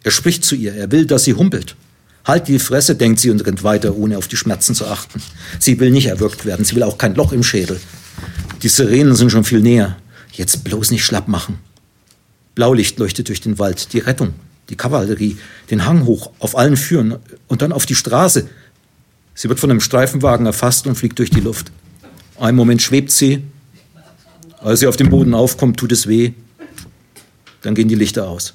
Er 0.03 0.11
spricht 0.11 0.45
zu 0.45 0.57
ihr, 0.57 0.75
er 0.75 0.91
will, 0.91 1.07
dass 1.07 1.23
sie 1.23 1.35
humpelt. 1.35 1.77
Halt 2.25 2.49
die 2.49 2.59
Fresse, 2.59 2.97
denkt 2.97 3.21
sie 3.21 3.31
und 3.31 3.47
rennt 3.47 3.63
weiter, 3.63 3.95
ohne 3.95 4.19
auf 4.19 4.27
die 4.27 4.37
Schmerzen 4.37 4.75
zu 4.75 4.89
achten. 4.89 5.23
Sie 5.61 5.79
will 5.79 5.93
nicht 5.93 6.07
erwürgt 6.07 6.45
werden, 6.47 6.65
sie 6.65 6.75
will 6.75 6.83
auch 6.83 6.99
kein 6.99 7.15
Loch 7.15 7.33
im 7.33 7.45
Schädel. 7.45 7.79
Die 8.65 8.69
Sirenen 8.69 9.15
sind 9.15 9.31
schon 9.31 9.45
viel 9.45 9.61
näher. 9.61 9.97
Jetzt 10.33 10.65
bloß 10.65 10.91
nicht 10.91 11.05
schlapp 11.05 11.29
machen. 11.29 11.61
Blaulicht 12.57 12.99
leuchtet 12.99 13.29
durch 13.29 13.41
den 13.41 13.61
Wald, 13.61 13.93
die 13.93 14.01
Rettung, 14.01 14.35
die 14.69 14.77
Kavallerie, 14.77 15.39
den 15.71 15.87
Hang 15.87 16.07
hoch, 16.07 16.33
auf 16.41 16.59
allen 16.59 16.77
Führen 16.77 17.19
und 17.47 17.63
dann 17.63 17.71
auf 17.71 17.87
die 17.87 17.95
Straße. 17.95 18.49
Sie 19.35 19.49
wird 19.49 19.61
von 19.61 19.71
einem 19.71 19.81
Streifenwagen 19.81 20.47
erfasst 20.47 20.87
und 20.87 20.95
fliegt 20.95 21.19
durch 21.19 21.31
die 21.31 21.41
Luft. 21.41 21.73
Einen 22.39 22.57
Moment 22.57 22.83
schwebt 22.83 23.11
sie. 23.11 23.43
Als 24.61 24.81
sie 24.81 24.87
auf 24.87 24.97
dem 24.97 25.11
Boden 25.11 25.35
aufkommt, 25.35 25.79
tut 25.79 25.93
es 25.93 26.07
weh. 26.07 26.33
Dann 27.63 27.75
gehen 27.75 27.89
die 27.89 27.95
Lichter 27.95 28.29
aus. 28.29 28.55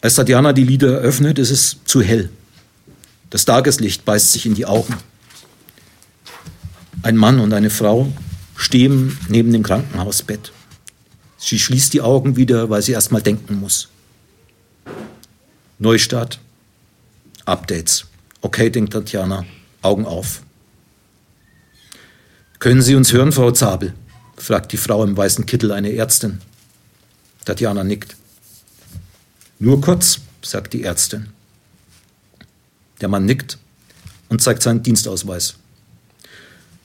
Als 0.00 0.14
Tatjana 0.14 0.52
die 0.52 0.64
Lieder 0.64 0.98
öffnet, 0.98 1.38
ist 1.38 1.50
es 1.50 1.76
zu 1.84 2.00
hell. 2.00 2.30
Das 3.28 3.44
Tageslicht 3.44 4.04
beißt 4.04 4.32
sich 4.32 4.46
in 4.46 4.54
die 4.54 4.66
Augen. 4.66 4.94
Ein 7.02 7.16
Mann 7.16 7.38
und 7.38 7.52
eine 7.52 7.70
Frau 7.70 8.12
stehen 8.56 9.16
neben 9.28 9.52
dem 9.52 9.62
Krankenhausbett. 9.62 10.52
Sie 11.38 11.58
schließt 11.58 11.92
die 11.92 12.00
Augen 12.00 12.36
wieder, 12.36 12.70
weil 12.70 12.82
sie 12.82 12.92
erst 12.92 13.12
mal 13.12 13.22
denken 13.22 13.58
muss. 13.60 13.88
Neustart, 15.82 16.38
Updates. 17.46 18.04
Okay, 18.42 18.68
denkt 18.68 18.92
Tatjana, 18.92 19.46
Augen 19.80 20.04
auf. 20.04 20.42
Können 22.58 22.82
Sie 22.82 22.94
uns 22.94 23.14
hören, 23.14 23.32
Frau 23.32 23.50
Zabel? 23.50 23.94
fragt 24.36 24.72
die 24.72 24.76
Frau 24.76 25.02
im 25.02 25.16
weißen 25.16 25.46
Kittel 25.46 25.72
eine 25.72 25.94
Ärztin. 25.94 26.42
Tatjana 27.46 27.82
nickt. 27.82 28.14
Nur 29.58 29.80
kurz, 29.80 30.20
sagt 30.42 30.74
die 30.74 30.84
Ärztin. 30.84 31.30
Der 33.00 33.08
Mann 33.08 33.24
nickt 33.24 33.56
und 34.28 34.42
zeigt 34.42 34.62
seinen 34.62 34.82
Dienstausweis. 34.82 35.54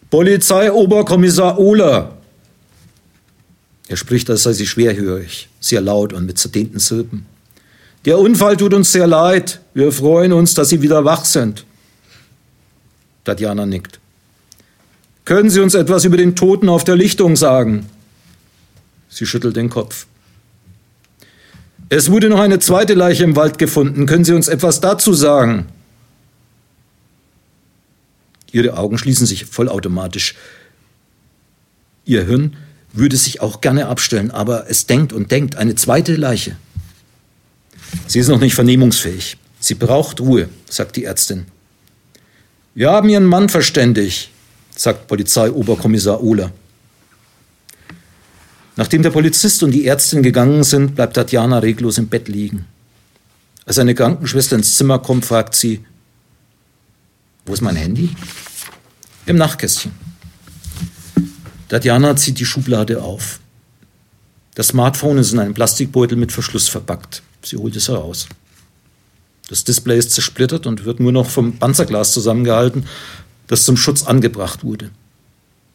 Polizeioberkommissar 0.10 1.60
Ohler. 1.60 2.18
Er 3.89 3.98
spricht, 3.98 4.30
als 4.30 4.43
sei 4.43 4.54
sie 4.54 4.68
schwerhörig, 4.68 5.50
sehr 5.60 5.82
laut 5.82 6.14
und 6.14 6.26
mit 6.26 6.39
zerdehnten 6.39 6.80
Silben. 6.80 7.26
Der 8.06 8.20
Unfall 8.20 8.56
tut 8.56 8.74
uns 8.74 8.91
sehr 8.91 9.08
leid. 9.08 9.62
Wir 9.74 9.91
freuen 9.91 10.32
uns, 10.32 10.53
dass 10.53 10.70
Sie 10.70 10.82
wieder 10.82 11.06
wach 11.06 11.26
sind. 11.26 11.66
Tatjana 13.24 13.66
nickt. 13.66 13.99
Können 15.26 15.49
Sie 15.49 15.60
uns 15.60 15.74
etwas 15.74 16.06
über 16.06 16.18
den 16.18 16.36
Toten 16.36 16.70
auf 16.70 16.84
der 16.84 16.95
Lichtung 16.95 17.36
sagen? 17.36 17.88
Sie 19.10 19.26
schüttelt 19.26 19.56
den 19.56 19.72
Kopf. 19.72 20.06
Es 21.89 22.12
wurde 22.12 22.30
noch 22.30 22.39
eine 22.39 22.60
zweite 22.60 22.93
Leiche 22.93 23.24
im 23.24 23.36
Wald 23.36 23.58
gefunden. 23.58 24.06
Können 24.06 24.24
Sie 24.24 24.34
uns 24.34 24.47
etwas 24.47 24.82
dazu 24.82 25.14
sagen? 25.14 25.66
Ihre 28.51 28.78
Augen 28.78 28.97
schließen 28.97 29.26
sich 29.26 29.45
vollautomatisch. 29.45 30.36
Ihr 32.06 32.24
Hirn 32.24 32.56
würde 32.93 33.18
sich 33.18 33.41
auch 33.41 33.62
gerne 33.62 33.88
abstellen, 33.88 34.32
aber 34.32 34.70
es 34.70 34.86
denkt 34.86 35.12
und 35.12 35.32
denkt 35.32 35.56
eine 35.56 35.76
zweite 35.76 36.16
Leiche. 36.16 36.56
Sie 38.08 38.20
ist 38.20 38.28
noch 38.28 38.39
nicht 38.39 38.56
vernehmungsfähig. 38.56 39.38
Sie 39.60 39.76
braucht 39.76 40.20
Ruhe, 40.20 40.50
sagt 40.70 40.96
die 40.96 41.06
Ärztin. 41.06 41.46
Wir 42.74 42.91
haben 42.91 43.10
Ihren 43.10 43.26
Mann 43.26 43.50
verständigt, 43.50 44.30
sagt 44.76 45.08
Polizeioberkommissar 45.08 46.22
Ohler. 46.22 46.52
Nachdem 48.76 49.02
der 49.02 49.10
Polizist 49.10 49.64
und 49.64 49.72
die 49.72 49.88
Ärztin 49.88 50.22
gegangen 50.22 50.64
sind, 50.64 50.96
bleibt 50.96 51.16
Tatjana 51.16 51.60
reglos 51.60 51.98
im 51.98 52.08
Bett 52.08 52.28
liegen. 52.28 52.66
Als 53.66 53.80
eine 53.80 53.96
Krankenschwester 53.96 54.56
ins 54.58 54.76
Zimmer 54.76 55.00
kommt, 55.00 55.26
fragt 55.26 55.56
sie, 55.56 55.86
wo 57.46 57.54
ist 57.54 57.62
mein 57.62 57.76
Handy? 57.76 58.10
Im 59.26 59.38
Nachtkästchen. 59.38 59.91
Tatjana 61.70 62.16
zieht 62.16 62.39
die 62.39 62.46
Schublade 62.46 63.02
auf. 63.02 63.39
Das 64.56 64.68
Smartphone 64.68 65.18
ist 65.18 65.34
in 65.34 65.39
einem 65.39 65.54
Plastikbeutel 65.54 66.18
mit 66.18 66.32
Verschluss 66.32 66.68
verpackt. 66.68 67.24
Sie 67.46 67.58
holt 67.58 67.76
es 67.76 67.88
heraus. 67.88 68.28
Das 69.50 69.64
Display 69.64 70.00
ist 70.00 70.12
zersplittert 70.12 70.66
und 70.66 70.86
wird 70.86 71.00
nur 71.00 71.12
noch 71.12 71.30
vom 71.30 71.58
Panzerglas 71.58 72.12
zusammengehalten, 72.14 72.86
das 73.48 73.64
zum 73.64 73.78
Schutz 73.78 74.04
angebracht 74.04 74.64
wurde. 74.64 74.89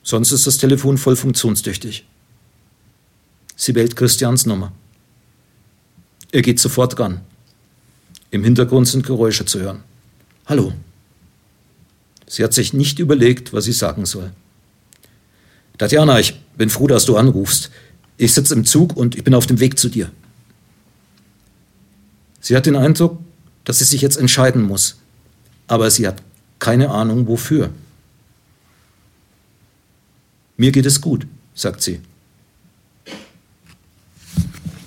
Sonst 0.03 0.33
ist 0.33 0.47
das 0.47 0.59
Telefon 0.59 0.99
voll 0.99 1.15
funktionstüchtig. 1.15 2.05
Sie 3.55 3.75
wählt 3.75 3.95
Christians 3.95 4.47
Nummer. 4.47 4.73
Er 6.33 6.43
geht 6.43 6.59
sofort 6.59 6.99
ran. 6.99 7.21
Im 8.31 8.43
Hintergrund 8.43 8.89
sind 8.89 9.07
Geräusche 9.07 9.45
zu 9.45 9.61
hören. 9.61 9.83
Hallo. 10.47 10.73
Sie 12.27 12.43
hat 12.43 12.55
sich 12.55 12.73
nicht 12.73 12.99
überlegt, 12.99 13.53
was 13.53 13.65
sie 13.65 13.73
sagen 13.73 14.07
soll. 14.07 14.33
Tatjana, 15.79 16.21
ich 16.21 16.41
bin 16.57 16.71
froh, 16.71 16.87
dass 16.87 17.05
du 17.05 17.17
anrufst. 17.17 17.71
Ich 18.17 18.33
sitze 18.33 18.55
im 18.55 18.65
Zug 18.65 18.97
und 18.97 19.17
ich 19.17 19.25
bin 19.25 19.35
auf 19.35 19.47
dem 19.47 19.61
Weg 19.61 19.79
zu 19.79 19.89
dir. 19.89 20.11
Sie 22.41 22.57
hat 22.57 22.67
den 22.67 22.77
Eindruck, 22.77 23.19
dass 23.65 23.79
sie 23.79 23.85
sich 23.85 24.03
jetzt 24.03 24.17
entscheiden 24.17 24.63
muss. 24.63 24.97
Aber 25.67 25.91
sie 25.91 26.07
hat 26.07 26.23
keine 26.59 26.91
Ahnung, 26.91 27.27
wofür. 27.27 27.71
Mir 30.57 30.73
geht 30.73 30.87
es 30.87 31.01
gut, 31.01 31.27
sagt 31.55 31.83
sie. 31.83 32.01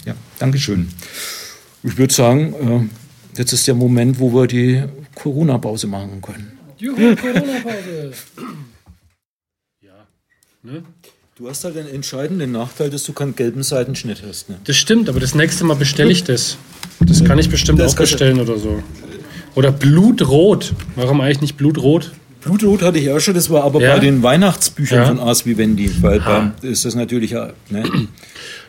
Ja, 0.06 0.16
Dankeschön. 0.40 0.90
Ich 1.82 1.98
würde 1.98 2.14
sagen, 2.14 2.90
äh, 3.34 3.38
jetzt 3.38 3.54
ist 3.54 3.68
der 3.68 3.74
Moment, 3.74 4.20
wo 4.20 4.34
wir 4.34 4.48
die 4.48 4.84
Corona-Pause 5.16 5.88
machen 5.88 6.22
können. 6.22 6.58
Juhu, 6.78 7.16
Corona-Pause! 7.16 8.14
ja, 9.82 10.08
ne? 10.62 10.84
Du 11.36 11.50
hast 11.50 11.64
halt 11.64 11.76
den 11.76 11.88
entscheidenden 11.88 12.52
Nachteil, 12.52 12.92
dass 12.92 13.06
du 13.06 13.14
keinen 13.14 13.36
gelben 13.36 13.64
Seitenschnitt 13.64 14.22
hast. 14.28 14.52
Ne? 14.52 14.60
Das 14.66 14.76
stimmt, 14.76 15.10
aber 15.10 15.20
das 15.20 15.34
nächste 15.34 15.64
Mal 15.64 15.74
bestelle 15.74 16.12
ich 16.12 16.24
das. 16.24 16.58
Das 17.00 17.26
kann 17.26 17.40
ich 17.40 17.50
bestimmt 17.50 17.80
das 17.80 17.94
auch 17.94 17.98
bestellen 17.98 18.40
oder 18.40 18.60
so. 18.60 18.84
Oder 19.56 19.72
Blutrot. 19.72 20.74
Warum 20.96 21.22
eigentlich 21.22 21.42
nicht 21.42 21.58
Blutrot? 21.58 22.12
Blutrot 22.42 22.84
hatte 22.84 23.00
ich 23.00 23.10
auch 23.10 23.20
schon, 23.20 23.34
das 23.34 23.50
war 23.50 23.64
aber 23.64 23.82
ja? 23.82 23.96
bei 23.96 24.00
den 24.00 24.22
Weihnachtsbüchern 24.22 25.00
ja? 25.00 25.06
von 25.06 25.20
Ars 25.20 25.44
Vivendi, 25.48 25.90
weil 26.02 26.20
da 26.20 26.54
ist 26.62 26.86
das 26.86 26.94
natürlich 26.94 27.32
ja. 27.32 27.50
Ne? 27.72 27.84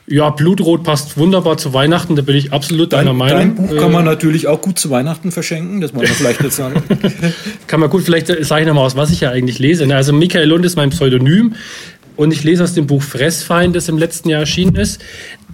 Ja, 0.06 0.28
Blutrot 0.28 0.84
passt 0.84 1.16
wunderbar 1.16 1.56
zu 1.56 1.72
Weihnachten, 1.72 2.14
da 2.14 2.20
bin 2.20 2.36
ich 2.36 2.52
absolut 2.52 2.92
dein, 2.92 3.06
deiner 3.06 3.16
Meinung. 3.16 3.38
Dein 3.38 3.54
Buch 3.54 3.76
kann 3.76 3.90
man 3.90 4.02
äh, 4.02 4.10
natürlich 4.10 4.48
auch 4.48 4.60
gut 4.60 4.78
zu 4.78 4.90
Weihnachten 4.90 5.32
verschenken, 5.32 5.80
das 5.80 5.94
muss 5.94 6.02
man 6.02 6.12
vielleicht 6.12 6.42
jetzt 6.42 6.56
sagen. 6.56 6.82
kann 7.66 7.80
man 7.80 7.88
gut, 7.88 8.04
vielleicht 8.04 8.26
sage 8.26 8.62
ich 8.62 8.68
nochmal 8.68 8.84
aus, 8.84 8.96
was 8.96 9.10
ich 9.10 9.20
ja 9.20 9.30
eigentlich 9.30 9.58
lese. 9.58 9.86
Ne? 9.86 9.96
Also 9.96 10.12
Michael 10.12 10.46
Lund 10.48 10.66
ist 10.66 10.76
mein 10.76 10.90
Pseudonym 10.90 11.54
und 12.16 12.32
ich 12.32 12.44
lese 12.44 12.64
aus 12.64 12.74
dem 12.74 12.86
Buch 12.86 13.02
Fressfeind, 13.02 13.74
das 13.74 13.88
im 13.88 13.98
letzten 13.98 14.28
Jahr 14.28 14.40
erschienen 14.40 14.76
ist. 14.76 15.00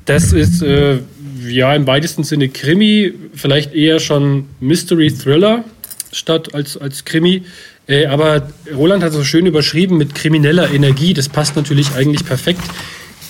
Das 0.04 0.32
ist 0.32 0.62
äh, 0.62 0.98
ja 1.46 1.74
im 1.74 1.86
weitesten 1.86 2.24
Sinne 2.24 2.48
Krimi, 2.48 3.14
vielleicht 3.34 3.74
eher 3.74 4.00
schon 4.00 4.46
Mystery 4.60 5.10
Thriller 5.12 5.64
statt 6.12 6.54
als, 6.54 6.76
als 6.76 7.04
Krimi. 7.04 7.42
Äh, 7.86 8.06
aber 8.06 8.48
Roland 8.74 9.02
hat 9.02 9.12
so 9.12 9.24
schön 9.24 9.46
überschrieben 9.46 9.98
mit 9.98 10.14
krimineller 10.14 10.70
Energie. 10.70 11.14
Das 11.14 11.28
passt 11.28 11.56
natürlich 11.56 11.92
eigentlich 11.94 12.24
perfekt, 12.24 12.62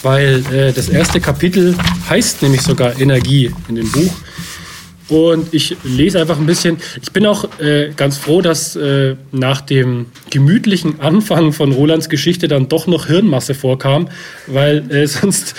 weil 0.02 0.42
äh, 0.52 0.72
das 0.72 0.88
erste 0.88 1.20
Kapitel 1.20 1.74
heißt 2.08 2.42
nämlich 2.42 2.62
sogar 2.62 3.00
Energie 3.00 3.50
in 3.68 3.76
dem 3.76 3.90
Buch. 3.90 4.12
Und 5.10 5.52
ich 5.52 5.76
lese 5.82 6.20
einfach 6.20 6.38
ein 6.38 6.46
bisschen. 6.46 6.78
Ich 7.02 7.12
bin 7.12 7.26
auch 7.26 7.46
äh, 7.60 7.90
ganz 7.96 8.16
froh, 8.16 8.40
dass 8.40 8.76
äh, 8.76 9.16
nach 9.32 9.60
dem 9.60 10.06
gemütlichen 10.30 11.00
Anfang 11.00 11.52
von 11.52 11.72
Rolands 11.72 12.08
Geschichte 12.08 12.46
dann 12.46 12.68
doch 12.68 12.86
noch 12.86 13.06
Hirnmasse 13.06 13.54
vorkam, 13.54 14.08
weil 14.46 14.90
äh, 14.90 15.06
sonst, 15.08 15.54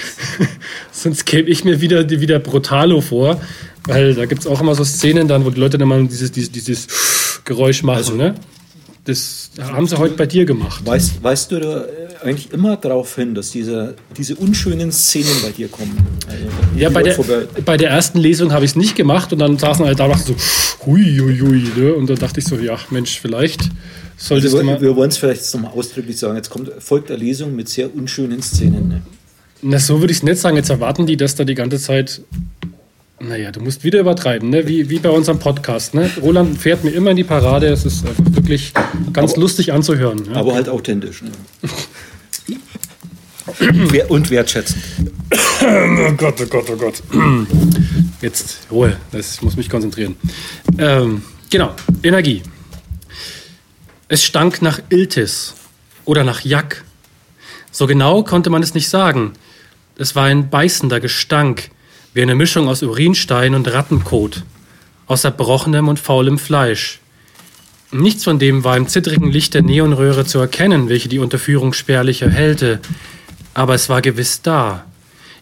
sonst 0.92 1.26
käme 1.26 1.50
ich 1.50 1.66
mir 1.66 1.82
wieder, 1.82 2.10
wieder 2.10 2.40
Brutalo 2.40 3.02
vor. 3.02 3.42
Weil 3.86 4.14
da 4.14 4.26
gibt 4.26 4.42
es 4.42 4.48
auch 4.48 4.62
immer 4.62 4.76
so 4.76 4.84
Szenen 4.84 5.28
dann, 5.28 5.44
wo 5.44 5.50
die 5.50 5.60
Leute 5.60 5.78
dann 5.78 5.88
mal 5.88 6.06
dieses, 6.06 6.32
dieses, 6.32 6.52
dieses 6.52 6.88
Geräusch 7.46 7.84
machen. 7.84 7.98
Also, 7.98 8.16
ne? 8.16 8.36
Das 9.06 9.50
haben 9.60 9.88
sie 9.88 9.98
heute 9.98 10.16
bei 10.16 10.28
dir 10.28 10.46
gemacht. 10.46 10.86
Weißt, 10.86 11.24
weißt 11.24 11.52
du 11.52 11.56
äh, 11.58 12.11
eigentlich 12.24 12.52
immer 12.54 12.78
darauf 12.78 13.16
hin, 13.16 13.36
dass 13.36 13.52
diese, 13.52 13.96
diese 14.18 14.36
unschönen 14.36 14.92
Szenen 14.92 15.42
bei 15.44 15.52
dir 15.52 15.68
kommen? 15.68 15.98
Also, 16.28 16.46
ja, 16.76 16.90
bei 16.90 17.04
der, 17.04 17.18
bei 17.66 17.78
der 17.78 17.90
ersten 17.90 18.20
Lesung 18.20 18.54
habe 18.54 18.66
ich 18.66 18.72
es 18.72 18.76
nicht 18.76 18.96
gemacht 18.96 19.34
und 19.34 19.40
dann 19.40 19.58
saßen 19.58 19.86
alle 19.86 19.96
da 19.96 20.06
und 20.06 20.12
dachten 20.12 20.36
so, 20.38 20.86
hui, 20.86 21.18
hui, 21.20 21.40
hui. 21.40 21.64
Ne? 21.76 21.94
Und 21.94 22.10
dann 22.10 22.18
dachte 22.18 22.40
ich 22.40 22.46
so, 22.46 22.56
ja, 22.58 22.78
Mensch, 22.90 23.20
vielleicht 23.20 23.70
solltest 24.18 24.56
also, 24.56 24.66
mal. 24.66 24.82
Wir 24.82 24.96
wollen 24.96 25.10
es 25.10 25.18
vielleicht 25.18 25.54
nochmal 25.54 25.72
ausdrücklich 25.72 26.18
sagen. 26.18 26.36
Jetzt 26.36 26.50
kommt, 26.50 26.72
folgt 26.80 27.10
eine 27.12 27.20
Lesung 27.20 27.56
mit 27.56 27.70
sehr 27.70 27.94
unschönen 27.94 28.42
Szenen. 28.42 28.88
Ne? 28.88 29.02
Na, 29.62 29.80
so 29.80 30.00
würde 30.00 30.12
ich 30.12 30.18
es 30.18 30.24
nicht 30.24 30.38
sagen. 30.38 30.58
Jetzt 30.58 30.70
erwarten 30.70 31.06
die, 31.06 31.18
dass 31.18 31.36
da 31.36 31.44
die 31.44 31.56
ganze 31.56 31.80
Zeit 31.80 32.22
naja, 33.24 33.52
du 33.52 33.60
musst 33.60 33.84
wieder 33.84 34.00
übertreiben, 34.00 34.50
ne? 34.50 34.68
wie, 34.68 34.90
wie 34.90 34.98
bei 34.98 35.10
unserem 35.10 35.38
Podcast. 35.38 35.94
Ne? 35.94 36.10
Roland 36.22 36.58
fährt 36.58 36.84
mir 36.84 36.90
immer 36.90 37.12
in 37.12 37.18
die 37.18 37.24
Parade. 37.24 37.68
Es 37.68 37.86
ist 37.86 38.06
einfach 38.06 38.24
wirklich 38.34 38.74
ganz 39.14 39.34
aber, 39.34 39.42
lustig 39.42 39.74
anzuhören. 39.74 40.24
Ja? 40.26 40.38
Aber 40.38 40.56
halt 40.56 40.68
authentisch. 40.68 41.22
Ne? 41.22 41.30
Und 44.10 44.30
wertschätzend. 44.30 44.84
oh 45.62 46.12
Gott, 46.18 46.42
oh 46.42 46.46
Gott, 46.46 46.70
oh 46.70 46.76
Gott. 46.76 47.04
Jetzt 48.22 48.68
Ruhe, 48.72 48.98
ich 49.14 49.42
muss 49.42 49.56
mich 49.56 49.70
konzentrieren. 49.70 50.16
Ähm, 50.78 51.24
genau, 51.50 51.74
Energie. 52.04 52.44
Es 54.08 54.24
stank 54.24 54.62
nach 54.62 54.80
Iltis 54.90 55.56
oder 56.06 56.24
nach 56.24 56.42
Jack. 56.44 56.84
So 57.72 57.88
genau 57.88 58.24
konnte 58.24 58.50
man 58.50 58.62
es 58.62 58.74
nicht 58.74 58.90
sagen. 58.90 59.34
Es 59.98 60.16
war 60.16 60.26
ein 60.26 60.50
beißender 60.50 61.00
Gestank 61.00 61.70
wie 62.14 62.22
eine 62.22 62.36
Mischung 62.36 62.68
aus 62.68 62.84
Urinstein 62.84 63.56
und 63.56 63.72
Rattenkot, 63.72 64.44
aus 65.08 65.24
erbrochenem 65.24 65.88
und 65.88 66.00
faulem 66.00 66.38
Fleisch. 66.38 67.00
Nichts 67.92 68.24
von 68.24 68.40
dem 68.40 68.64
war 68.64 68.78
im 68.78 68.88
zittrigen 68.88 69.32
Licht 69.32 69.54
der 69.54 69.62
Neonröhre 69.62 70.26
zu 70.26 70.40
erkennen, 70.40 70.90
welche 70.90 71.10
die 71.10 71.20
Unterführung 71.20 71.74
spärlich 71.74 72.22
erhellte, 72.22 72.80
aber 73.54 73.76
es 73.76 73.90
war 73.90 74.02
gewiss 74.02 74.42
da, 74.42 74.86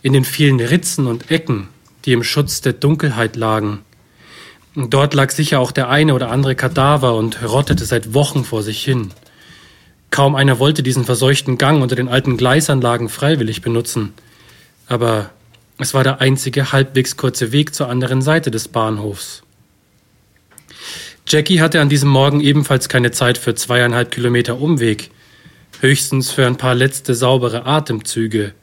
in 0.02 0.14
den 0.14 0.26
vielen 0.26 0.60
Ritzen 0.60 1.08
und 1.08 1.32
Ecken, 1.32 1.68
die 2.06 2.14
im 2.14 2.24
Schutz 2.24 2.62
der 2.62 2.74
Dunkelheit 2.74 3.36
lagen. 3.36 3.80
Dort 4.76 5.14
lag 5.14 5.32
sicher 5.32 5.60
auch 5.60 5.72
der 5.72 5.90
eine 5.90 6.14
oder 6.14 6.32
andere 6.32 6.56
Kadaver 6.56 7.16
und 7.16 7.44
rottete 7.44 7.86
seit 7.86 8.14
Wochen 8.14 8.46
vor 8.46 8.64
sich 8.64 8.84
hin. 8.84 9.12
Kaum 10.12 10.36
einer 10.36 10.60
wollte 10.60 10.84
diesen 10.84 11.06
verseuchten 11.06 11.58
Gang 11.58 11.82
unter 11.82 11.96
den 11.96 12.08
alten 12.08 12.38
Gleisanlagen 12.38 13.10
freiwillig 13.10 13.62
benutzen. 13.62 14.14
Aber 14.88 15.30
es 15.78 15.94
war 15.94 16.04
der 16.04 16.22
einzige 16.22 16.72
halbwegs 16.72 17.18
kurze 17.18 17.52
Weg 17.52 17.76
zur 17.76 17.90
anderen 17.90 18.22
Seite 18.22 18.52
des 18.52 18.68
Bahnhofs. 18.68 19.44
Jackie 21.28 21.62
hatte 21.62 21.80
an 21.80 21.90
diesem 21.90 22.10
Morgen 22.10 22.42
ebenfalls 22.42 22.90
keine 22.90 23.12
Zeit 23.12 23.38
für 23.38 23.54
zweieinhalb 23.54 24.10
Kilometer 24.12 24.60
Umweg, 24.60 25.12
höchstens 25.82 26.32
für 26.32 26.46
ein 26.46 26.58
paar 26.58 26.76
letzte 26.76 27.16
saubere 27.16 27.66
Atemzüge. 27.66 28.54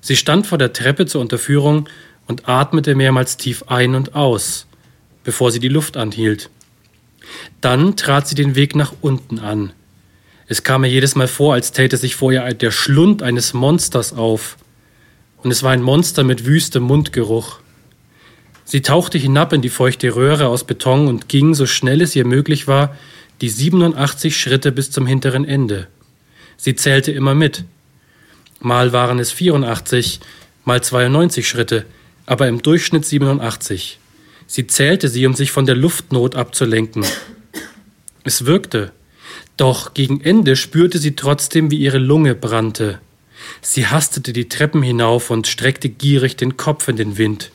Sie 0.00 0.16
stand 0.16 0.46
vor 0.46 0.58
der 0.58 0.72
Treppe 0.72 1.06
zur 1.06 1.20
Unterführung 1.20 1.88
und 2.26 2.48
atmete 2.48 2.94
mehrmals 2.94 3.36
tief 3.36 3.64
ein 3.68 3.94
und 3.94 4.14
aus, 4.14 4.66
bevor 5.24 5.50
sie 5.50 5.60
die 5.60 5.68
Luft 5.68 5.96
anhielt. 5.96 6.50
Dann 7.60 7.96
trat 7.96 8.28
sie 8.28 8.34
den 8.34 8.54
Weg 8.54 8.74
nach 8.74 8.92
unten 9.00 9.38
an. 9.38 9.72
Es 10.48 10.62
kam 10.62 10.84
ihr 10.84 10.90
jedes 10.90 11.16
Mal 11.16 11.28
vor, 11.28 11.54
als 11.54 11.72
täte 11.72 11.96
sich 11.96 12.14
vor 12.14 12.32
ihr 12.32 12.42
der 12.54 12.70
Schlund 12.70 13.22
eines 13.22 13.52
Monsters 13.52 14.12
auf 14.12 14.56
und 15.42 15.50
es 15.50 15.62
war 15.62 15.72
ein 15.72 15.82
Monster 15.82 16.24
mit 16.24 16.46
wüstem 16.46 16.82
Mundgeruch. 16.84 17.60
Sie 18.64 18.82
tauchte 18.82 19.18
hinab 19.18 19.52
in 19.52 19.62
die 19.62 19.68
feuchte 19.68 20.14
Röhre 20.14 20.48
aus 20.48 20.64
Beton 20.64 21.06
und 21.06 21.28
ging, 21.28 21.54
so 21.54 21.66
schnell 21.66 22.00
es 22.00 22.16
ihr 22.16 22.24
möglich 22.24 22.66
war, 22.66 22.96
die 23.40 23.48
87 23.48 24.36
Schritte 24.36 24.72
bis 24.72 24.90
zum 24.90 25.06
hinteren 25.06 25.44
Ende. 25.44 25.86
Sie 26.56 26.74
zählte 26.74 27.12
immer 27.12 27.34
mit. 27.34 27.64
Mal 28.60 28.92
waren 28.92 29.18
es 29.18 29.32
84, 29.32 30.20
mal 30.64 30.82
92 30.82 31.48
Schritte, 31.48 31.86
aber 32.24 32.48
im 32.48 32.62
Durchschnitt 32.62 33.04
87. 33.04 33.98
Sie 34.46 34.66
zählte 34.66 35.08
sie, 35.08 35.26
um 35.26 35.34
sich 35.34 35.50
von 35.50 35.66
der 35.66 35.74
Luftnot 35.74 36.34
abzulenken. 36.34 37.04
Es 38.24 38.46
wirkte. 38.46 38.92
Doch 39.56 39.94
gegen 39.94 40.20
Ende 40.20 40.56
spürte 40.56 40.98
sie 40.98 41.16
trotzdem, 41.16 41.70
wie 41.70 41.78
ihre 41.78 41.98
Lunge 41.98 42.34
brannte. 42.34 43.00
Sie 43.60 43.86
hastete 43.86 44.32
die 44.32 44.48
Treppen 44.48 44.82
hinauf 44.82 45.30
und 45.30 45.46
streckte 45.46 45.88
gierig 45.88 46.36
den 46.36 46.56
Kopf 46.56 46.88
in 46.88 46.96
den 46.96 47.18
Wind. 47.18 47.50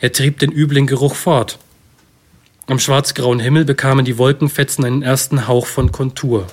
Er 0.00 0.12
trieb 0.12 0.38
den 0.38 0.52
üblen 0.52 0.86
Geruch 0.86 1.14
fort. 1.14 1.58
Am 2.66 2.78
schwarzgrauen 2.78 3.40
Himmel 3.40 3.64
bekamen 3.64 4.04
die 4.04 4.18
Wolkenfetzen 4.18 4.84
einen 4.84 5.02
ersten 5.02 5.46
Hauch 5.46 5.66
von 5.66 5.92
Kontur. 5.92 6.46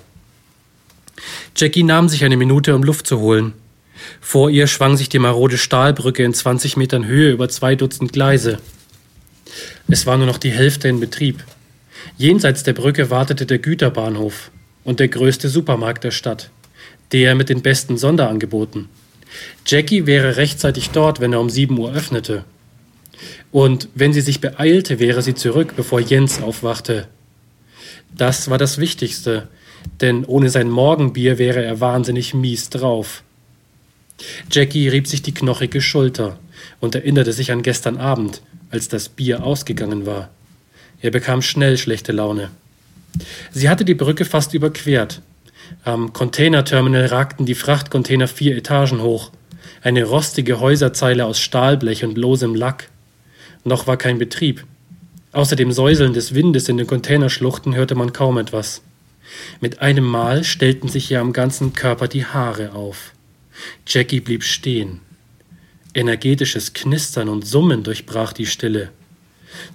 Jackie 1.55 1.83
nahm 1.83 2.09
sich 2.09 2.23
eine 2.23 2.37
Minute, 2.37 2.75
um 2.75 2.83
Luft 2.83 3.07
zu 3.07 3.19
holen. 3.19 3.53
Vor 4.19 4.49
ihr 4.49 4.67
schwang 4.67 4.97
sich 4.97 5.09
die 5.09 5.19
marode 5.19 5.57
Stahlbrücke 5.57 6.23
in 6.23 6.33
20 6.33 6.77
Metern 6.77 7.05
Höhe 7.05 7.31
über 7.31 7.49
zwei 7.49 7.75
Dutzend 7.75 8.13
Gleise. 8.13 8.59
Es 9.87 10.05
war 10.05 10.17
nur 10.17 10.27
noch 10.27 10.37
die 10.37 10.51
Hälfte 10.51 10.87
in 10.87 10.99
Betrieb. 10.99 11.43
Jenseits 12.17 12.63
der 12.63 12.73
Brücke 12.73 13.09
wartete 13.09 13.45
der 13.45 13.59
Güterbahnhof 13.59 14.51
und 14.83 14.99
der 14.99 15.07
größte 15.07 15.49
Supermarkt 15.49 16.03
der 16.03 16.11
Stadt 16.11 16.49
der 17.11 17.35
mit 17.35 17.49
den 17.49 17.61
besten 17.61 17.97
Sonderangeboten. 17.97 18.89
Jackie 19.65 20.05
wäre 20.05 20.37
rechtzeitig 20.37 20.89
dort, 20.89 21.19
wenn 21.19 21.33
er 21.33 21.39
um 21.39 21.49
7 21.49 21.77
Uhr 21.77 21.93
öffnete. 21.93 22.43
Und 23.51 23.89
wenn 23.95 24.13
sie 24.13 24.21
sich 24.21 24.41
beeilte, 24.41 24.99
wäre 24.99 25.21
sie 25.21 25.35
zurück, 25.35 25.73
bevor 25.75 25.99
Jens 25.99 26.41
aufwachte. 26.41 27.07
Das 28.15 28.49
war 28.49 28.57
das 28.57 28.77
Wichtigste, 28.77 29.47
denn 30.01 30.25
ohne 30.25 30.49
sein 30.49 30.69
Morgenbier 30.69 31.37
wäre 31.37 31.63
er 31.63 31.79
wahnsinnig 31.79 32.33
mies 32.33 32.69
drauf. 32.69 33.23
Jackie 34.51 34.87
rieb 34.87 35.07
sich 35.07 35.21
die 35.21 35.33
knochige 35.33 35.81
Schulter 35.81 36.37
und 36.79 36.95
erinnerte 36.95 37.33
sich 37.33 37.51
an 37.51 37.63
gestern 37.63 37.97
Abend, 37.97 38.41
als 38.69 38.87
das 38.87 39.09
Bier 39.09 39.43
ausgegangen 39.43 40.05
war. 40.05 40.29
Er 41.01 41.11
bekam 41.11 41.41
schnell 41.41 41.77
schlechte 41.77 42.11
Laune. 42.11 42.51
Sie 43.51 43.69
hatte 43.69 43.85
die 43.85 43.95
Brücke 43.95 44.25
fast 44.25 44.53
überquert. 44.53 45.21
Am 45.83 46.13
Containerterminal 46.13 47.07
ragten 47.07 47.45
die 47.45 47.55
Frachtcontainer 47.55 48.27
vier 48.27 48.55
Etagen 48.55 49.01
hoch. 49.01 49.31
Eine 49.81 50.03
rostige 50.03 50.59
Häuserzeile 50.59 51.25
aus 51.25 51.39
Stahlblech 51.39 52.03
und 52.03 52.17
losem 52.17 52.55
Lack. 52.55 52.89
Noch 53.63 53.87
war 53.87 53.97
kein 53.97 54.19
Betrieb. 54.19 54.65
Außer 55.31 55.55
dem 55.55 55.71
Säuseln 55.71 56.13
des 56.13 56.33
Windes 56.33 56.69
in 56.69 56.77
den 56.77 56.87
Containerschluchten 56.87 57.73
hörte 57.73 57.95
man 57.95 58.13
kaum 58.13 58.37
etwas. 58.37 58.81
Mit 59.59 59.81
einem 59.81 60.05
Mal 60.05 60.43
stellten 60.43 60.87
sich 60.87 61.11
ihr 61.11 61.21
am 61.21 61.33
ganzen 61.33 61.73
Körper 61.73 62.07
die 62.07 62.25
Haare 62.25 62.73
auf. 62.73 63.13
Jackie 63.87 64.19
blieb 64.19 64.43
stehen. 64.43 65.01
Energetisches 65.93 66.73
Knistern 66.73 67.29
und 67.29 67.45
Summen 67.45 67.83
durchbrach 67.83 68.33
die 68.33 68.45
Stille. 68.45 68.91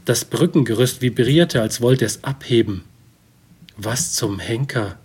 Das 0.04 0.24
Brückengerüst 0.24 1.02
vibrierte, 1.02 1.60
als 1.60 1.80
wollte 1.80 2.04
es 2.04 2.24
abheben. 2.24 2.84
Was 3.76 4.14
zum 4.14 4.38
Henker? 4.38 4.98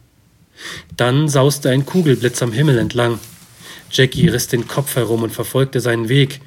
Dann 0.96 1.28
sauste 1.28 1.70
ein 1.70 1.86
Kugelblitz 1.86 2.42
am 2.42 2.54
Himmel 2.54 2.78
entlang. 2.78 3.20
Jackie 3.92 4.30
riss 4.30 4.48
den 4.48 4.68
Kopf 4.68 4.96
herum 4.96 5.24
und 5.24 5.32
verfolgte 5.32 5.82
seinen 5.82 6.08
Weg. 6.08 6.40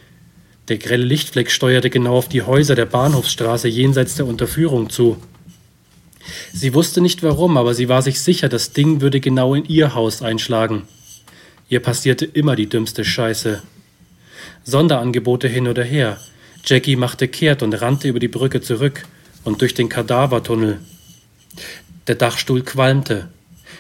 Der 0.69 0.79
grelle 0.79 1.05
Lichtfleck 1.05 1.51
steuerte 1.51 1.91
genau 1.91 2.17
auf 2.17 2.29
die 2.29 2.43
Häuser 2.43 2.75
der 2.75 2.87
Bahnhofsstraße 2.87 3.69
jenseits 3.69 4.15
der 4.15 4.27
Unterführung 4.27 4.89
zu. 4.89 5.19
Sie 6.53 6.75
wusste 6.75 7.01
nicht 7.01 7.22
warum, 7.22 7.57
aber 7.57 7.75
sie 7.75 7.89
war 7.89 8.03
sich 8.03 8.20
sicher, 8.20 8.49
das 8.49 8.72
Ding 8.72 9.01
würde 9.01 9.20
genau 9.20 9.55
in 9.55 9.64
ihr 9.66 9.95
Haus 9.95 10.22
einschlagen. 10.22 10.83
Ihr 11.68 11.81
passierte 11.81 12.25
immer 12.25 12.57
die 12.57 12.68
dümmste 12.68 13.05
Scheiße. 13.05 13.62
Sonderangebote 14.64 15.49
hin 15.49 15.68
oder 15.68 15.85
her. 15.85 16.18
Jackie 16.64 16.97
machte 16.97 17.29
kehrt 17.29 17.62
und 17.62 17.75
rannte 17.75 18.09
über 18.09 18.20
die 18.20 18.29
Brücke 18.29 18.61
zurück 18.61 19.05
und 19.45 19.61
durch 19.61 19.75
den 19.75 19.89
Kadavertunnel. 19.89 20.81
Der 22.07 22.14
Dachstuhl 22.14 22.62
qualmte. 22.62 23.29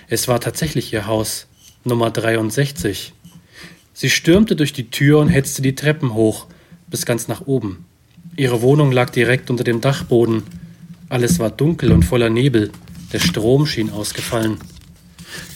Es 0.08 0.28
war 0.28 0.40
tatsächlich 0.40 0.92
ihr 0.92 1.06
Haus, 1.06 1.46
Nummer 1.84 2.10
63. 2.10 3.12
Sie 3.94 4.10
stürmte 4.10 4.56
durch 4.56 4.72
die 4.72 4.90
Tür 4.90 5.20
und 5.20 5.28
hetzte 5.28 5.62
die 5.62 5.74
Treppen 5.74 6.14
hoch, 6.14 6.46
bis 6.88 7.06
ganz 7.06 7.28
nach 7.28 7.46
oben. 7.46 7.86
Ihre 8.36 8.60
Wohnung 8.62 8.90
lag 8.92 9.10
direkt 9.10 9.50
unter 9.50 9.64
dem 9.64 9.80
Dachboden. 9.80 10.42
Alles 11.08 11.38
war 11.38 11.50
dunkel 11.50 11.92
und 11.92 12.02
voller 12.02 12.30
Nebel. 12.30 12.70
Der 13.12 13.20
Strom 13.20 13.66
schien 13.66 13.90
ausgefallen. 13.90 14.58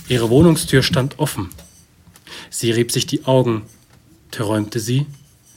Ihre 0.08 0.30
Wohnungstür 0.30 0.82
stand 0.82 1.18
offen. 1.18 1.50
Sie 2.50 2.70
rieb 2.70 2.92
sich 2.92 3.06
die 3.06 3.24
Augen. 3.24 3.62
Träumte 4.30 4.80
sie? 4.80 5.06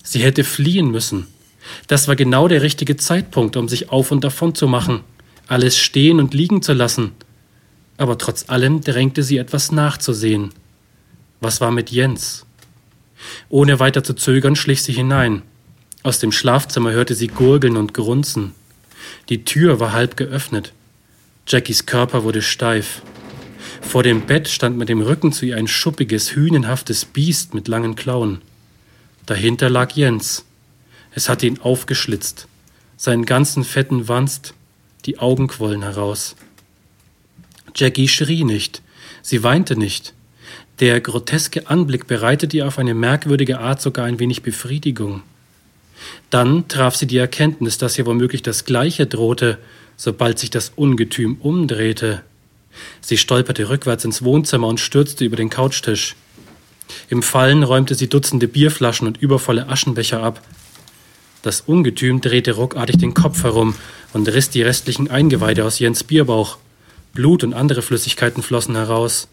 Sie 0.04 0.20
hätte 0.20 0.44
fliehen 0.44 0.92
müssen. 0.92 1.28
Das 1.88 2.08
war 2.08 2.16
genau 2.16 2.48
der 2.48 2.62
richtige 2.62 2.98
Zeitpunkt, 2.98 3.56
um 3.56 3.68
sich 3.70 3.90
auf 3.90 4.12
und 4.12 4.24
davon 4.24 4.56
zu 4.56 4.68
machen, 4.68 5.02
alles 5.48 5.78
stehen 5.78 6.20
und 6.20 6.34
liegen 6.34 6.62
zu 6.62 6.74
lassen. 6.74 7.12
Aber 7.98 8.18
trotz 8.18 8.50
allem 8.50 8.82
drängte 8.82 9.22
sie 9.22 9.38
etwas 9.38 9.72
nachzusehen. 9.72 10.52
Was 11.40 11.62
war 11.62 11.72
mit 11.72 11.92
Jens? 11.92 12.46
Ohne 13.50 13.80
weiter 13.80 14.04
zu 14.04 14.14
zögern 14.14 14.56
schlich 14.56 14.82
sie 14.82 14.94
hinein. 14.94 15.44
Aus 16.04 16.20
dem 16.20 16.32
Schlafzimmer 16.32 16.92
hörte 16.92 17.14
sie 17.14 17.28
Gurgeln 17.28 17.78
und 17.78 17.94
Grunzen. 17.94 18.54
Die 19.30 19.44
Tür 19.46 19.80
war 19.80 19.94
halb 19.94 20.18
geöffnet. 20.18 20.74
Jackies 21.48 21.86
Körper 21.86 22.24
wurde 22.24 22.42
steif. 22.42 23.02
Vor 23.82 24.04
dem 24.04 24.22
Bett 24.22 24.48
stand 24.48 24.78
mit 24.78 24.90
dem 24.90 25.02
Rücken 25.02 25.32
zu 25.32 25.46
ihr 25.46 25.58
ein 25.58 25.68
schuppiges, 25.68 26.36
hünenhaftes 26.36 27.06
Biest 27.06 27.54
mit 27.54 27.68
langen 27.68 27.96
Klauen. 27.96 28.42
Dahinter 29.26 29.70
lag 29.70 29.92
Jens. 29.92 30.46
Es 31.14 31.30
hatte 31.30 31.46
ihn 31.46 31.60
aufgeschlitzt, 31.60 32.48
seinen 32.96 33.26
ganzen 33.26 33.64
fetten 33.64 34.08
Wanst, 34.08 34.54
die 35.06 35.20
Augen 35.20 35.48
quollen 35.48 35.84
heraus. 35.84 36.36
Jackie 37.76 38.08
schrie 38.08 38.44
nicht, 38.44 38.82
sie 39.22 39.44
weinte 39.44 39.76
nicht. 39.76 40.14
Der 40.80 41.00
groteske 41.02 41.70
Anblick 41.70 42.08
bereitete 42.08 42.58
ihr 42.58 42.68
auf 42.68 42.80
eine 42.80 42.94
merkwürdige 42.94 43.60
Art 43.60 43.82
sogar 43.82 44.06
ein 44.06 44.20
wenig 44.20 44.42
Befriedigung. 44.42 45.22
Dann 46.30 46.68
traf 46.68 46.96
sie 46.96 47.08
die 47.08 47.18
Erkenntnis, 47.18 47.78
dass 47.78 47.98
ihr 47.98 48.06
womöglich 48.06 48.42
das 48.42 48.66
Gleiche 48.66 49.06
drohte, 49.06 49.58
sobald 49.98 50.40
sich 50.40 50.50
das 50.50 50.72
Ungetüm 50.76 51.38
umdrehte. 51.40 52.24
Sie 53.02 53.18
stolperte 53.18 53.70
rückwärts 53.70 54.06
ins 54.06 54.24
Wohnzimmer 54.24 54.68
und 54.68 54.80
stürzte 54.80 55.26
über 55.26 55.36
den 55.36 55.50
Couchtisch. 55.50 56.16
Im 57.10 57.22
Fallen 57.24 57.64
räumte 57.64 57.96
sie 57.96 58.08
Dutzende 58.08 58.48
Bierflaschen 58.48 59.08
und 59.08 59.18
übervolle 59.18 59.68
Aschenbecher 59.68 60.24
ab. 60.24 60.42
Das 61.42 61.62
Ungetüm 61.62 62.22
drehte 62.22 62.54
ruckartig 62.54 62.98
den 62.98 63.14
Kopf 63.14 63.44
herum 63.44 63.76
und 64.14 64.28
riss 64.28 64.50
die 64.50 64.62
restlichen 64.62 65.10
Eingeweide 65.10 65.66
aus 65.66 65.80
Jens 65.80 66.04
Bierbauch. 66.04 66.58
Blut 67.14 67.44
und 67.44 67.54
andere 67.54 67.82
Flüssigkeiten 67.82 68.44
flossen 68.44 68.76
heraus. 68.76 69.28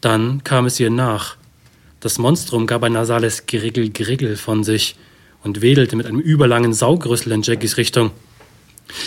Dann 0.00 0.44
kam 0.44 0.66
es 0.66 0.80
ihr 0.80 0.90
nach. 0.90 1.36
Das 2.00 2.18
Monstrum 2.18 2.66
gab 2.66 2.82
ein 2.82 2.92
nasales 2.92 3.46
Griggel-Griggel 3.46 4.36
von 4.36 4.64
sich 4.64 4.96
und 5.42 5.62
wedelte 5.62 5.96
mit 5.96 6.06
einem 6.06 6.20
überlangen 6.20 6.72
Saugrüssel 6.72 7.32
in 7.32 7.42
Jackies 7.42 7.76
Richtung. 7.76 8.10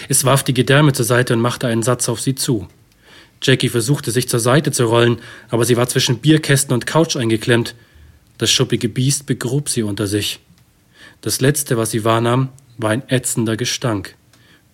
Es 0.10 0.26
warf 0.26 0.44
die 0.44 0.54
Gedärme 0.54 0.94
zur 0.94 1.06
Seite 1.06 1.34
und 1.34 1.42
machte 1.42 1.68
einen 1.68 1.84
Satz 1.84 2.10
auf 2.10 2.22
sie 2.22 2.36
zu. 2.36 2.68
Jackie 3.42 3.70
versuchte 3.70 4.12
sich 4.12 4.30
zur 4.30 4.40
Seite 4.40 4.72
zu 4.72 4.86
rollen, 4.86 5.18
aber 5.50 5.66
sie 5.66 5.76
war 5.76 5.88
zwischen 5.88 6.20
Bierkästen 6.20 6.74
und 6.74 6.86
Couch 6.86 7.18
eingeklemmt. 7.18 7.76
Das 8.38 8.52
schuppige 8.52 8.90
Biest 8.90 9.26
begrub 9.26 9.70
sie 9.70 9.84
unter 9.84 10.08
sich. 10.08 10.40
Das 11.22 11.42
letzte, 11.42 11.78
was 11.78 11.92
sie 11.92 12.06
wahrnahm, 12.06 12.50
war 12.78 12.92
ein 12.92 13.08
ätzender 13.10 13.58
Gestank, 13.58 14.16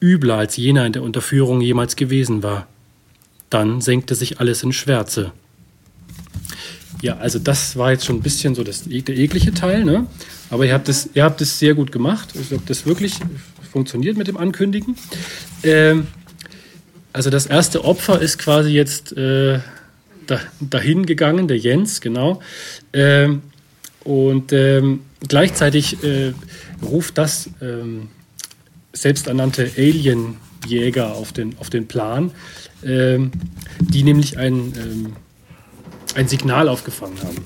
übler 0.01 0.37
als 0.37 0.55
jener 0.57 0.85
in 0.85 0.93
der 0.93 1.03
Unterführung 1.03 1.61
jemals 1.61 1.95
gewesen 1.95 2.43
war. 2.43 2.67
Dann 3.49 3.81
senkte 3.81 4.15
sich 4.15 4.39
alles 4.39 4.63
in 4.63 4.71
Schwärze. 4.71 5.31
Ja, 7.01 7.17
also 7.17 7.39
das 7.39 7.77
war 7.77 7.91
jetzt 7.91 8.05
schon 8.05 8.17
ein 8.17 8.21
bisschen 8.21 8.55
so 8.55 8.63
das, 8.63 8.83
der 8.83 9.17
eklige 9.17 9.53
Teil, 9.53 9.85
ne? 9.85 10.07
Aber 10.49 10.65
ihr 10.65 10.73
habt 10.73 10.89
es, 10.89 11.09
ihr 11.13 11.23
habt 11.23 11.39
es 11.41 11.57
sehr 11.57 11.73
gut 11.73 11.91
gemacht. 11.91 12.29
Ich 12.39 12.49
glaube, 12.49 12.63
das 12.65 12.85
wirklich 12.85 13.19
funktioniert 13.71 14.17
mit 14.17 14.27
dem 14.27 14.37
Ankündigen. 14.37 14.95
Ähm, 15.63 16.07
also 17.13 17.29
das 17.29 17.45
erste 17.45 17.85
Opfer 17.85 18.21
ist 18.21 18.37
quasi 18.37 18.71
jetzt 18.71 19.15
äh, 19.15 19.59
da, 20.27 20.39
dahin 20.59 21.05
gegangen, 21.05 21.47
der 21.47 21.57
Jens, 21.57 22.01
genau. 22.01 22.41
Ähm, 22.93 23.41
und 24.03 24.53
ähm, 24.53 25.01
gleichzeitig 25.27 26.03
äh, 26.03 26.33
ruft 26.81 27.17
das 27.17 27.49
ähm, 27.61 28.09
selbsternannte 28.93 29.71
Alien-Jäger 29.77 31.13
auf 31.13 31.31
den, 31.31 31.57
auf 31.59 31.69
den 31.69 31.87
Plan, 31.87 32.31
ähm, 32.83 33.31
die 33.79 34.03
nämlich 34.03 34.37
ein, 34.37 34.73
ähm, 34.77 35.13
ein 36.15 36.27
Signal 36.27 36.69
aufgefangen 36.69 37.17
haben. 37.21 37.45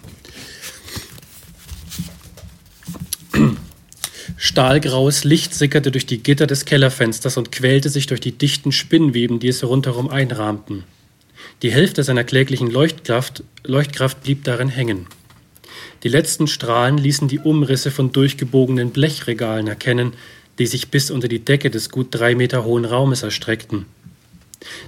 Stahlgraues 4.37 5.23
Licht 5.23 5.53
sickerte 5.53 5.89
durch 5.89 6.05
die 6.05 6.21
Gitter 6.21 6.47
des 6.47 6.65
Kellerfensters 6.65 7.37
und 7.37 7.51
quälte 7.51 7.89
sich 7.89 8.07
durch 8.07 8.19
die 8.19 8.33
dichten 8.33 8.71
Spinnweben, 8.71 9.39
die 9.39 9.47
es 9.47 9.63
rundherum 9.63 10.09
einrahmten. 10.09 10.83
Die 11.61 11.71
Hälfte 11.71 12.03
seiner 12.03 12.23
kläglichen 12.23 12.69
Leuchtkraft, 12.69 13.43
Leuchtkraft 13.63 14.21
blieb 14.21 14.43
darin 14.43 14.69
hängen. 14.69 15.07
Die 16.03 16.09
letzten 16.09 16.47
Strahlen 16.47 16.97
ließen 16.97 17.29
die 17.29 17.39
Umrisse 17.39 17.89
von 17.89 18.11
durchgebogenen 18.11 18.91
Blechregalen 18.91 19.67
erkennen, 19.67 20.13
die 20.59 20.67
sich 20.67 20.89
bis 20.89 21.09
unter 21.09 21.27
die 21.27 21.43
Decke 21.43 21.69
des 21.69 21.89
gut 21.89 22.07
drei 22.11 22.35
Meter 22.35 22.65
hohen 22.65 22.85
Raumes 22.85 23.23
erstreckten. 23.23 23.85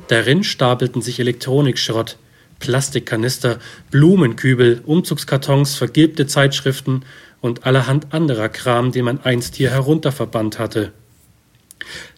Darin 0.09 0.43
stapelten 0.43 1.01
sich 1.01 1.19
Elektronikschrott, 1.19 2.17
Plastikkanister, 2.59 3.59
Blumenkübel, 3.91 4.81
Umzugskartons, 4.85 5.75
vergilbte 5.75 6.27
Zeitschriften 6.27 7.03
und 7.41 7.65
allerhand 7.65 8.13
anderer 8.13 8.49
Kram, 8.49 8.91
den 8.91 9.05
man 9.05 9.21
einst 9.21 9.55
hier 9.55 9.69
herunterverbannt 9.69 10.57
hatte. 10.57 10.91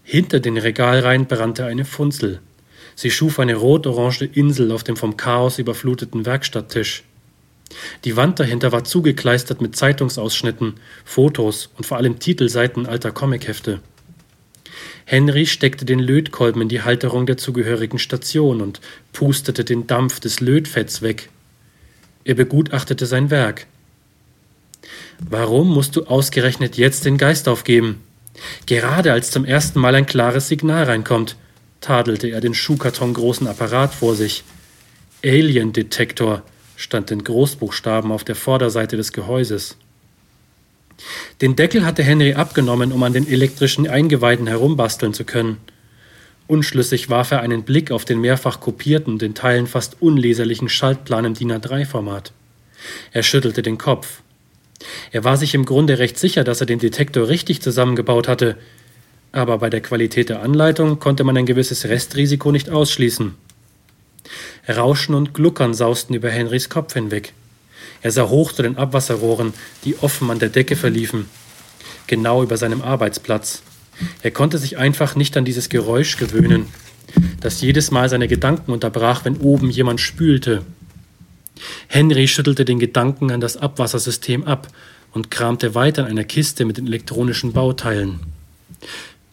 Hinter 0.04 0.40
den 0.40 0.58
Regalreihen 0.58 1.26
brannte 1.26 1.66
eine 1.66 1.86
Funzel. 1.86 2.40
Sie 2.96 3.12
schuf 3.12 3.40
eine 3.40 3.56
rot-orange 3.56 4.26
Insel 4.26 4.72
auf 4.72 4.84
dem 4.84 4.96
vom 4.96 5.18
Chaos 5.18 5.60
überfluteten 5.60 6.26
Werkstatttisch. 6.26 7.04
Die 8.06 8.16
Wand 8.16 8.40
dahinter 8.40 8.72
war 8.72 8.86
zugekleistert 8.86 9.62
mit 9.62 9.76
Zeitungsausschnitten, 9.76 10.76
Fotos 11.04 11.70
und 11.76 11.86
vor 11.86 11.98
allem 11.98 12.20
Titelseiten 12.20 12.86
alter 12.86 13.12
Comichefte. 13.12 13.82
Henry 15.10 15.46
steckte 15.46 15.86
den 15.86 16.00
Lötkolben 16.00 16.64
in 16.64 16.68
die 16.68 16.82
Halterung 16.82 17.26
der 17.26 17.38
zugehörigen 17.38 17.98
Station 17.98 18.60
und 18.60 18.82
pustete 19.14 19.64
den 19.64 19.88
Dampf 19.88 20.20
des 20.20 20.42
Lötfetts 20.42 21.02
weg. 21.02 21.30
Er 22.26 22.36
begutachtete 22.36 23.06
sein 23.06 23.30
Werk. 23.30 23.68
Warum 25.20 25.74
musst 25.74 25.96
du 25.96 26.04
ausgerechnet 26.04 26.76
jetzt 26.76 27.06
den 27.06 27.18
Geist 27.18 27.48
aufgeben? 27.48 28.02
Gerade 28.66 29.14
als 29.14 29.32
zum 29.32 29.46
ersten 29.46 29.80
Mal 29.80 29.96
ein 29.96 30.06
klares 30.06 30.50
Signal 30.50 30.84
reinkommt, 30.84 31.38
tadelte 31.80 32.28
er 32.28 32.42
den 32.42 32.54
schuhkartongroßen 32.54 33.48
Apparat 33.48 33.94
vor 33.94 34.14
sich. 34.14 34.44
Alien-Detektor 35.24 36.44
stand 36.76 37.12
in 37.12 37.24
Großbuchstaben 37.24 38.12
auf 38.12 38.26
der 38.26 38.36
Vorderseite 38.36 38.98
des 38.98 39.14
Gehäuses. 39.14 39.78
Den 41.42 41.56
Deckel 41.56 41.86
hatte 41.86 42.04
Henry 42.04 42.34
abgenommen, 42.34 42.92
um 42.92 43.04
an 43.04 43.14
den 43.14 43.28
elektrischen 43.28 43.88
Eingeweiden 43.88 44.48
herumbasteln 44.48 45.14
zu 45.14 45.24
können. 45.24 45.58
Unschlüssig 46.48 47.10
warf 47.10 47.32
er 47.32 47.42
einen 47.42 47.64
Blick 47.64 47.92
auf 47.92 48.06
den 48.06 48.22
mehrfach 48.22 48.60
kopierten, 48.60 49.20
den 49.20 49.36
Teilen 49.36 49.68
fast 49.68 50.02
unleserlichen 50.02 50.70
Schaltplan 50.70 51.26
im 51.26 51.34
DIN 51.34 51.52
A3-Format. 51.52 52.32
Er 53.12 53.24
schüttelte 53.24 53.62
den 53.62 53.78
Kopf. 53.78 54.22
Er 55.12 55.24
war 55.24 55.38
sich 55.38 55.54
im 55.54 55.66
Grunde 55.66 56.00
recht 56.00 56.18
sicher, 56.18 56.44
dass 56.44 56.62
er 56.62 56.68
den 56.68 56.80
Detektor 56.80 57.28
richtig 57.28 57.62
zusammengebaut 57.62 58.28
hatte, 58.28 58.58
aber 59.32 59.58
bei 59.58 59.70
der 59.70 59.82
Qualität 59.82 60.30
der 60.30 60.42
Anleitung 60.42 61.00
konnte 61.00 61.24
man 61.24 61.38
ein 61.38 61.46
gewisses 61.46 61.86
Restrisiko 61.86 62.52
nicht 62.52 62.70
ausschließen. 62.70 63.36
Rauschen 64.70 65.16
und 65.16 65.34
Gluckern 65.34 65.74
sausten 65.74 66.16
über 66.16 66.30
Henrys 66.30 66.70
Kopf 66.70 66.94
hinweg. 66.94 67.34
Er 68.02 68.12
sah 68.12 68.30
hoch 68.30 68.52
zu 68.52 68.62
den 68.62 68.78
Abwasserrohren, 68.78 69.54
die 69.84 69.98
offen 70.00 70.30
an 70.30 70.40
der 70.40 70.50
Decke 70.50 70.76
verliefen, 70.76 71.26
genau 72.08 72.44
über 72.44 72.58
seinem 72.58 72.82
Arbeitsplatz. 72.82 73.62
Er 74.22 74.32
konnte 74.32 74.58
sich 74.58 74.78
einfach 74.78 75.16
nicht 75.16 75.36
an 75.38 75.46
dieses 75.46 75.70
Geräusch 75.70 76.18
gewöhnen, 76.18 76.68
das 77.40 77.62
jedes 77.62 77.92
Mal 77.92 78.10
seine 78.10 78.28
Gedanken 78.28 78.72
unterbrach, 78.72 79.26
wenn 79.26 79.38
oben 79.38 79.70
jemand 79.70 80.02
spülte. 80.02 80.64
Henry 81.88 82.28
schüttelte 82.28 82.66
den 82.66 82.80
Gedanken 82.80 83.32
an 83.32 83.42
das 83.42 83.58
Abwassersystem 83.58 84.44
ab 84.44 84.68
und 85.14 85.32
kramte 85.32 85.74
weiter 85.74 86.04
in 86.04 86.12
einer 86.12 86.24
Kiste 86.24 86.66
mit 86.66 86.78
den 86.78 86.88
elektronischen 86.88 87.54
Bauteilen. 87.54 88.20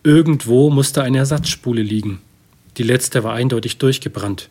Irgendwo 0.03 0.71
musste 0.71 1.03
eine 1.03 1.19
Ersatzspule 1.19 1.83
liegen. 1.83 2.21
Die 2.77 2.83
letzte 2.83 3.25
war 3.25 3.35
eindeutig 3.35 3.79
durchgebrannt. 3.79 4.49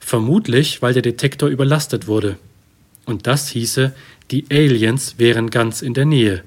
Vermutlich, 0.00 0.82
weil 0.82 0.92
der 0.92 1.02
Detektor 1.02 1.48
überlastet 1.48 2.06
wurde. 2.06 2.36
Und 3.06 3.26
das 3.26 3.48
hieße, 3.48 3.92
die 4.30 4.46
Aliens 4.50 5.14
wären 5.18 5.50
ganz 5.50 5.82
in 5.82 5.94
der 5.94 6.06
Nähe. 6.06 6.42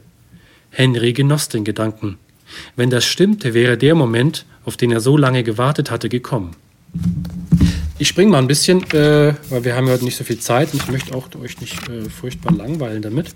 Henry 0.70 1.14
genoss 1.14 1.50
den 1.50 1.64
Gedanken. 1.64 2.18
Wenn 2.76 2.90
das 2.90 3.06
stimmte, 3.06 3.54
wäre 3.54 3.78
der 3.78 3.96
Moment, 3.96 4.46
auf 4.66 4.78
den 4.78 4.92
er 4.92 5.00
so 5.00 5.18
lange 5.18 5.44
gewartet 5.44 5.92
hatte, 5.92 6.10
gekommen. 6.10 6.56
Ich 8.00 8.08
springe 8.08 8.32
mal 8.32 8.40
ein 8.40 8.48
bisschen, 8.48 8.84
äh, 8.92 9.34
weil 9.50 9.64
wir 9.64 9.76
haben 9.76 9.90
heute 9.90 10.06
nicht 10.06 10.18
so 10.18 10.24
viel 10.24 10.40
Zeit 10.40 10.74
und 10.74 10.84
ich 10.84 10.90
möchte 10.90 11.16
auch 11.16 11.28
euch 11.42 11.60
nicht 11.60 11.90
äh, 11.90 12.10
furchtbar 12.10 12.54
langweilen 12.54 13.02
damit. 13.02 13.28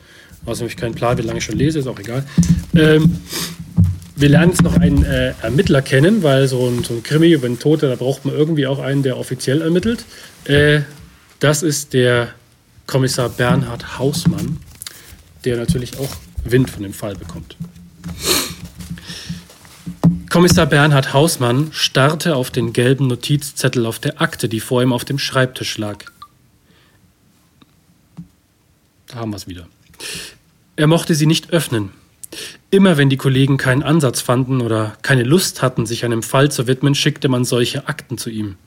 Außerdem 0.45 0.65
habe 0.65 0.67
ich 0.69 0.77
keinen 0.77 0.95
Plan, 0.95 1.17
wie 1.17 1.23
lange 1.23 1.39
ich 1.39 1.45
schon 1.45 1.57
lese, 1.57 1.79
ist 1.79 1.87
auch 1.87 1.99
egal. 1.99 2.23
Ähm, 2.75 3.17
wir 4.15 4.29
lernen 4.29 4.51
jetzt 4.51 4.63
noch 4.63 4.77
einen 4.77 5.03
äh, 5.03 5.33
Ermittler 5.41 5.81
kennen, 5.81 6.21
weil 6.21 6.47
so 6.47 6.67
ein, 6.67 6.83
so 6.83 6.93
ein 6.93 7.03
Krimi 7.03 7.31
über 7.31 7.47
einen 7.47 7.59
Tote, 7.59 7.87
da 7.89 7.95
braucht 7.95 8.23
man 8.23 8.35
irgendwie 8.35 8.67
auch 8.67 8.79
einen, 8.79 9.01
der 9.03 9.17
offiziell 9.17 9.61
ermittelt. 9.61 10.05
Äh, 10.45 10.81
das 11.39 11.63
ist 11.63 11.93
der 11.93 12.29
Kommissar 12.91 13.29
Bernhard 13.29 13.99
Hausmann, 13.99 14.57
der 15.45 15.55
natürlich 15.55 15.97
auch 15.97 16.13
Wind 16.43 16.69
von 16.69 16.83
dem 16.83 16.91
Fall 16.93 17.15
bekommt. 17.15 17.55
Kommissar 20.29 20.65
Bernhard 20.65 21.13
Hausmann 21.13 21.69
starrte 21.71 22.35
auf 22.35 22.51
den 22.51 22.73
gelben 22.73 23.07
Notizzettel 23.07 23.85
auf 23.85 23.99
der 23.99 24.21
Akte, 24.21 24.49
die 24.49 24.59
vor 24.59 24.83
ihm 24.83 24.91
auf 24.91 25.05
dem 25.05 25.19
Schreibtisch 25.19 25.77
lag. 25.77 26.03
Da 29.07 29.15
haben 29.15 29.31
wir 29.31 29.37
es 29.37 29.47
wieder. 29.47 29.69
Er 30.75 30.87
mochte 30.87 31.15
sie 31.15 31.27
nicht 31.27 31.53
öffnen. 31.53 31.91
Immer 32.71 32.97
wenn 32.97 33.09
die 33.09 33.15
Kollegen 33.15 33.55
keinen 33.55 33.83
Ansatz 33.83 34.19
fanden 34.19 34.59
oder 34.59 34.97
keine 35.01 35.23
Lust 35.23 35.61
hatten, 35.61 35.85
sich 35.85 36.03
einem 36.03 36.23
Fall 36.23 36.51
zu 36.51 36.67
widmen, 36.67 36.93
schickte 36.93 37.29
man 37.29 37.45
solche 37.45 37.87
Akten 37.87 38.17
zu 38.17 38.29
ihm. 38.29 38.57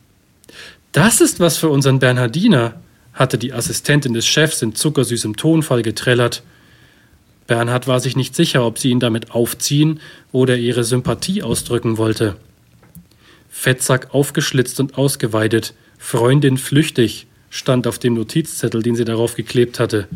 Das 0.93 1.21
ist 1.21 1.41
was 1.41 1.59
für 1.59 1.69
unseren 1.69 1.99
Bernhardiner, 1.99 2.81
hatte 3.15 3.39
die 3.39 3.53
Assistentin 3.53 4.13
des 4.13 4.27
Chefs 4.27 4.61
in 4.61 4.75
zuckersüßem 4.75 5.37
Tonfall 5.37 5.83
getrellert. 5.83 6.43
Bernhard 7.47 7.87
war 7.87 8.01
sich 8.01 8.17
nicht 8.17 8.35
sicher, 8.35 8.67
ob 8.67 8.79
sie 8.79 8.91
ihn 8.91 9.01
damit 9.01 9.31
aufziehen 9.31 10.01
oder 10.33 10.57
ihre 10.57 10.85
Sympathie 10.85 11.43
ausdrücken 11.43 11.97
wollte. 11.97 12.37
Fettsack 13.49 14.13
aufgeschlitzt 14.13 14.81
und 14.81 14.99
ausgeweidet, 14.99 15.75
Freundin 15.99 16.59
flüchtig, 16.59 17.27
stand 17.51 17.87
auf 17.87 17.99
dem 17.99 18.15
Notizzettel, 18.15 18.83
den 18.83 18.97
sie 18.97 19.05
darauf 19.05 19.37
geklebt 19.37 19.79
hatte. 19.79 20.09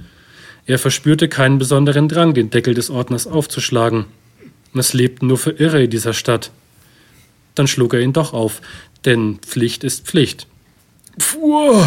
Er 0.66 0.78
verspürte 0.78 1.28
keinen 1.28 1.58
besonderen 1.58 2.08
Drang, 2.08 2.34
den 2.34 2.50
Deckel 2.50 2.74
des 2.74 2.90
Ordners 2.90 3.26
aufzuschlagen. 3.26 4.06
Es 4.74 4.92
lebten 4.92 5.28
nur 5.28 5.38
für 5.38 5.52
Irre 5.52 5.84
in 5.84 5.90
dieser 5.90 6.12
Stadt. 6.12 6.50
Dann 7.54 7.68
schlug 7.68 7.94
er 7.94 8.00
ihn 8.00 8.12
doch 8.12 8.32
auf, 8.32 8.60
denn 9.04 9.38
Pflicht 9.40 9.84
ist 9.84 10.06
Pflicht. 10.06 10.46
Puh, 11.18 11.86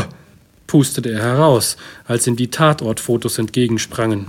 pustete 0.71 1.11
er 1.11 1.21
heraus, 1.21 1.75
als 2.05 2.27
ihm 2.27 2.37
die 2.37 2.49
Tatortfotos 2.49 3.37
entgegensprangen. 3.37 4.27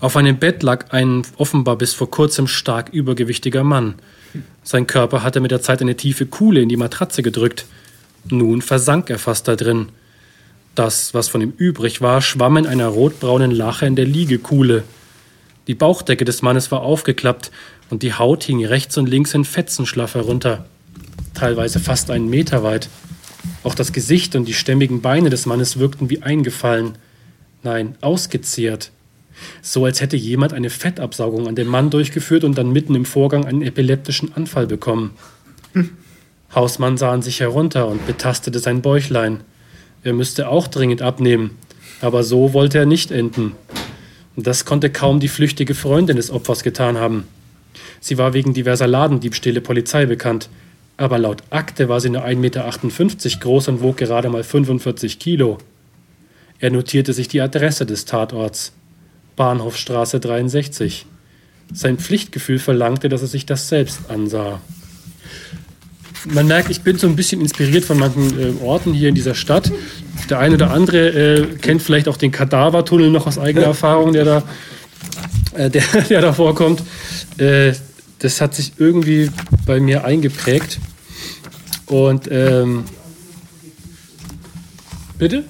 Auf 0.00 0.16
einem 0.16 0.38
Bett 0.38 0.62
lag 0.62 0.92
ein 0.92 1.24
offenbar 1.36 1.76
bis 1.76 1.92
vor 1.92 2.10
kurzem 2.10 2.46
stark 2.46 2.88
übergewichtiger 2.88 3.62
Mann. 3.62 3.96
Sein 4.62 4.86
Körper 4.86 5.22
hatte 5.22 5.40
mit 5.40 5.50
der 5.50 5.60
Zeit 5.60 5.82
eine 5.82 5.94
tiefe 5.94 6.24
Kuhle 6.24 6.62
in 6.62 6.70
die 6.70 6.78
Matratze 6.78 7.22
gedrückt. 7.22 7.66
Nun 8.30 8.62
versank 8.62 9.10
er 9.10 9.18
fast 9.18 9.46
da 9.46 9.56
drin. 9.56 9.90
Das, 10.74 11.12
was 11.12 11.28
von 11.28 11.42
ihm 11.42 11.52
übrig 11.54 12.00
war, 12.00 12.22
schwamm 12.22 12.56
in 12.56 12.66
einer 12.66 12.88
rotbraunen 12.88 13.50
Lache 13.50 13.84
in 13.84 13.96
der 13.96 14.06
Liegekuhle. 14.06 14.84
Die 15.66 15.74
Bauchdecke 15.74 16.24
des 16.24 16.40
Mannes 16.40 16.70
war 16.70 16.80
aufgeklappt 16.80 17.50
und 17.90 18.02
die 18.02 18.14
Haut 18.14 18.44
hing 18.44 18.64
rechts 18.64 18.96
und 18.96 19.06
links 19.06 19.34
in 19.34 19.44
Fetzen 19.44 19.84
schlaff 19.84 20.14
herunter, 20.14 20.64
teilweise 21.34 21.78
fast 21.78 22.10
einen 22.10 22.30
Meter 22.30 22.62
weit. 22.62 22.88
Auch 23.62 23.74
das 23.74 23.92
Gesicht 23.92 24.36
und 24.36 24.46
die 24.46 24.54
stämmigen 24.54 25.00
Beine 25.00 25.30
des 25.30 25.46
Mannes 25.46 25.78
wirkten 25.78 26.10
wie 26.10 26.22
eingefallen. 26.22 26.98
Nein, 27.62 27.96
ausgezehrt 28.00 28.90
so 29.62 29.84
als 29.84 30.00
hätte 30.00 30.16
jemand 30.16 30.52
eine 30.52 30.70
Fettabsaugung 30.70 31.48
an 31.48 31.54
dem 31.54 31.68
Mann 31.68 31.90
durchgeführt 31.90 32.44
und 32.44 32.56
dann 32.56 32.72
mitten 32.72 32.94
im 32.94 33.04
Vorgang 33.04 33.44
einen 33.44 33.62
epileptischen 33.62 34.34
Anfall 34.34 34.66
bekommen. 34.66 35.12
Hm. 35.72 35.90
Hausmann 36.54 36.96
sah 36.96 37.12
an 37.12 37.22
sich 37.22 37.38
herunter 37.38 37.86
und 37.86 38.06
betastete 38.08 38.58
sein 38.58 38.82
Bäuchlein. 38.82 39.42
Er 40.02 40.12
müsste 40.12 40.48
auch 40.48 40.66
dringend 40.66 41.00
abnehmen, 41.00 41.52
aber 42.00 42.24
so 42.24 42.52
wollte 42.52 42.78
er 42.78 42.86
nicht 42.86 43.12
enden. 43.12 43.52
Und 44.34 44.48
das 44.48 44.64
konnte 44.64 44.90
kaum 44.90 45.20
die 45.20 45.28
flüchtige 45.28 45.76
Freundin 45.76 46.16
des 46.16 46.30
Opfers 46.32 46.64
getan 46.64 46.98
haben. 46.98 47.28
Sie 48.00 48.18
war 48.18 48.32
wegen 48.32 48.52
diverser 48.52 48.88
Ladendiebstähle 48.88 49.60
Polizei 49.60 50.06
bekannt, 50.06 50.48
aber 51.00 51.18
laut 51.18 51.42
Akte 51.48 51.88
war 51.88 51.98
sie 51.98 52.10
nur 52.10 52.26
1,58 52.26 52.36
Meter 52.36 52.70
groß 53.40 53.68
und 53.68 53.80
wog 53.80 53.96
gerade 53.96 54.28
mal 54.28 54.44
45 54.44 55.18
Kilo. 55.18 55.56
Er 56.58 56.70
notierte 56.70 57.14
sich 57.14 57.26
die 57.26 57.40
Adresse 57.40 57.86
des 57.86 58.04
Tatorts. 58.04 58.72
Bahnhofstraße 59.34 60.20
63. 60.20 61.06
Sein 61.72 61.96
Pflichtgefühl 61.96 62.58
verlangte, 62.58 63.08
dass 63.08 63.22
er 63.22 63.28
sich 63.28 63.46
das 63.46 63.70
selbst 63.70 64.10
ansah. 64.10 64.60
Man 66.26 66.46
merkt, 66.46 66.68
ich 66.68 66.82
bin 66.82 66.98
so 66.98 67.06
ein 67.06 67.16
bisschen 67.16 67.40
inspiriert 67.40 67.86
von 67.86 67.98
manchen 67.98 68.38
äh, 68.38 68.62
Orten 68.62 68.92
hier 68.92 69.08
in 69.08 69.14
dieser 69.14 69.34
Stadt. 69.34 69.72
Der 70.28 70.38
eine 70.38 70.56
oder 70.56 70.70
andere 70.70 71.08
äh, 71.08 71.46
kennt 71.62 71.80
vielleicht 71.80 72.08
auch 72.08 72.18
den 72.18 72.30
Kadavertunnel 72.30 73.08
noch 73.10 73.26
aus 73.26 73.38
eigener 73.38 73.64
Erfahrung, 73.68 74.12
der 74.12 74.26
da, 74.26 74.42
äh, 75.54 75.70
der, 75.70 75.82
der 76.10 76.20
da 76.20 76.34
vorkommt. 76.34 76.82
Das 78.20 78.40
hat 78.40 78.54
sich 78.54 78.74
irgendwie 78.78 79.30
bei 79.66 79.80
mir 79.80 80.04
eingeprägt. 80.04 80.78
Und 81.86 82.28
ähm, 82.30 82.84
bitte? 85.18 85.44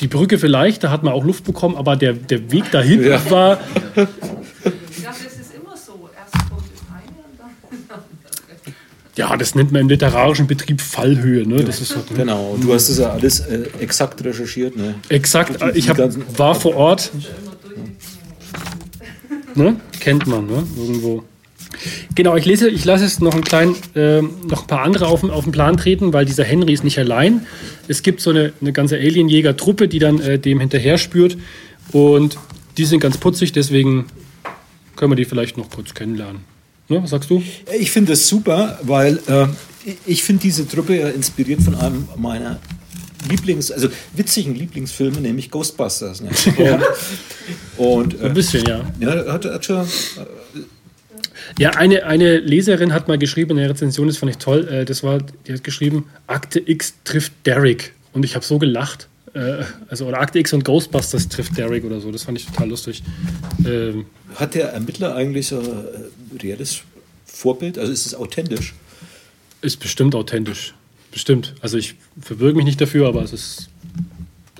Die 0.00 0.08
Brücke 0.08 0.38
vielleicht, 0.38 0.84
da 0.84 0.90
hat 0.90 1.02
man 1.02 1.14
auch 1.14 1.24
Luft 1.24 1.44
bekommen, 1.44 1.76
aber 1.76 1.96
der, 1.96 2.12
der 2.12 2.52
Weg 2.52 2.70
dahin 2.70 3.02
ja. 3.02 3.30
war. 3.30 3.58
Ja, 9.16 9.34
das 9.34 9.54
nennt 9.54 9.72
man 9.72 9.80
im 9.80 9.88
literarischen 9.88 10.46
Betrieb 10.46 10.82
Fallhöhe. 10.82 11.46
Ne? 11.48 11.64
Das 11.64 11.80
ist 11.80 11.88
so, 11.88 12.04
genau, 12.14 12.58
du 12.60 12.74
hast 12.74 12.90
das 12.90 12.98
ja 12.98 13.12
alles 13.12 13.40
äh, 13.40 13.62
exakt 13.80 14.22
recherchiert. 14.22 14.76
Ne? 14.76 14.96
Exakt, 15.08 15.58
ich 15.74 15.88
hab, 15.88 15.98
war 16.38 16.54
vor 16.54 16.76
Ort. 16.76 17.10
Ne? 19.56 19.80
Kennt 20.00 20.26
man, 20.26 20.46
ne? 20.46 20.62
irgendwo. 20.76 21.24
Genau, 22.14 22.36
ich 22.36 22.44
lese, 22.44 22.68
ich 22.68 22.84
lasse 22.84 23.04
es 23.04 23.20
noch 23.20 23.34
ein 23.34 23.42
klein, 23.42 23.74
äh, 23.94 24.22
noch 24.22 24.62
ein 24.62 24.66
paar 24.66 24.82
andere 24.82 25.08
auf, 25.08 25.24
auf 25.24 25.44
den 25.44 25.52
Plan 25.52 25.76
treten, 25.76 26.12
weil 26.12 26.24
dieser 26.24 26.44
Henry 26.44 26.72
ist 26.72 26.84
nicht 26.84 26.98
allein. 26.98 27.46
Es 27.88 28.02
gibt 28.02 28.20
so 28.20 28.30
eine, 28.30 28.52
eine 28.60 28.72
ganze 28.72 28.96
Alienjäger-Truppe, 28.96 29.88
die 29.88 29.98
dann 29.98 30.20
äh, 30.20 30.38
dem 30.38 30.60
hinterher 30.60 30.98
spürt. 30.98 31.36
Und 31.92 32.38
die 32.76 32.84
sind 32.84 33.00
ganz 33.00 33.18
putzig, 33.18 33.52
deswegen 33.52 34.06
können 34.96 35.12
wir 35.12 35.16
die 35.16 35.24
vielleicht 35.24 35.56
noch 35.56 35.70
kurz 35.70 35.94
kennenlernen. 35.94 36.42
Ne, 36.88 37.02
was 37.02 37.10
sagst 37.10 37.30
du? 37.30 37.42
Ich 37.78 37.90
finde 37.90 38.12
das 38.12 38.28
super, 38.28 38.78
weil 38.82 39.18
äh, 39.26 39.46
ich 40.06 40.22
finde 40.22 40.42
diese 40.42 40.68
Truppe 40.68 40.94
inspiriert 40.94 41.62
von 41.62 41.74
einem 41.74 42.08
meiner 42.16 42.60
Lieblings, 43.28 43.70
also 43.70 43.88
witzigen 44.14 44.54
Lieblingsfilme, 44.54 45.20
nämlich 45.20 45.50
Ghostbusters. 45.50 46.20
Ne? 46.20 46.30
Und, 47.76 48.14
und, 48.14 48.22
Ein 48.22 48.34
bisschen, 48.34 48.64
ja. 48.66 48.84
Ja, 48.98 49.32
hat, 49.32 49.44
hat 49.44 49.64
schon. 49.64 49.82
Äh, 49.84 50.60
ja, 51.58 51.70
eine, 51.70 52.04
eine 52.04 52.38
Leserin 52.38 52.92
hat 52.92 53.06
mal 53.08 53.18
geschrieben 53.18 53.52
in 53.52 53.56
der 53.58 53.70
Rezension, 53.70 54.06
das 54.06 54.16
fand 54.16 54.30
ich 54.30 54.38
toll, 54.38 54.66
äh, 54.68 54.84
das 54.84 55.02
war, 55.02 55.18
die 55.46 55.52
hat 55.52 55.62
geschrieben, 55.62 56.06
Akte 56.26 56.60
X 56.64 56.94
trifft 57.04 57.32
Derek. 57.44 57.92
Und 58.12 58.24
ich 58.24 58.34
habe 58.34 58.44
so 58.44 58.58
gelacht. 58.58 59.08
Äh, 59.34 59.64
also, 59.88 60.06
oder 60.06 60.20
Akte 60.20 60.38
X 60.38 60.52
und 60.54 60.64
Ghostbusters 60.64 61.28
trifft 61.28 61.56
Derek 61.56 61.84
oder 61.84 62.00
so. 62.00 62.10
Das 62.10 62.22
fand 62.24 62.38
ich 62.38 62.46
total 62.46 62.70
lustig. 62.70 63.02
Ähm, 63.64 64.06
hat 64.34 64.54
der 64.54 64.70
Ermittler 64.70 65.14
eigentlich 65.14 65.48
so 65.48 65.58
ein 65.58 66.40
reales 66.42 66.80
Vorbild? 67.26 67.78
Also 67.78 67.92
ist 67.92 68.06
es 68.06 68.14
authentisch? 68.14 68.74
Ist 69.60 69.78
bestimmt 69.78 70.14
authentisch. 70.14 70.74
Bestimmt. 71.16 71.54
Also 71.62 71.78
ich 71.78 71.94
verbürge 72.20 72.56
mich 72.56 72.66
nicht 72.66 72.78
dafür, 72.78 73.08
aber 73.08 73.22
es 73.22 73.32
ist. 73.32 73.70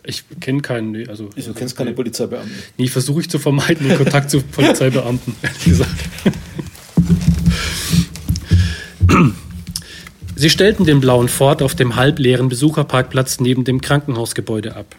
Ich 0.04 0.24
kenne 0.40 0.62
keinen. 0.62 1.06
Also, 1.06 1.28
du 1.28 1.52
kennst 1.52 1.76
keine 1.76 1.92
Polizeibeamten? 1.92 2.50
Nee, 2.78 2.86
versuche 2.86 3.20
ich 3.20 3.28
zu 3.28 3.38
vermeiden, 3.38 3.86
den 3.86 3.98
Kontakt 3.98 4.30
zu 4.30 4.40
Polizeibeamten, 4.40 5.36
ehrlich 5.42 5.64
gesagt. 5.64 6.08
Sie 10.34 10.48
stellten 10.48 10.86
den 10.86 11.00
blauen 11.02 11.28
Ford 11.28 11.60
auf 11.60 11.74
dem 11.74 11.94
halbleeren 11.96 12.48
Besucherparkplatz 12.48 13.38
neben 13.38 13.64
dem 13.64 13.82
Krankenhausgebäude 13.82 14.76
ab. 14.76 14.96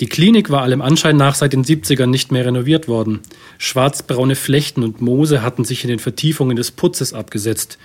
Die 0.00 0.08
Klinik 0.08 0.50
war 0.50 0.62
allem 0.62 0.82
Anschein 0.82 1.16
nach 1.16 1.36
seit 1.36 1.52
den 1.52 1.64
70ern 1.64 2.06
nicht 2.06 2.32
mehr 2.32 2.44
renoviert 2.44 2.88
worden. 2.88 3.20
Schwarzbraune 3.58 4.34
Flechten 4.34 4.82
und 4.82 5.00
Moose 5.00 5.42
hatten 5.42 5.64
sich 5.64 5.84
in 5.84 5.90
den 5.90 6.00
Vertiefungen 6.00 6.56
des 6.56 6.72
Putzes 6.72 7.12
abgesetzt. 7.12 7.78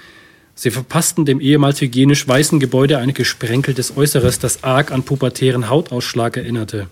Sie 0.56 0.72
verpassten 0.72 1.26
dem 1.26 1.40
ehemals 1.40 1.82
hygienisch 1.82 2.28
weißen 2.28 2.60
Gebäude 2.60 2.98
ein 2.98 3.14
gesprenkeltes 3.14 3.96
Äußeres, 3.98 4.40
das 4.40 4.64
arg 4.64 4.92
an 4.92 5.04
pubertären 5.04 5.70
Hautausschlag 5.70 6.38
erinnerte. 6.38 6.88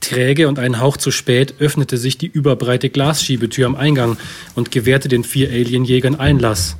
Träge 0.00 0.48
und 0.48 0.58
einen 0.58 0.80
Hauch 0.80 0.96
zu 0.96 1.10
spät 1.10 1.54
öffnete 1.58 1.96
sich 1.96 2.18
die 2.18 2.26
überbreite 2.26 2.90
Glasschiebetür 2.90 3.66
am 3.66 3.74
Eingang 3.74 4.18
und 4.54 4.70
gewährte 4.70 5.08
den 5.08 5.24
vier 5.24 5.48
Alienjägern 5.48 6.14
Einlass. 6.16 6.76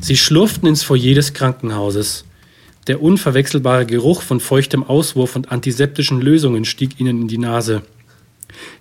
Sie 0.00 0.16
schlurften 0.16 0.68
ins 0.68 0.82
Foyer 0.82 1.14
des 1.14 1.34
Krankenhauses. 1.34 2.24
Der 2.86 3.00
unverwechselbare 3.00 3.86
Geruch 3.86 4.22
von 4.22 4.40
feuchtem 4.40 4.82
Auswurf 4.82 5.36
und 5.36 5.50
antiseptischen 5.52 6.20
Lösungen 6.20 6.64
stieg 6.64 7.00
ihnen 7.00 7.22
in 7.22 7.28
die 7.28 7.38
Nase. 7.38 7.82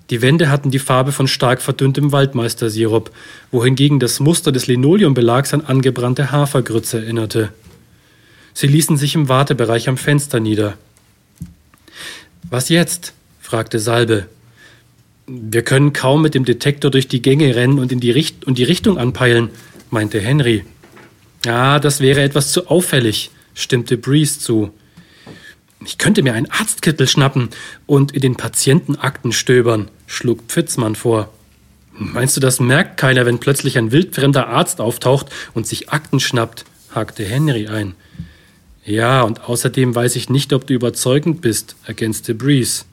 Die 0.10 0.22
Wände 0.22 0.50
hatten 0.50 0.72
die 0.72 0.80
Farbe 0.80 1.12
von 1.12 1.28
stark 1.28 1.62
verdünntem 1.62 2.12
Waldmeistersirup, 2.12 3.12
wohingegen 3.52 4.00
das 4.00 4.20
Muster 4.20 4.52
des 4.52 4.68
Linoleumbelags 4.68 5.54
an 5.54 5.62
angebrannte 5.62 6.32
Hafergrütze 6.32 7.00
erinnerte. 7.00 7.50
Sie 8.54 8.68
ließen 8.68 8.98
sich 8.98 9.16
im 9.16 9.30
Wartebereich 9.30 9.90
am 9.90 9.98
Fenster 9.98 10.40
nieder. 10.40 10.78
Was 12.50 12.70
jetzt? 12.70 13.14
fragte 13.40 13.80
Salbe. 13.80 14.28
Wir 15.26 15.64
können 15.64 15.94
kaum 15.94 16.22
mit 16.22 16.36
dem 16.36 16.46
Detektor 16.46 16.92
durch 16.92 17.08
die 17.08 17.22
Gänge 17.22 17.56
rennen 17.56 17.80
und 17.80 17.92
in 17.92 18.00
die, 18.00 18.12
Richt 18.12 18.46
und 18.46 18.58
die 18.58 18.64
Richtung 18.64 18.98
anpeilen, 18.98 19.50
meinte 19.90 20.20
Henry. 20.20 20.66
Ja, 21.46 21.80
das 21.80 22.00
wäre 22.00 22.22
etwas 22.22 22.52
zu 22.52 22.68
auffällig, 22.68 23.32
stimmte 23.54 23.98
Breeze 23.98 24.40
zu. 24.40 24.72
Ich 25.86 25.98
könnte 25.98 26.24
mir 26.24 26.34
einen 26.34 26.50
Arztkittel 26.50 27.08
schnappen 27.08 27.50
und 27.86 28.12
in 28.12 28.22
den 28.22 28.36
Patientenakten 28.36 29.32
stöbern, 29.32 29.90
schlug 30.08 30.44
Pfitzmann 30.48 30.96
vor. 30.96 31.34
Meinst 31.92 32.36
du, 32.36 32.42
das 32.42 32.60
merkt 32.60 32.98
keiner, 32.98 33.26
wenn 33.26 33.40
plötzlich 33.40 33.78
ein 33.78 33.92
wildfremder 33.92 34.48
Arzt 34.48 34.82
auftaucht 34.82 35.28
und 35.54 35.68
sich 35.68 35.90
Akten 35.90 36.20
schnappt? 36.20 36.66
hakte 36.94 37.24
Henry 37.24 37.68
ein. 37.68 37.96
Ja, 38.86 39.22
und 39.22 39.48
außerdem 39.48 39.96
weiß 39.96 40.16
ich 40.16 40.30
nicht, 40.30 40.54
ob 40.54 40.68
du 40.68 40.74
überzeugend 40.74 41.42
bist, 41.42 41.76
ergänzte 41.86 42.36
Breeze. 42.36 42.86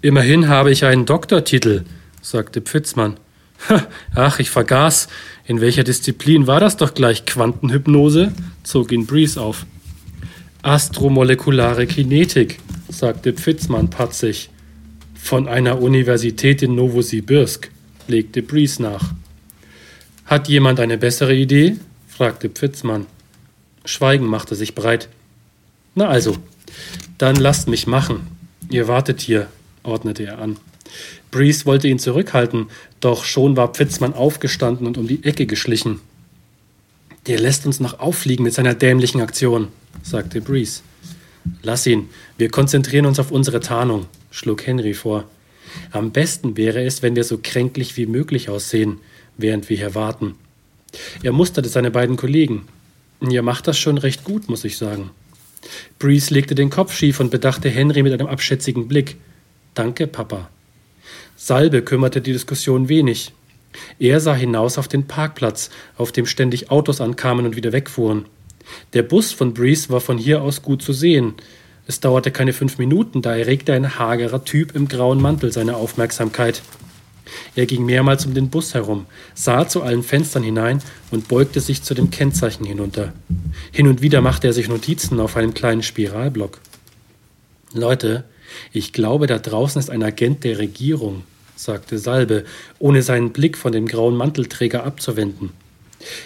Immerhin 0.00 0.48
habe 0.48 0.70
ich 0.70 0.84
einen 0.84 1.06
Doktortitel, 1.06 1.84
sagte 2.22 2.60
Pfitzmann. 2.60 3.18
Ach, 4.14 4.38
ich 4.38 4.50
vergaß. 4.50 5.08
In 5.46 5.60
welcher 5.60 5.84
Disziplin 5.84 6.46
war 6.46 6.60
das 6.60 6.76
doch 6.76 6.94
gleich 6.94 7.24
Quantenhypnose? 7.26 8.32
zog 8.62 8.92
ihn 8.92 9.06
Breeze 9.06 9.40
auf. 9.40 9.66
Astromolekulare 10.68 11.86
Kinetik, 11.86 12.58
sagte 12.90 13.32
Pfitzmann 13.32 13.88
patzig. 13.88 14.50
Von 15.14 15.48
einer 15.48 15.80
Universität 15.80 16.60
in 16.60 16.74
Novosibirsk, 16.74 17.70
legte 18.06 18.42
Breeze 18.42 18.82
nach. 18.82 19.14
Hat 20.26 20.46
jemand 20.46 20.78
eine 20.78 20.98
bessere 20.98 21.34
Idee? 21.34 21.76
fragte 22.06 22.50
Pfitzmann. 22.50 23.06
Schweigen 23.86 24.26
machte 24.26 24.54
sich 24.56 24.74
breit. 24.74 25.08
Na 25.94 26.08
also, 26.08 26.36
dann 27.16 27.36
lasst 27.36 27.66
mich 27.68 27.86
machen. 27.86 28.26
Ihr 28.68 28.88
wartet 28.88 29.22
hier, 29.22 29.46
ordnete 29.84 30.24
er 30.24 30.38
an. 30.38 30.58
Breeze 31.30 31.64
wollte 31.64 31.88
ihn 31.88 31.98
zurückhalten, 31.98 32.66
doch 33.00 33.24
schon 33.24 33.56
war 33.56 33.68
Pfitzmann 33.68 34.12
aufgestanden 34.12 34.86
und 34.86 34.98
um 34.98 35.08
die 35.08 35.24
Ecke 35.24 35.46
geschlichen. 35.46 36.02
Der 37.28 37.38
lässt 37.38 37.66
uns 37.66 37.78
noch 37.78 38.00
auffliegen 38.00 38.42
mit 38.42 38.54
seiner 38.54 38.74
dämlichen 38.74 39.20
Aktion, 39.20 39.68
sagte 40.02 40.40
Breeze. 40.40 40.80
Lass 41.62 41.86
ihn, 41.86 42.08
wir 42.38 42.48
konzentrieren 42.48 43.04
uns 43.04 43.18
auf 43.18 43.30
unsere 43.30 43.60
Tarnung, 43.60 44.06
schlug 44.30 44.66
Henry 44.66 44.94
vor. 44.94 45.24
Am 45.90 46.10
besten 46.10 46.56
wäre 46.56 46.82
es, 46.82 47.02
wenn 47.02 47.16
wir 47.16 47.24
so 47.24 47.38
kränklich 47.42 47.98
wie 47.98 48.06
möglich 48.06 48.48
aussehen, 48.48 48.98
während 49.36 49.68
wir 49.68 49.76
hier 49.76 49.94
warten. 49.94 50.36
Er 51.22 51.32
musterte 51.32 51.68
seine 51.68 51.90
beiden 51.90 52.16
Kollegen. 52.16 52.66
Ihr 53.20 53.42
macht 53.42 53.66
das 53.68 53.78
schon 53.78 53.98
recht 53.98 54.24
gut, 54.24 54.48
muss 54.48 54.64
ich 54.64 54.78
sagen. 54.78 55.10
Breeze 55.98 56.32
legte 56.32 56.54
den 56.54 56.70
Kopf 56.70 56.94
schief 56.94 57.20
und 57.20 57.30
bedachte 57.30 57.68
Henry 57.68 58.02
mit 58.02 58.14
einem 58.14 58.28
abschätzigen 58.28 58.88
Blick. 58.88 59.16
Danke, 59.74 60.06
Papa. 60.06 60.48
Salbe 61.36 61.82
kümmerte 61.82 62.22
die 62.22 62.32
Diskussion 62.32 62.88
wenig. 62.88 63.32
Er 63.98 64.20
sah 64.20 64.34
hinaus 64.34 64.78
auf 64.78 64.88
den 64.88 65.06
Parkplatz, 65.06 65.70
auf 65.96 66.12
dem 66.12 66.26
ständig 66.26 66.70
Autos 66.70 67.00
ankamen 67.00 67.46
und 67.46 67.56
wieder 67.56 67.72
wegfuhren. 67.72 68.26
Der 68.92 69.02
Bus 69.02 69.32
von 69.32 69.54
Breeze 69.54 69.90
war 69.90 70.00
von 70.00 70.18
hier 70.18 70.42
aus 70.42 70.62
gut 70.62 70.82
zu 70.82 70.92
sehen. 70.92 71.34
Es 71.86 72.00
dauerte 72.00 72.30
keine 72.30 72.52
fünf 72.52 72.78
Minuten, 72.78 73.22
da 73.22 73.36
erregte 73.36 73.72
ein 73.72 73.98
hagerer 73.98 74.44
Typ 74.44 74.74
im 74.74 74.88
grauen 74.88 75.20
Mantel 75.20 75.52
seine 75.52 75.76
Aufmerksamkeit. 75.76 76.62
Er 77.54 77.66
ging 77.66 77.84
mehrmals 77.84 78.26
um 78.26 78.34
den 78.34 78.50
Bus 78.50 78.74
herum, 78.74 79.06
sah 79.34 79.68
zu 79.68 79.82
allen 79.82 80.02
Fenstern 80.02 80.42
hinein 80.42 80.82
und 81.10 81.28
beugte 81.28 81.60
sich 81.60 81.82
zu 81.82 81.94
dem 81.94 82.10
Kennzeichen 82.10 82.64
hinunter. 82.64 83.12
Hin 83.72 83.86
und 83.86 84.02
wieder 84.02 84.20
machte 84.20 84.48
er 84.48 84.52
sich 84.52 84.68
Notizen 84.68 85.20
auf 85.20 85.36
einem 85.36 85.54
kleinen 85.54 85.82
Spiralblock. 85.82 86.60
Leute, 87.74 88.24
ich 88.72 88.92
glaube, 88.92 89.26
da 89.26 89.38
draußen 89.38 89.78
ist 89.78 89.90
ein 89.90 90.02
Agent 90.02 90.44
der 90.44 90.58
Regierung, 90.58 91.22
sagte 91.58 91.98
Salbe, 91.98 92.44
ohne 92.78 93.02
seinen 93.02 93.30
Blick 93.32 93.56
von 93.56 93.72
dem 93.72 93.86
grauen 93.86 94.16
Mantelträger 94.16 94.84
abzuwenden. 94.84 95.50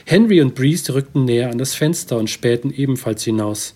Henry 0.05 0.43
und 0.43 0.55
Breeze 0.55 0.95
rückten 0.95 1.25
näher 1.25 1.51
an 1.51 1.59
das 1.59 1.75
Fenster 1.75 2.19
und 2.19 2.29
spähten 2.29 2.73
ebenfalls 2.73 3.25
hinaus. 3.25 3.75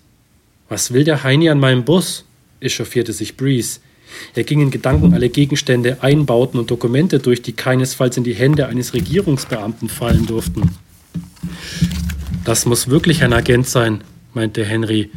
Was 0.69 0.93
will 0.93 1.03
der 1.03 1.23
Heini 1.23 1.49
an 1.49 1.59
meinem 1.59 1.83
Bus? 1.83 2.25
echauffierte 2.59 3.13
sich 3.13 3.37
Breeze. 3.37 3.79
Er 4.35 4.43
ging 4.43 4.61
in 4.61 4.71
Gedanken 4.71 5.13
alle 5.13 5.29
Gegenstände, 5.29 5.97
Einbauten 6.01 6.59
und 6.59 6.71
Dokumente 6.71 7.19
durch, 7.19 7.41
die 7.41 7.53
keinesfalls 7.53 8.17
in 8.17 8.23
die 8.23 8.35
Hände 8.35 8.67
eines 8.67 8.93
Regierungsbeamten 8.93 9.89
fallen 9.89 10.25
durften. 10.27 10.71
Das 12.45 12.65
muss 12.65 12.87
wirklich 12.87 13.23
ein 13.23 13.33
Agent 13.33 13.67
sein, 13.67 14.03
meinte 14.33 14.63
Henry. 14.63 15.09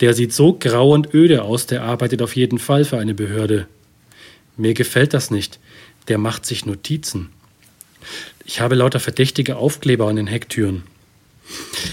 Der 0.00 0.14
sieht 0.14 0.32
so 0.32 0.54
grau 0.54 0.90
und 0.90 1.14
öde 1.14 1.42
aus, 1.42 1.66
der 1.66 1.82
arbeitet 1.82 2.22
auf 2.22 2.34
jeden 2.34 2.58
Fall 2.58 2.84
für 2.84 2.98
eine 2.98 3.14
Behörde. 3.14 3.66
Mir 4.56 4.74
gefällt 4.74 5.14
das 5.14 5.30
nicht. 5.30 5.58
Der 6.08 6.18
macht 6.18 6.46
sich 6.46 6.66
Notizen. 6.66 7.30
Ich 8.44 8.60
habe 8.60 8.74
lauter 8.74 9.00
verdächtige 9.00 9.56
Aufkleber 9.56 10.08
an 10.08 10.16
den 10.16 10.26
Hecktüren. 10.26 10.82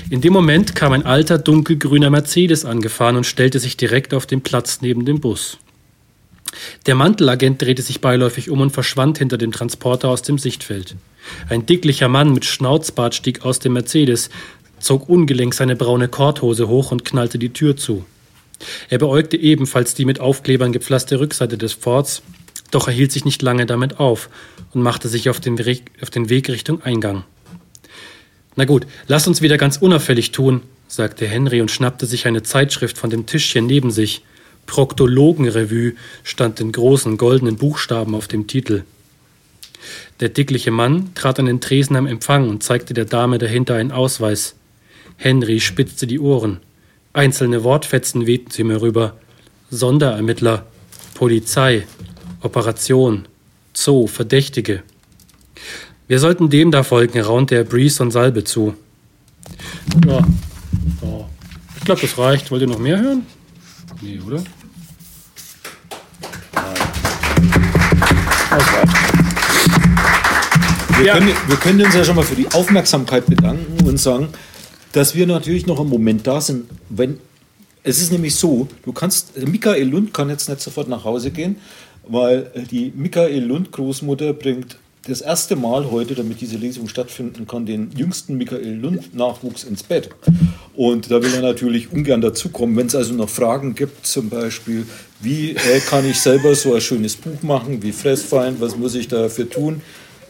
In 0.09 0.21
dem 0.21 0.33
Moment 0.33 0.75
kam 0.75 0.93
ein 0.93 1.05
alter, 1.05 1.37
dunkelgrüner 1.37 2.09
Mercedes 2.09 2.65
angefahren 2.65 3.15
und 3.15 3.25
stellte 3.25 3.59
sich 3.59 3.77
direkt 3.77 4.13
auf 4.13 4.25
den 4.25 4.41
Platz 4.41 4.81
neben 4.81 5.05
dem 5.05 5.19
Bus. 5.19 5.57
Der 6.85 6.95
Mantelagent 6.95 7.61
drehte 7.61 7.81
sich 7.81 8.01
beiläufig 8.01 8.49
um 8.49 8.59
und 8.59 8.71
verschwand 8.71 9.17
hinter 9.17 9.37
dem 9.37 9.51
Transporter 9.51 10.09
aus 10.09 10.21
dem 10.21 10.37
Sichtfeld. 10.37 10.95
Ein 11.49 11.65
dicklicher 11.65 12.09
Mann 12.09 12.33
mit 12.33 12.45
Schnauzbart 12.45 13.15
stieg 13.15 13.45
aus 13.45 13.59
dem 13.59 13.73
Mercedes, 13.73 14.29
zog 14.79 15.07
ungelenk 15.07 15.53
seine 15.53 15.75
braune 15.75 16.07
Korthose 16.07 16.67
hoch 16.67 16.91
und 16.91 17.05
knallte 17.05 17.37
die 17.37 17.53
Tür 17.53 17.77
zu. 17.77 18.05
Er 18.89 18.97
beäugte 18.97 19.37
ebenfalls 19.37 19.95
die 19.95 20.05
mit 20.05 20.19
Aufklebern 20.19 20.71
gepflasterte 20.71 21.19
Rückseite 21.19 21.57
des 21.57 21.73
Forts, 21.73 22.21
doch 22.71 22.87
er 22.87 22.93
hielt 22.93 23.11
sich 23.11 23.25
nicht 23.25 23.41
lange 23.41 23.65
damit 23.65 23.99
auf 23.99 24.29
und 24.73 24.81
machte 24.81 25.09
sich 25.09 25.29
auf 25.29 25.39
den, 25.39 25.57
Weg, 25.57 25.91
auf 26.01 26.09
den 26.09 26.29
Weg 26.29 26.49
Richtung 26.49 26.81
Eingang. 26.81 27.23
Na 28.55 28.65
gut, 28.65 28.85
lass 29.07 29.27
uns 29.27 29.41
wieder 29.41 29.57
ganz 29.57 29.77
unauffällig 29.77 30.31
tun, 30.31 30.61
sagte 30.87 31.27
Henry 31.27 31.61
und 31.61 31.71
schnappte 31.71 32.05
sich 32.05 32.27
eine 32.27 32.43
Zeitschrift 32.43 32.97
von 32.97 33.09
dem 33.09 33.25
Tischchen 33.25 33.65
neben 33.65 33.91
sich. 33.91 34.23
Proktologenrevue 34.65 35.93
stand 36.23 36.59
in 36.59 36.71
großen 36.71 37.17
goldenen 37.17 37.57
Buchstaben 37.57 38.15
auf 38.15 38.27
dem 38.27 38.47
Titel. 38.47 38.83
Der 40.19 40.29
dickliche 40.29 40.71
Mann 40.71 41.13
trat 41.15 41.39
an 41.39 41.45
den 41.47 41.61
Tresen 41.61 41.95
am 41.95 42.07
Empfang 42.07 42.49
und 42.49 42.63
zeigte 42.63 42.93
der 42.93 43.05
Dame 43.05 43.37
dahinter 43.37 43.75
einen 43.75 43.91
Ausweis. 43.91 44.55
Henry 45.17 45.59
spitzte 45.59 46.07
die 46.07 46.19
Ohren. 46.19 46.59
Einzelne 47.13 47.63
Wortfetzen 47.63 48.27
wehten 48.27 48.51
sie 48.51 48.63
mir 48.63 48.81
rüber. 48.81 49.17
Sonderermittler, 49.69 50.65
Polizei, 51.13 51.85
Operation, 52.41 53.27
Zoo, 53.73 54.07
Verdächtige. 54.07 54.83
Wir 56.07 56.19
sollten 56.19 56.49
dem 56.49 56.71
da 56.71 56.83
folgen, 56.83 57.21
raunt 57.21 57.51
der 57.51 57.63
Breeze 57.63 58.01
und 58.01 58.11
Salbe 58.11 58.43
zu. 58.43 58.73
Ja, 60.05 60.17
ja. 60.17 61.29
ich 61.77 61.83
glaube, 61.85 62.01
das 62.01 62.17
reicht. 62.17 62.51
Wollt 62.51 62.63
ihr 62.63 62.67
noch 62.67 62.79
mehr 62.79 62.99
hören? 62.99 63.25
Nee, 64.01 64.19
oder? 64.25 64.43
Wir, 70.97 71.05
ja. 71.05 71.13
können, 71.13 71.33
wir 71.47 71.55
können 71.57 71.85
uns 71.85 71.95
ja 71.95 72.03
schon 72.03 72.15
mal 72.15 72.25
für 72.25 72.35
die 72.35 72.47
Aufmerksamkeit 72.51 73.25
bedanken 73.27 73.87
und 73.87 73.97
sagen, 73.97 74.29
dass 74.91 75.15
wir 75.15 75.25
natürlich 75.25 75.65
noch 75.65 75.79
einen 75.79 75.89
Moment 75.89 76.27
da 76.27 76.41
sind, 76.41 76.65
wenn 76.89 77.19
es 77.83 77.99
ist 77.99 78.11
nämlich 78.11 78.35
so, 78.35 78.67
du 78.83 78.93
kannst, 78.93 79.35
Michael 79.47 79.87
Lund 79.87 80.13
kann 80.13 80.29
jetzt 80.29 80.47
nicht 80.49 80.61
sofort 80.61 80.87
nach 80.87 81.03
Hause 81.03 81.31
gehen, 81.31 81.55
weil 82.07 82.51
die 82.71 82.91
Michael 82.95 83.43
Lund 83.43 83.71
Großmutter 83.71 84.33
bringt 84.33 84.77
das 85.07 85.21
erste 85.21 85.55
Mal 85.55 85.89
heute, 85.89 86.13
damit 86.13 86.41
diese 86.41 86.57
Lesung 86.57 86.87
stattfinden 86.87 87.47
kann, 87.47 87.65
den 87.65 87.89
jüngsten 87.95 88.37
Michael 88.37 88.75
Lund 88.75 89.15
Nachwuchs 89.15 89.63
ins 89.63 89.81
Bett. 89.81 90.09
Und 90.75 91.09
da 91.09 91.23
will 91.23 91.33
er 91.33 91.41
natürlich 91.41 91.91
ungern 91.91 92.21
dazukommen. 92.21 92.77
Wenn 92.77 92.85
es 92.85 92.95
also 92.95 93.13
noch 93.13 93.29
Fragen 93.29 93.73
gibt, 93.73 94.05
zum 94.05 94.29
Beispiel, 94.29 94.85
wie 95.19 95.51
äh, 95.51 95.79
kann 95.89 96.07
ich 96.07 96.19
selber 96.19 96.53
so 96.53 96.75
ein 96.75 96.81
schönes 96.81 97.15
Buch 97.15 97.41
machen, 97.41 97.81
wie 97.81 97.91
Fressfeind, 97.91 98.61
was 98.61 98.77
muss 98.77 98.93
ich 98.93 99.07
dafür 99.07 99.49
tun, 99.49 99.81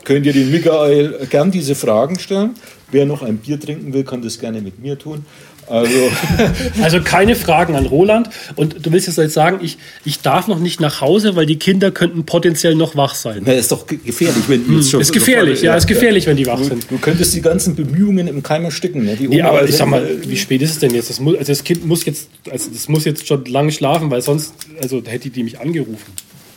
könnt 0.06 0.26
ihr 0.26 0.34
den 0.34 0.50
Michael 0.50 1.28
gern 1.30 1.52
diese 1.52 1.76
Fragen 1.76 2.18
stellen. 2.18 2.52
Wer 2.92 3.06
noch 3.06 3.22
ein 3.24 3.38
Bier 3.38 3.60
trinken 3.60 3.94
will, 3.94 4.04
kann 4.04 4.22
das 4.22 4.40
gerne 4.40 4.62
mit 4.62 4.80
mir 4.80 4.98
tun. 4.98 5.26
Also, 5.72 6.12
also 6.82 7.02
keine 7.02 7.36
Fragen 7.36 7.76
an 7.76 7.86
Roland. 7.86 8.30
Und 8.56 8.86
du 8.86 8.92
willst 8.92 9.08
jetzt 9.08 9.18
halt 9.18 9.32
sagen, 9.32 9.60
ich, 9.62 9.78
ich 10.04 10.20
darf 10.20 10.48
noch 10.48 10.60
nicht 10.60 10.82
nach 10.82 11.02
Hause, 11.02 11.36
weil 11.36 11.46
die 11.46 11.58
Kinder 11.58 11.92
könnten 11.92 12.26
potenziell 12.26 12.76
noch 12.76 12.96
wach 12.96 13.16
sein. 13.16 13.44
Na, 13.46 13.54
ist 13.54 13.72
doch 13.72 13.88
gefährlich, 13.88 14.44
wenn 14.48 14.68
die 14.68 14.76
jetzt 14.76 14.92
schon. 14.92 15.02
Ist 15.02 15.14
gefährlich, 15.14 15.60
sofort, 15.60 15.64
ja, 15.64 15.76
ist 15.76 15.88
gefährlich, 15.88 16.28
wenn 16.28 16.38
die 16.38 16.46
wach 16.46 16.62
sind. 16.62 16.86
Du, 16.90 16.98
könntest 16.98 17.34
die 17.34 17.42
ganzen 17.42 17.76
Bemühungen 17.76 18.28
im 18.28 18.44
Keim 18.44 18.66
ersticken. 18.66 19.06
Ne? 19.06 19.16
Die 19.16 19.28
nee, 19.28 19.42
aber 19.42 19.68
ich 19.68 19.76
sag 19.76 19.88
mal, 19.88 20.06
wie 20.26 20.38
spät 20.38 20.62
ist 20.62 20.72
es 20.72 20.80
denn 20.80 20.94
jetzt? 20.94 21.10
Das, 21.10 21.20
muss, 21.20 21.38
also 21.38 21.52
das 21.52 21.64
Kind 21.64 21.86
muss 21.86 22.06
jetzt, 22.06 22.30
also 22.50 22.70
das 22.72 22.90
muss 22.90 23.06
jetzt 23.06 23.28
schon 23.28 23.46
lange 23.46 23.72
schlafen, 23.72 24.12
weil 24.12 24.22
sonst, 24.22 24.54
also 24.82 25.02
hätte 25.06 25.30
die 25.30 25.44
mich 25.44 25.60
angerufen. 25.60 26.12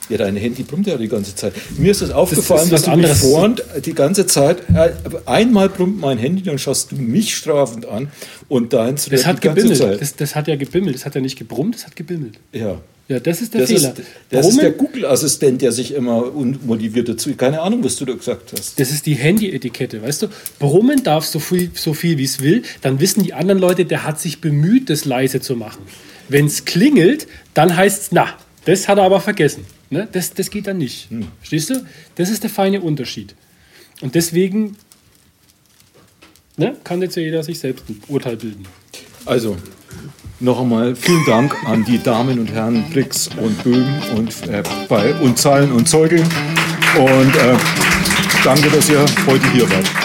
Ja, 0.08 0.18
dein 0.18 0.36
Handy 0.36 0.62
brummt 0.62 0.86
ja 0.86 0.96
die 0.96 1.08
ganze 1.08 1.34
Zeit. 1.34 1.54
Mir 1.78 1.90
ist 1.90 2.02
es 2.02 2.10
aufgefallen, 2.10 2.70
das 2.70 2.82
dass 2.82 2.94
du 2.94 3.00
mich 3.00 3.10
vorhand 3.10 3.64
die 3.84 3.94
ganze 3.94 4.26
Zeit, 4.26 4.58
äh, 4.74 4.90
einmal 5.26 5.68
brummt 5.68 6.00
mein 6.00 6.18
Handy, 6.18 6.42
dann 6.42 6.58
schaust 6.58 6.92
du 6.92 6.96
mich 6.96 7.34
strafend 7.36 7.86
an 7.86 8.08
und 8.48 8.72
deins 8.72 9.08
das 9.08 9.26
hat 9.26 9.40
gebimmelt. 9.40 9.80
Das, 9.80 10.16
das, 10.16 10.34
hat 10.34 10.48
ja 10.48 10.56
gebimmelt. 10.56 10.94
Das 10.94 11.06
hat 11.06 11.14
ja 11.14 11.20
nicht 11.20 11.38
gebrummt, 11.38 11.74
das 11.74 11.86
hat 11.86 11.96
gebimmelt. 11.96 12.38
Ja. 12.52 12.80
Ja, 13.06 13.20
das 13.20 13.42
ist 13.42 13.52
der 13.52 13.60
das 13.60 13.70
Fehler. 13.70 13.90
Ist, 13.90 14.02
das 14.30 14.48
ist 14.48 14.62
der 14.62 14.72
Google-Assistent, 14.72 15.60
der 15.60 15.72
sich 15.72 15.92
immer 15.92 16.34
unmotiviert 16.34 17.06
dazu. 17.06 17.34
Keine 17.34 17.60
Ahnung, 17.60 17.84
was 17.84 17.96
du 17.96 18.06
da 18.06 18.14
gesagt 18.14 18.52
hast. 18.52 18.80
Das 18.80 18.90
ist 18.90 19.04
die 19.04 19.14
Handy-Etikette, 19.14 20.02
weißt 20.02 20.22
du? 20.22 20.28
Brummen 20.58 21.02
darf 21.02 21.26
so 21.26 21.38
viel, 21.38 21.70
so 21.74 21.92
viel 21.92 22.16
wie 22.16 22.24
es 22.24 22.40
will, 22.40 22.62
dann 22.80 23.00
wissen 23.00 23.22
die 23.22 23.34
anderen 23.34 23.60
Leute, 23.60 23.84
der 23.84 24.04
hat 24.04 24.20
sich 24.20 24.40
bemüht, 24.40 24.88
das 24.88 25.04
leise 25.04 25.40
zu 25.40 25.54
machen. 25.54 25.82
Wenn 26.30 26.46
es 26.46 26.64
klingelt, 26.64 27.26
dann 27.52 27.76
heißt 27.76 28.02
es, 28.04 28.12
na, 28.12 28.28
das 28.64 28.88
hat 28.88 28.96
er 28.96 29.04
aber 29.04 29.20
vergessen. 29.20 29.66
Ne? 29.90 30.08
Das, 30.10 30.32
das 30.34 30.50
geht 30.50 30.66
dann 30.66 30.78
nicht. 30.78 31.10
Hm. 31.10 31.28
Verstehst 31.38 31.70
du? 31.70 31.86
Das 32.14 32.30
ist 32.30 32.42
der 32.42 32.50
feine 32.50 32.80
Unterschied. 32.80 33.34
Und 34.00 34.14
deswegen 34.14 34.76
ne, 36.56 36.76
kann 36.84 37.02
jetzt 37.02 37.16
ja 37.16 37.22
jeder 37.22 37.42
sich 37.42 37.58
selbst 37.58 37.88
ein 37.88 38.00
Urteil 38.08 38.36
bilden. 38.36 38.66
Also, 39.24 39.56
noch 40.40 40.60
einmal 40.60 40.94
vielen 40.96 41.24
Dank 41.24 41.56
an 41.64 41.84
die 41.84 42.02
Damen 42.02 42.38
und 42.38 42.50
Herren 42.50 42.84
Brix 42.92 43.30
und 43.36 43.62
Böhm 43.62 43.86
und, 44.16 44.46
äh, 44.48 44.62
bei, 44.88 45.14
und 45.14 45.38
Zahlen 45.38 45.72
und 45.72 45.88
Zeuge. 45.88 46.22
Und 46.96 47.36
äh, 47.36 47.56
danke, 48.42 48.68
dass 48.70 48.88
ihr 48.88 49.04
heute 49.26 49.50
hier 49.52 49.70
wart. 49.70 50.03